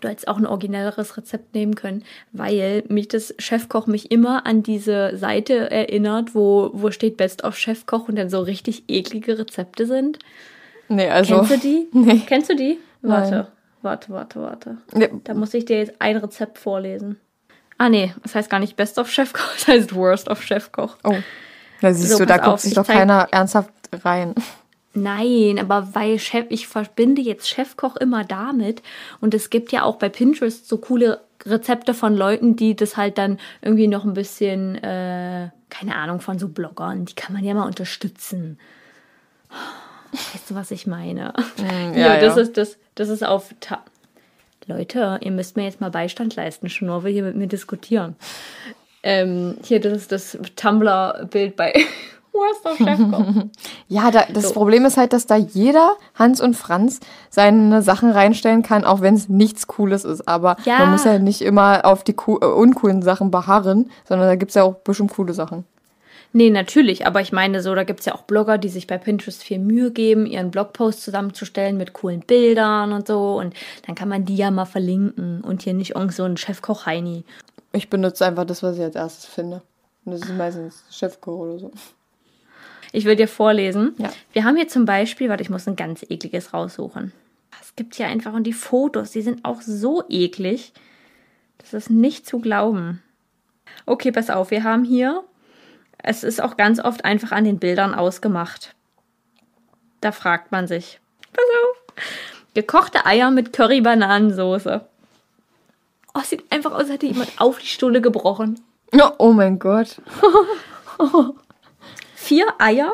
du 0.00 0.08
hättest 0.08 0.28
auch 0.28 0.38
ein 0.38 0.46
originelleres 0.46 1.16
Rezept 1.16 1.54
nehmen 1.54 1.74
können, 1.74 2.04
weil 2.32 2.84
mich 2.88 3.08
das 3.08 3.34
Chefkoch 3.38 3.86
mich 3.86 4.10
immer 4.10 4.46
an 4.46 4.62
diese 4.62 5.16
Seite 5.16 5.70
erinnert, 5.70 6.34
wo, 6.34 6.70
wo 6.72 6.90
steht 6.90 7.16
Best 7.16 7.44
of 7.44 7.56
Chefkoch 7.56 8.08
und 8.08 8.16
dann 8.16 8.30
so 8.30 8.40
richtig 8.40 8.84
eklige 8.88 9.38
Rezepte 9.38 9.86
sind. 9.86 10.18
Nee, 10.88 11.08
also. 11.08 11.36
Kennst 11.36 11.50
du 11.50 11.58
die? 11.58 11.88
Nee. 11.92 12.22
Kennst 12.26 12.50
du 12.50 12.56
die? 12.56 12.78
Warte, 13.02 13.30
Nein. 13.34 13.46
warte, 13.82 14.12
warte, 14.12 14.42
warte. 14.42 14.76
Nee, 14.94 15.10
Da 15.24 15.34
muss 15.34 15.54
ich 15.54 15.64
dir 15.64 15.78
jetzt 15.78 15.94
ein 15.98 16.16
Rezept 16.16 16.58
vorlesen. 16.58 17.18
Ah 17.78 17.88
nee, 17.88 18.14
das 18.22 18.34
heißt 18.34 18.48
gar 18.50 18.58
nicht 18.60 18.76
Best 18.76 18.98
of 18.98 19.10
Chefkoch, 19.10 19.52
das 19.54 19.68
heißt 19.68 19.94
Worst 19.94 20.28
of 20.28 20.42
Chefkoch. 20.42 20.96
Oh. 21.04 21.14
Da 21.80 21.92
siehst 21.92 22.12
So, 22.12 22.18
du, 22.18 22.26
da 22.26 22.38
guckt 22.38 22.60
sich 22.60 22.72
ich 22.72 22.76
doch 22.76 22.84
zeig- 22.86 22.96
keiner 22.98 23.28
ernsthaft 23.30 23.70
rein. 24.04 24.34
Nein, 24.94 25.58
aber 25.58 25.94
weil 25.94 26.18
Chef, 26.18 26.46
ich 26.48 26.68
verbinde 26.68 27.20
jetzt 27.20 27.48
Chefkoch 27.48 27.96
immer 27.96 28.24
damit 28.24 28.82
und 29.20 29.34
es 29.34 29.50
gibt 29.50 29.70
ja 29.72 29.82
auch 29.82 29.96
bei 29.96 30.08
Pinterest 30.08 30.66
so 30.66 30.78
coole 30.78 31.20
Rezepte 31.44 31.92
von 31.92 32.16
Leuten, 32.16 32.56
die 32.56 32.74
das 32.74 32.96
halt 32.96 33.18
dann 33.18 33.38
irgendwie 33.60 33.88
noch 33.88 34.04
ein 34.04 34.14
bisschen, 34.14 34.76
äh, 34.76 35.50
keine 35.68 35.96
Ahnung, 35.96 36.20
von 36.20 36.38
so 36.38 36.48
Bloggern, 36.48 37.04
die 37.04 37.14
kann 37.14 37.34
man 37.34 37.44
ja 37.44 37.52
mal 37.52 37.66
unterstützen. 37.66 38.58
Weißt 40.12 40.50
du, 40.50 40.54
was 40.54 40.70
ich 40.70 40.86
meine? 40.86 41.34
ja, 41.94 42.14
ja, 42.14 42.20
das 42.20 42.36
ja. 42.36 42.42
ist 42.42 42.56
das, 42.56 42.78
das 42.94 43.10
ist 43.10 43.22
auf 43.24 43.54
Leute, 44.66 45.18
ihr 45.22 45.30
müsst 45.30 45.56
mir 45.56 45.64
jetzt 45.64 45.80
mal 45.80 45.90
Beistand 45.90 46.34
leisten, 46.36 46.68
schon 46.68 46.88
nur 46.88 47.04
will 47.04 47.12
hier 47.12 47.22
mit 47.22 47.36
mir 47.36 47.46
diskutieren. 47.46 48.16
Ähm, 49.02 49.56
hier, 49.62 49.80
das 49.80 49.92
ist 49.92 50.12
das 50.12 50.38
Tumblr-Bild 50.56 51.54
bei. 51.56 51.72
Ja, 53.88 54.10
da, 54.10 54.24
das 54.30 54.48
So. 54.48 54.52
Problem 54.52 54.84
ist 54.84 54.96
halt, 54.96 55.12
dass 55.12 55.26
da 55.26 55.36
jeder, 55.36 55.92
Hans 56.14 56.40
und 56.40 56.54
Franz, 56.54 57.00
seine 57.30 57.82
Sachen 57.82 58.10
reinstellen 58.10 58.62
kann, 58.62 58.84
auch 58.84 59.00
wenn 59.00 59.14
es 59.14 59.28
nichts 59.28 59.66
Cooles 59.66 60.04
ist. 60.04 60.26
Aber 60.28 60.56
Ja. 60.64 60.80
man 60.80 60.90
muss 60.90 61.04
ja 61.04 61.18
nicht 61.18 61.40
immer 61.40 61.84
auf 61.84 62.04
die 62.04 62.12
äh, 62.12 62.44
uncoolen 62.44 63.02
Sachen 63.02 63.30
beharren, 63.30 63.90
sondern 64.06 64.28
da 64.28 64.34
gibt's 64.36 64.54
ja 64.54 64.64
auch 64.64 64.74
bestimmt 64.74 65.12
coole 65.12 65.32
Sachen. 65.32 65.64
Nee, 66.36 66.50
natürlich, 66.50 67.06
aber 67.06 67.22
ich 67.22 67.32
meine 67.32 67.62
so, 67.62 67.74
da 67.74 67.84
gibt 67.84 68.00
es 68.00 68.04
ja 68.04 68.14
auch 68.14 68.24
Blogger, 68.24 68.58
die 68.58 68.68
sich 68.68 68.86
bei 68.86 68.98
Pinterest 68.98 69.42
viel 69.42 69.58
Mühe 69.58 69.90
geben, 69.90 70.26
ihren 70.26 70.50
Blogpost 70.50 71.00
zusammenzustellen 71.00 71.78
mit 71.78 71.94
coolen 71.94 72.20
Bildern 72.20 72.92
und 72.92 73.06
so. 73.06 73.38
Und 73.38 73.54
dann 73.86 73.94
kann 73.94 74.10
man 74.10 74.26
die 74.26 74.36
ja 74.36 74.50
mal 74.50 74.66
verlinken 74.66 75.40
und 75.40 75.62
hier 75.62 75.72
nicht 75.72 75.94
irgend 75.94 76.12
so 76.12 76.24
ein 76.24 76.36
Chefkoch-Heini. 76.36 77.24
Ich 77.72 77.88
benutze 77.88 78.26
einfach 78.26 78.44
das, 78.44 78.62
was 78.62 78.76
ich 78.76 78.82
als 78.82 78.96
erstes 78.96 79.24
finde. 79.24 79.62
Und 80.04 80.12
das 80.12 80.28
ist 80.28 80.36
meistens 80.36 80.84
Chefkoch 80.90 81.38
oder 81.38 81.58
so. 81.58 81.70
Ich 82.92 83.06
will 83.06 83.16
dir 83.16 83.28
vorlesen. 83.28 83.94
Ja. 83.96 84.12
Wir 84.34 84.44
haben 84.44 84.56
hier 84.56 84.68
zum 84.68 84.84
Beispiel, 84.84 85.30
warte, 85.30 85.42
ich 85.42 85.48
muss 85.48 85.66
ein 85.66 85.76
ganz 85.76 86.04
ekliges 86.06 86.52
raussuchen. 86.52 87.14
Es 87.62 87.74
gibt 87.76 87.94
hier 87.94 88.08
einfach, 88.08 88.34
und 88.34 88.44
die 88.44 88.52
Fotos, 88.52 89.10
die 89.10 89.22
sind 89.22 89.42
auch 89.46 89.62
so 89.62 90.04
eklig. 90.10 90.74
Das 91.56 91.72
ist 91.72 91.88
nicht 91.88 92.26
zu 92.26 92.40
glauben. 92.40 93.02
Okay, 93.86 94.12
pass 94.12 94.28
auf, 94.28 94.50
wir 94.50 94.64
haben 94.64 94.84
hier, 94.84 95.24
es 96.06 96.22
ist 96.22 96.40
auch 96.40 96.56
ganz 96.56 96.78
oft 96.78 97.04
einfach 97.04 97.32
an 97.32 97.44
den 97.44 97.58
Bildern 97.58 97.92
ausgemacht. 97.92 98.74
Da 100.00 100.12
fragt 100.12 100.52
man 100.52 100.68
sich. 100.68 101.00
Pass 101.32 101.44
auf. 101.44 102.04
Gekochte 102.54 103.04
Eier 103.04 103.30
mit 103.32 103.52
Curry-Bananensoße. 103.52 104.86
Oh, 106.14 106.20
sieht 106.20 106.50
einfach 106.50 106.72
aus, 106.72 106.82
als 106.82 106.90
hätte 106.90 107.06
jemand 107.06 107.32
auf 107.38 107.58
die 107.58 107.66
Stulle 107.66 108.00
gebrochen. 108.00 108.60
Ja, 108.94 109.14
oh 109.18 109.32
mein 109.32 109.58
Gott. 109.58 110.00
vier 112.14 112.46
Eier, 112.58 112.92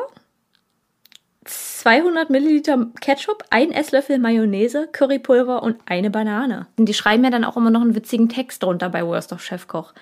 200 1.45 2.31
Milliliter 2.31 2.87
Ketchup, 2.99 3.43
ein 3.51 3.71
Esslöffel 3.71 4.17
Mayonnaise, 4.17 4.89
Currypulver 4.91 5.61
und 5.61 5.77
eine 5.85 6.09
Banane. 6.09 6.65
Und 6.77 6.89
die 6.89 6.95
schreiben 6.95 7.23
ja 7.23 7.29
dann 7.29 7.45
auch 7.45 7.57
immer 7.57 7.69
noch 7.69 7.81
einen 7.81 7.95
witzigen 7.95 8.27
Text 8.27 8.63
drunter 8.63 8.89
bei 8.89 9.05
Worst 9.05 9.33
of 9.33 9.43
Chefkoch. 9.43 9.93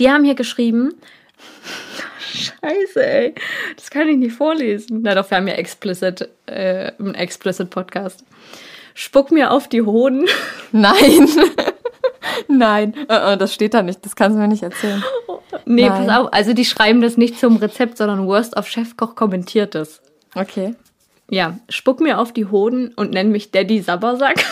Die 0.00 0.10
haben 0.10 0.24
hier 0.24 0.34
geschrieben. 0.34 0.94
Scheiße, 2.28 3.06
ey. 3.06 3.34
Das 3.76 3.90
kann 3.90 4.08
ich 4.08 4.16
nicht 4.16 4.34
vorlesen. 4.34 5.00
Na 5.02 5.14
doch, 5.14 5.30
wir 5.30 5.36
haben 5.36 5.48
ja 5.48 5.54
explicit, 5.54 6.28
äh, 6.46 6.92
einen 6.98 7.14
explicit 7.14 7.70
Podcast. 7.70 8.24
Spuck 8.94 9.30
mir 9.30 9.50
auf 9.50 9.68
die 9.68 9.82
Hoden. 9.82 10.26
Nein. 10.72 11.28
Nein, 12.48 12.94
uh, 13.10 13.32
uh, 13.32 13.36
das 13.36 13.54
steht 13.54 13.74
da 13.74 13.82
nicht. 13.82 14.04
Das 14.04 14.16
kannst 14.16 14.36
du 14.36 14.40
mir 14.40 14.48
nicht 14.48 14.62
erzählen. 14.62 15.02
Nee, 15.64 15.88
Nein. 15.88 16.06
pass 16.06 16.18
auf. 16.18 16.32
Also 16.32 16.52
die 16.52 16.64
schreiben 16.64 17.00
das 17.00 17.16
nicht 17.16 17.38
zum 17.38 17.56
Rezept, 17.56 17.96
sondern 17.96 18.26
Worst 18.26 18.56
of 18.56 18.68
Chefkoch 18.68 19.14
kommentiert 19.14 19.74
es. 19.74 20.00
Okay. 20.34 20.74
Ja, 21.30 21.58
spuck 21.68 22.00
mir 22.00 22.18
auf 22.18 22.32
die 22.32 22.46
Hoden 22.46 22.92
und 22.94 23.12
nenn 23.12 23.30
mich 23.30 23.50
Daddy 23.50 23.80
Sabbersack. 23.80 24.44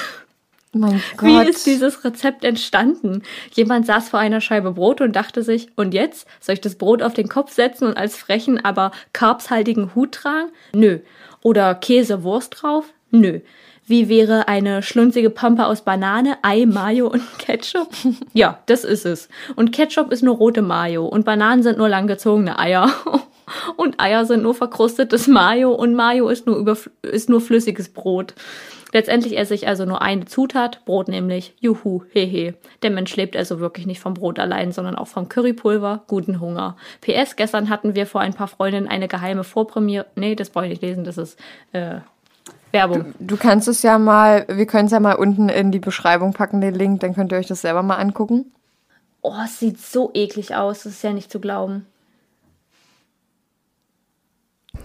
Mein 0.78 1.02
Gott. 1.16 1.28
Wie 1.28 1.48
ist 1.48 1.66
dieses 1.66 2.04
Rezept 2.04 2.44
entstanden? 2.44 3.22
Jemand 3.52 3.86
saß 3.86 4.08
vor 4.10 4.20
einer 4.20 4.40
Scheibe 4.40 4.72
Brot 4.72 5.00
und 5.00 5.14
dachte 5.16 5.42
sich, 5.42 5.68
und 5.76 5.94
jetzt 5.94 6.26
soll 6.40 6.54
ich 6.54 6.60
das 6.60 6.76
Brot 6.76 7.02
auf 7.02 7.14
den 7.14 7.28
Kopf 7.28 7.52
setzen 7.52 7.88
und 7.88 7.96
als 7.96 8.16
frechen, 8.16 8.64
aber 8.64 8.92
karbshaltigen 9.12 9.94
Hut 9.94 10.12
tragen? 10.12 10.50
Nö. 10.72 10.98
Oder 11.42 11.74
Käse, 11.74 12.22
Wurst 12.22 12.62
drauf? 12.62 12.86
Nö. 13.10 13.40
Wie 13.88 14.08
wäre 14.08 14.48
eine 14.48 14.82
schlunzige 14.82 15.30
Pampe 15.30 15.64
aus 15.66 15.82
Banane, 15.82 16.38
Ei, 16.42 16.66
Mayo 16.66 17.06
und 17.06 17.22
Ketchup? 17.38 17.88
Ja, 18.32 18.58
das 18.66 18.82
ist 18.82 19.06
es. 19.06 19.28
Und 19.54 19.70
Ketchup 19.70 20.10
ist 20.10 20.24
nur 20.24 20.34
rote 20.34 20.60
Mayo 20.60 21.06
und 21.06 21.24
Bananen 21.24 21.62
sind 21.62 21.78
nur 21.78 21.88
langgezogene 21.88 22.58
Eier. 22.58 22.90
Und 23.76 24.00
Eier 24.00 24.24
sind 24.24 24.42
nur 24.42 24.56
verkrustetes 24.56 25.28
Mayo 25.28 25.72
und 25.72 25.94
Mayo 25.94 26.28
ist 26.28 26.46
nur, 26.46 26.56
über, 26.56 26.76
ist 27.02 27.28
nur 27.28 27.40
flüssiges 27.40 27.88
Brot. 27.88 28.34
Letztendlich 28.96 29.36
esse 29.36 29.52
ich 29.52 29.68
also 29.68 29.84
nur 29.84 30.00
eine 30.00 30.24
Zutat, 30.24 30.82
Brot 30.86 31.08
nämlich. 31.08 31.54
Juhu, 31.60 32.04
hehe. 32.12 32.54
Der 32.80 32.90
Mensch 32.90 33.14
lebt 33.14 33.36
also 33.36 33.60
wirklich 33.60 33.84
nicht 33.84 34.00
vom 34.00 34.14
Brot 34.14 34.38
allein, 34.38 34.72
sondern 34.72 34.94
auch 34.96 35.06
vom 35.06 35.28
Currypulver. 35.28 36.04
Guten 36.06 36.40
Hunger. 36.40 36.78
PS, 37.02 37.36
gestern 37.36 37.68
hatten 37.68 37.94
wir 37.94 38.06
vor 38.06 38.22
ein 38.22 38.32
paar 38.32 38.48
Freundinnen 38.48 38.88
eine 38.88 39.06
geheime 39.06 39.44
Vorpremiere. 39.44 40.06
Nee, 40.14 40.34
das 40.34 40.48
brauche 40.48 40.64
ich 40.64 40.70
nicht 40.70 40.82
lesen, 40.82 41.04
das 41.04 41.18
ist 41.18 41.38
äh, 41.72 41.96
Werbung. 42.72 43.12
Du, 43.18 43.26
du 43.26 43.36
kannst 43.36 43.68
es 43.68 43.82
ja 43.82 43.98
mal, 43.98 44.46
wir 44.48 44.64
können 44.64 44.86
es 44.86 44.92
ja 44.92 45.00
mal 45.00 45.16
unten 45.16 45.50
in 45.50 45.72
die 45.72 45.78
Beschreibung 45.78 46.32
packen, 46.32 46.62
den 46.62 46.74
Link, 46.74 47.00
dann 47.00 47.14
könnt 47.14 47.32
ihr 47.32 47.38
euch 47.38 47.48
das 47.48 47.60
selber 47.60 47.82
mal 47.82 47.96
angucken. 47.96 48.50
Oh, 49.20 49.34
es 49.44 49.58
sieht 49.58 49.78
so 49.78 50.10
eklig 50.14 50.54
aus, 50.54 50.84
das 50.84 50.94
ist 50.94 51.04
ja 51.04 51.12
nicht 51.12 51.30
zu 51.30 51.38
glauben. 51.38 51.84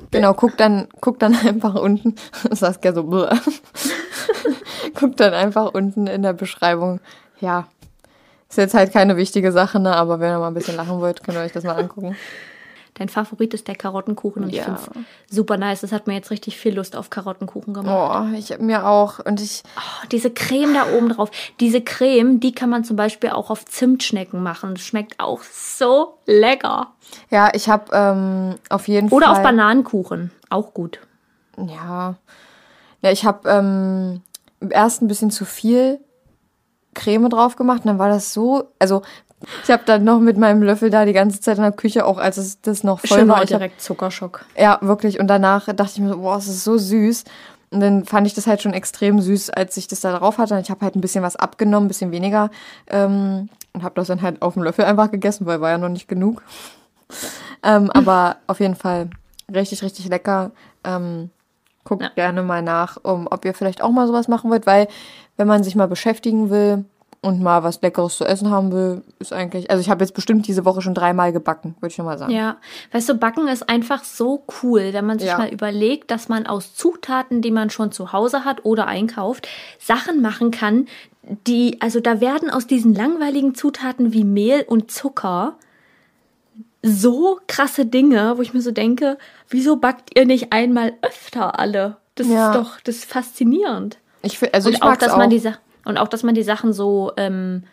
Genau, 0.10 0.34
guck 0.34 0.58
dann, 0.58 0.88
guck 0.99 1.20
dann 1.20 1.36
einfach 1.45 1.76
unten, 1.76 2.16
Saskia 2.52 2.93
so, 2.93 3.04
guck 4.95 5.18
dann 5.18 5.34
einfach 5.34 5.74
unten 5.74 6.08
in 6.08 6.24
der 6.24 6.34
Beschreibung. 6.34 6.99
Ja, 7.39 7.68
ist 8.49 8.58
jetzt 8.58 8.74
halt 8.74 8.91
keine 8.91 9.16
wichtige 9.18 9.52
Sache, 9.52 9.80
ne? 9.80 9.95
aber 9.95 10.20
wenn 10.20 10.32
ihr 10.32 10.39
mal 10.39 10.47
ein 10.47 10.54
bisschen 10.54 10.76
lachen 10.76 10.99
wollt, 10.99 11.24
könnt 11.24 11.38
ihr 11.38 11.41
euch 11.41 11.54
das 11.54 11.64
mal 11.64 11.76
angucken. 11.78 12.16
Dein 13.02 13.10
Favorit 13.10 13.56
ist 13.56 13.68
der 13.68 13.74
Karottenkuchen 13.74 14.43
und 14.43 14.52
ja. 14.52 14.60
ich 14.60 14.64
finde 14.64 14.80
es 15.28 15.36
super 15.36 15.58
nice. 15.58 15.82
Das 15.82 15.91
hat 15.91 16.06
mir 16.06 16.14
jetzt 16.14 16.30
richtig 16.30 16.60
viel 16.60 16.76
Lust 16.76 16.95
auf 16.95 17.10
Karottenkuchen 17.10 17.74
gemacht. 17.74 18.30
Oh, 18.32 18.38
ich 18.38 18.60
mir 18.60 18.86
auch. 18.86 19.18
Und 19.18 19.41
ich. 19.41 19.64
Oh, 19.76 20.08
diese 20.12 20.30
Creme 20.30 20.76
da 20.76 20.95
oben 20.95 21.10
drauf. 21.10 21.32
Diese 21.60 21.82
Creme, 21.82 22.39
die 22.39 22.52
kann 22.52 22.70
man 22.70 22.84
zum 22.84 22.97
Beispiel 22.97 23.32
auch 23.32 23.49
auf 23.49 23.66
Zimtschnecken 23.66 24.43
machen. 24.43 24.76
Das 24.76 24.84
schmeckt 24.84 25.20
auch 25.20 25.41
so 25.41 26.20
lecker. 26.28 26.91
Ja, 27.32 27.49
ich 27.56 27.70
habe 27.70 27.86
ähm, 27.91 28.60
auf 28.70 28.88
jeden 28.88 29.10
Oder 29.10 29.26
Fall. 29.26 29.34
Oder 29.34 29.39
auf 29.39 29.43
Bananenkuchen. 29.43 30.30
Auch 30.52 30.76
gut. 30.76 30.99
Ja. 31.58 32.18
Ja, 33.02 33.12
ich 33.12 33.26
habe 33.26 33.49
ähm, 33.49 34.22
erst 34.70 35.02
ein 35.02 35.08
bisschen 35.08 35.32
zu 35.32 35.45
viel 35.45 35.99
Creme 36.93 37.32
drauf 37.32 37.56
gemacht 37.56 37.80
und 37.80 37.88
dann 37.88 37.97
war 37.97 38.10
das 38.10 38.32
so, 38.32 38.66
also 38.78 39.02
ich 39.63 39.71
habe 39.71 39.83
dann 39.85 40.03
noch 40.03 40.19
mit 40.19 40.37
meinem 40.37 40.63
Löffel 40.63 40.89
da 40.89 41.05
die 41.05 41.13
ganze 41.13 41.39
Zeit 41.39 41.57
in 41.57 41.63
der 41.63 41.71
Küche, 41.71 42.05
auch 42.05 42.17
als 42.17 42.37
es 42.37 42.61
das 42.61 42.83
noch 42.83 42.99
voll 42.99 43.19
Schön 43.19 43.27
war. 43.27 43.45
direkt 43.45 43.75
hab, 43.75 43.81
Zuckerschock. 43.81 44.45
Ja, 44.57 44.79
wirklich. 44.81 45.19
Und 45.19 45.27
danach 45.27 45.65
dachte 45.67 45.91
ich 45.93 45.99
mir, 45.99 46.17
boah, 46.17 46.37
es 46.37 46.47
ist 46.47 46.63
so 46.63 46.77
süß. 46.77 47.23
Und 47.71 47.79
dann 47.79 48.05
fand 48.05 48.27
ich 48.27 48.33
das 48.33 48.47
halt 48.47 48.61
schon 48.61 48.73
extrem 48.73 49.21
süß, 49.21 49.49
als 49.51 49.77
ich 49.77 49.87
das 49.87 50.01
da 50.01 50.17
drauf 50.17 50.37
hatte. 50.37 50.55
Und 50.55 50.61
ich 50.61 50.69
habe 50.69 50.83
halt 50.83 50.95
ein 50.95 51.01
bisschen 51.01 51.23
was 51.23 51.37
abgenommen, 51.37 51.85
ein 51.85 51.87
bisschen 51.87 52.11
weniger. 52.11 52.49
Ähm, 52.87 53.49
und 53.73 53.83
habe 53.83 53.95
das 53.95 54.07
dann 54.07 54.21
halt 54.21 54.41
auf 54.41 54.55
dem 54.55 54.63
Löffel 54.63 54.85
einfach 54.85 55.09
gegessen, 55.09 55.45
weil 55.45 55.61
war 55.61 55.69
ja 55.69 55.77
noch 55.77 55.89
nicht 55.89 56.07
genug. 56.07 56.43
ähm, 57.63 57.89
aber 57.91 58.37
auf 58.47 58.59
jeden 58.59 58.75
Fall 58.75 59.09
richtig, 59.53 59.83
richtig 59.83 60.09
lecker. 60.09 60.51
Ähm, 60.83 61.29
guckt 61.83 62.03
ja. 62.03 62.09
gerne 62.09 62.43
mal 62.43 62.61
nach, 62.61 62.97
um, 63.03 63.27
ob 63.29 63.45
ihr 63.45 63.53
vielleicht 63.53 63.81
auch 63.81 63.91
mal 63.91 64.07
sowas 64.07 64.27
machen 64.27 64.51
wollt, 64.51 64.67
weil 64.67 64.87
wenn 65.37 65.47
man 65.47 65.63
sich 65.63 65.75
mal 65.75 65.87
beschäftigen 65.87 66.49
will, 66.49 66.85
und 67.24 67.39
mal 67.39 67.63
was 67.63 67.82
Leckeres 67.82 68.17
zu 68.17 68.26
essen 68.26 68.49
haben 68.49 68.72
will, 68.72 69.03
ist 69.19 69.32
eigentlich. 69.32 69.69
Also 69.69 69.80
ich 69.80 69.89
habe 69.89 70.03
jetzt 70.03 70.15
bestimmt 70.15 70.47
diese 70.47 70.65
Woche 70.65 70.82
schon 70.82 70.95
dreimal 70.95 71.32
gebacken, 71.32 71.76
würde 71.80 71.91
ich 71.91 71.95
schon 71.95 72.05
mal 72.05 72.17
sagen. 72.17 72.34
Ja, 72.34 72.57
weißt 72.91 73.09
du, 73.09 73.15
Backen 73.15 73.47
ist 73.47 73.69
einfach 73.69 74.03
so 74.03 74.43
cool, 74.61 74.89
wenn 74.91 75.05
man 75.05 75.19
sich 75.19 75.28
ja. 75.28 75.38
mal 75.38 75.49
überlegt, 75.49 76.09
dass 76.09 76.30
man 76.30 76.47
aus 76.47 76.74
Zutaten, 76.74 77.43
die 77.43 77.51
man 77.51 77.69
schon 77.69 77.91
zu 77.91 78.11
Hause 78.11 78.43
hat 78.43 78.65
oder 78.65 78.88
einkauft, 78.88 79.47
Sachen 79.80 80.22
machen 80.22 80.49
kann, 80.49 80.88
die, 81.45 81.80
also 81.80 81.99
da 81.99 82.19
werden 82.22 82.49
aus 82.49 82.65
diesen 82.65 82.95
langweiligen 82.95 83.53
Zutaten 83.53 84.13
wie 84.13 84.24
Mehl 84.24 84.65
und 84.67 84.89
Zucker 84.89 85.55
so 86.82 87.39
krasse 87.47 87.86
Dinge, 87.86 88.34
wo 88.38 88.41
ich 88.41 88.55
mir 88.55 88.61
so 88.61 88.72
denke, 88.72 89.19
wieso 89.47 89.76
backt 89.76 90.17
ihr 90.17 90.26
nicht 90.26 90.51
einmal 90.51 90.93
öfter 91.03 91.59
alle? 91.59 91.97
Das 92.15 92.28
ja. 92.28 92.49
ist 92.49 92.55
doch, 92.55 92.80
das 92.82 92.95
ist 92.95 93.05
faszinierend. 93.05 93.99
Ich 94.24 94.41
also 94.53 94.69
und 94.69 94.76
ich 94.76 94.84
auch, 94.84 94.95
dass 94.95 95.11
auch. 95.11 95.17
man 95.17 95.30
diese 95.30 95.57
und 95.86 95.97
auch, 95.97 96.07
dass 96.07 96.23
man 96.23 96.36
die 96.36 96.43
Sachen 96.43 96.73
so 96.73 97.11
ähm, 97.17 97.63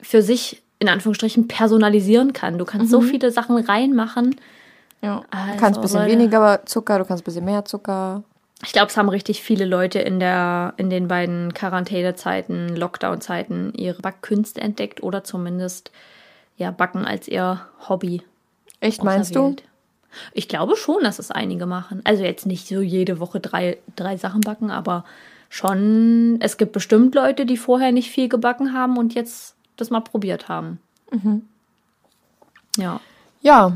für 0.00 0.22
sich 0.22 0.62
in 0.78 0.88
Anführungsstrichen 0.88 1.46
personalisieren 1.48 2.32
kann. 2.32 2.58
Du 2.58 2.64
kannst 2.64 2.86
mhm. 2.86 2.90
so 2.90 3.00
viele 3.00 3.30
Sachen 3.30 3.56
reinmachen. 3.56 4.36
Ja. 5.00 5.22
Also, 5.30 5.52
du 5.52 5.58
kannst 5.58 5.78
ein 5.78 5.82
bisschen 5.82 6.00
Leute. 6.00 6.12
weniger 6.12 6.60
Zucker, 6.66 6.98
du 6.98 7.04
kannst 7.04 7.22
ein 7.22 7.24
bisschen 7.24 7.44
mehr 7.44 7.64
Zucker. 7.64 8.22
Ich 8.64 8.72
glaube, 8.72 8.88
es 8.88 8.96
haben 8.96 9.08
richtig 9.08 9.42
viele 9.42 9.64
Leute 9.64 9.98
in 9.98 10.20
der 10.20 10.74
in 10.76 10.90
den 10.90 11.08
beiden 11.08 11.52
Quarantänezeiten, 11.52 12.76
Lockdown-Zeiten 12.76 13.72
ihre 13.74 14.00
Backkünste 14.00 14.60
entdeckt 14.60 15.02
oder 15.02 15.24
zumindest 15.24 15.90
ja 16.56 16.70
Backen 16.70 17.04
als 17.04 17.26
ihr 17.26 17.60
Hobby. 17.88 18.22
Echt 18.80 19.02
meinst 19.02 19.34
du? 19.34 19.56
Ich 20.32 20.48
glaube 20.48 20.76
schon, 20.76 21.02
dass 21.02 21.18
es 21.18 21.30
einige 21.30 21.66
machen. 21.66 22.02
Also 22.04 22.22
jetzt 22.22 22.46
nicht 22.46 22.68
so 22.68 22.80
jede 22.80 23.18
Woche 23.18 23.40
drei, 23.40 23.78
drei 23.96 24.16
Sachen 24.16 24.42
backen, 24.42 24.70
aber 24.70 25.04
schon, 25.52 26.38
es 26.40 26.56
gibt 26.56 26.72
bestimmt 26.72 27.14
Leute, 27.14 27.44
die 27.44 27.58
vorher 27.58 27.92
nicht 27.92 28.10
viel 28.10 28.30
gebacken 28.30 28.72
haben 28.72 28.96
und 28.96 29.12
jetzt 29.12 29.54
das 29.76 29.90
mal 29.90 30.00
probiert 30.00 30.48
haben. 30.48 30.80
Mhm. 31.10 31.42
Ja. 32.78 33.00
Ja, 33.42 33.72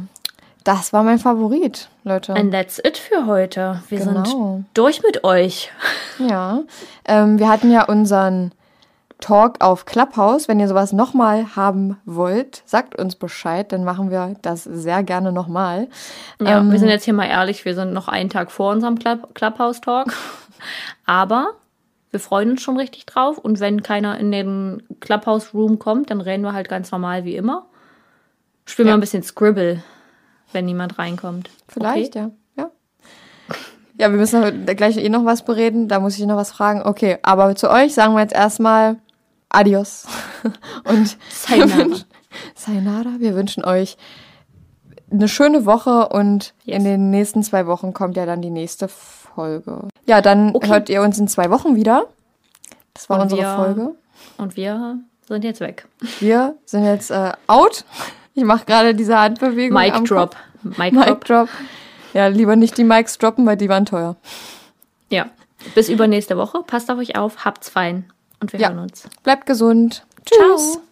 das 0.64 0.94
war 0.94 1.02
mein 1.02 1.18
Favorit, 1.18 1.90
Leute. 2.02 2.32
And 2.34 2.50
that's 2.50 2.78
it 2.78 2.96
für 2.96 3.26
heute. 3.26 3.82
Wir 3.90 3.98
genau. 3.98 4.24
sind 4.24 4.64
durch 4.72 5.02
mit 5.02 5.22
euch. 5.22 5.70
Ja. 6.18 6.62
Ähm, 7.04 7.38
wir 7.38 7.50
hatten 7.50 7.70
ja 7.70 7.84
unseren 7.84 8.52
Talk 9.20 9.62
auf 9.62 9.84
Clubhouse. 9.84 10.48
Wenn 10.48 10.58
ihr 10.58 10.68
sowas 10.68 10.94
nochmal 10.94 11.56
haben 11.56 11.98
wollt, 12.06 12.62
sagt 12.64 12.98
uns 12.98 13.16
Bescheid, 13.16 13.70
dann 13.70 13.84
machen 13.84 14.10
wir 14.10 14.34
das 14.40 14.64
sehr 14.64 15.02
gerne 15.02 15.30
nochmal. 15.30 15.88
Ja, 16.40 16.58
ähm, 16.58 16.72
wir 16.72 16.78
sind 16.78 16.88
jetzt 16.88 17.04
hier 17.04 17.12
mal 17.12 17.26
ehrlich, 17.28 17.66
wir 17.66 17.74
sind 17.74 17.92
noch 17.92 18.08
einen 18.08 18.30
Tag 18.30 18.50
vor 18.50 18.72
unserem 18.72 18.98
Club 18.98 19.34
Clubhouse-Talk. 19.34 20.14
Aber 21.04 21.52
wir 22.10 22.20
freuen 22.20 22.52
uns 22.52 22.62
schon 22.62 22.76
richtig 22.76 23.06
drauf. 23.06 23.38
Und 23.38 23.60
wenn 23.60 23.82
keiner 23.82 24.18
in 24.18 24.32
den 24.32 24.82
Clubhouse 25.00 25.54
Room 25.54 25.78
kommt, 25.78 26.10
dann 26.10 26.20
rennen 26.20 26.44
wir 26.44 26.52
halt 26.52 26.68
ganz 26.68 26.90
normal 26.90 27.24
wie 27.24 27.36
immer. 27.36 27.66
Spielen 28.64 28.88
ja. 28.88 28.92
wir 28.92 28.98
ein 28.98 29.00
bisschen 29.00 29.22
Scribble, 29.22 29.82
wenn 30.52 30.64
niemand 30.64 30.98
reinkommt. 30.98 31.50
Vielleicht, 31.68 32.16
okay? 32.16 32.30
ja. 32.56 32.64
ja. 32.64 32.70
Ja, 33.98 34.10
wir 34.10 34.18
müssen 34.18 34.66
gleich 34.66 34.98
eh 34.98 35.08
noch 35.08 35.24
was 35.24 35.44
bereden. 35.44 35.88
Da 35.88 36.00
muss 36.00 36.18
ich 36.18 36.26
noch 36.26 36.36
was 36.36 36.50
fragen. 36.50 36.82
Okay, 36.82 37.18
aber 37.22 37.54
zu 37.56 37.70
euch 37.70 37.94
sagen 37.94 38.14
wir 38.14 38.20
jetzt 38.20 38.34
erstmal 38.34 38.96
Adios. 39.48 40.06
Und 40.84 41.16
Sayonara. 41.30 41.96
Sayonara. 42.54 43.14
Wir 43.18 43.34
wünschen 43.34 43.64
euch 43.64 43.96
eine 45.10 45.28
schöne 45.28 45.66
Woche 45.66 46.08
und 46.08 46.52
yes. 46.64 46.78
in 46.78 46.84
den 46.84 47.10
nächsten 47.10 47.42
zwei 47.42 47.66
Wochen 47.66 47.92
kommt 47.92 48.16
ja 48.16 48.26
dann 48.26 48.42
die 48.42 48.50
nächste 48.50 48.88
Folge. 49.36 49.88
Ja, 50.06 50.22
dann 50.22 50.54
okay. 50.54 50.68
hört 50.68 50.88
ihr 50.88 51.02
uns 51.02 51.18
in 51.18 51.28
zwei 51.28 51.50
Wochen 51.50 51.76
wieder. 51.76 52.06
Das 52.94 53.08
war 53.10 53.18
und 53.18 53.24
unsere 53.24 53.42
wir, 53.42 53.54
Folge. 53.54 53.94
Und 54.38 54.56
wir 54.56 54.98
sind 55.28 55.44
jetzt 55.44 55.60
weg. 55.60 55.86
Wir 56.20 56.56
sind 56.64 56.84
jetzt 56.84 57.10
äh, 57.10 57.32
out. 57.46 57.84
Ich 58.34 58.44
mache 58.44 58.64
gerade 58.64 58.94
diese 58.94 59.18
Handbewegung. 59.18 59.78
Mic 59.78 60.04
Drop. 60.04 60.34
Mic, 60.62 60.92
Mic 60.92 61.24
Drop. 61.24 61.48
Ja, 62.14 62.28
lieber 62.28 62.56
nicht 62.56 62.78
die 62.78 62.84
Mics 62.84 63.18
droppen, 63.18 63.44
weil 63.44 63.58
die 63.58 63.68
waren 63.68 63.84
teuer. 63.84 64.16
Ja. 65.10 65.26
Bis 65.74 65.88
übernächste 65.88 66.36
Woche. 66.38 66.62
Passt 66.66 66.90
auf 66.90 66.98
euch 66.98 67.16
auf, 67.16 67.44
habt's 67.44 67.68
fein. 67.68 68.10
Und 68.40 68.52
wir 68.52 68.60
ja. 68.60 68.70
hören 68.70 68.78
uns. 68.78 69.08
Bleibt 69.22 69.46
gesund. 69.46 70.06
Tschüss. 70.24 70.72
Ciao. 70.72 70.82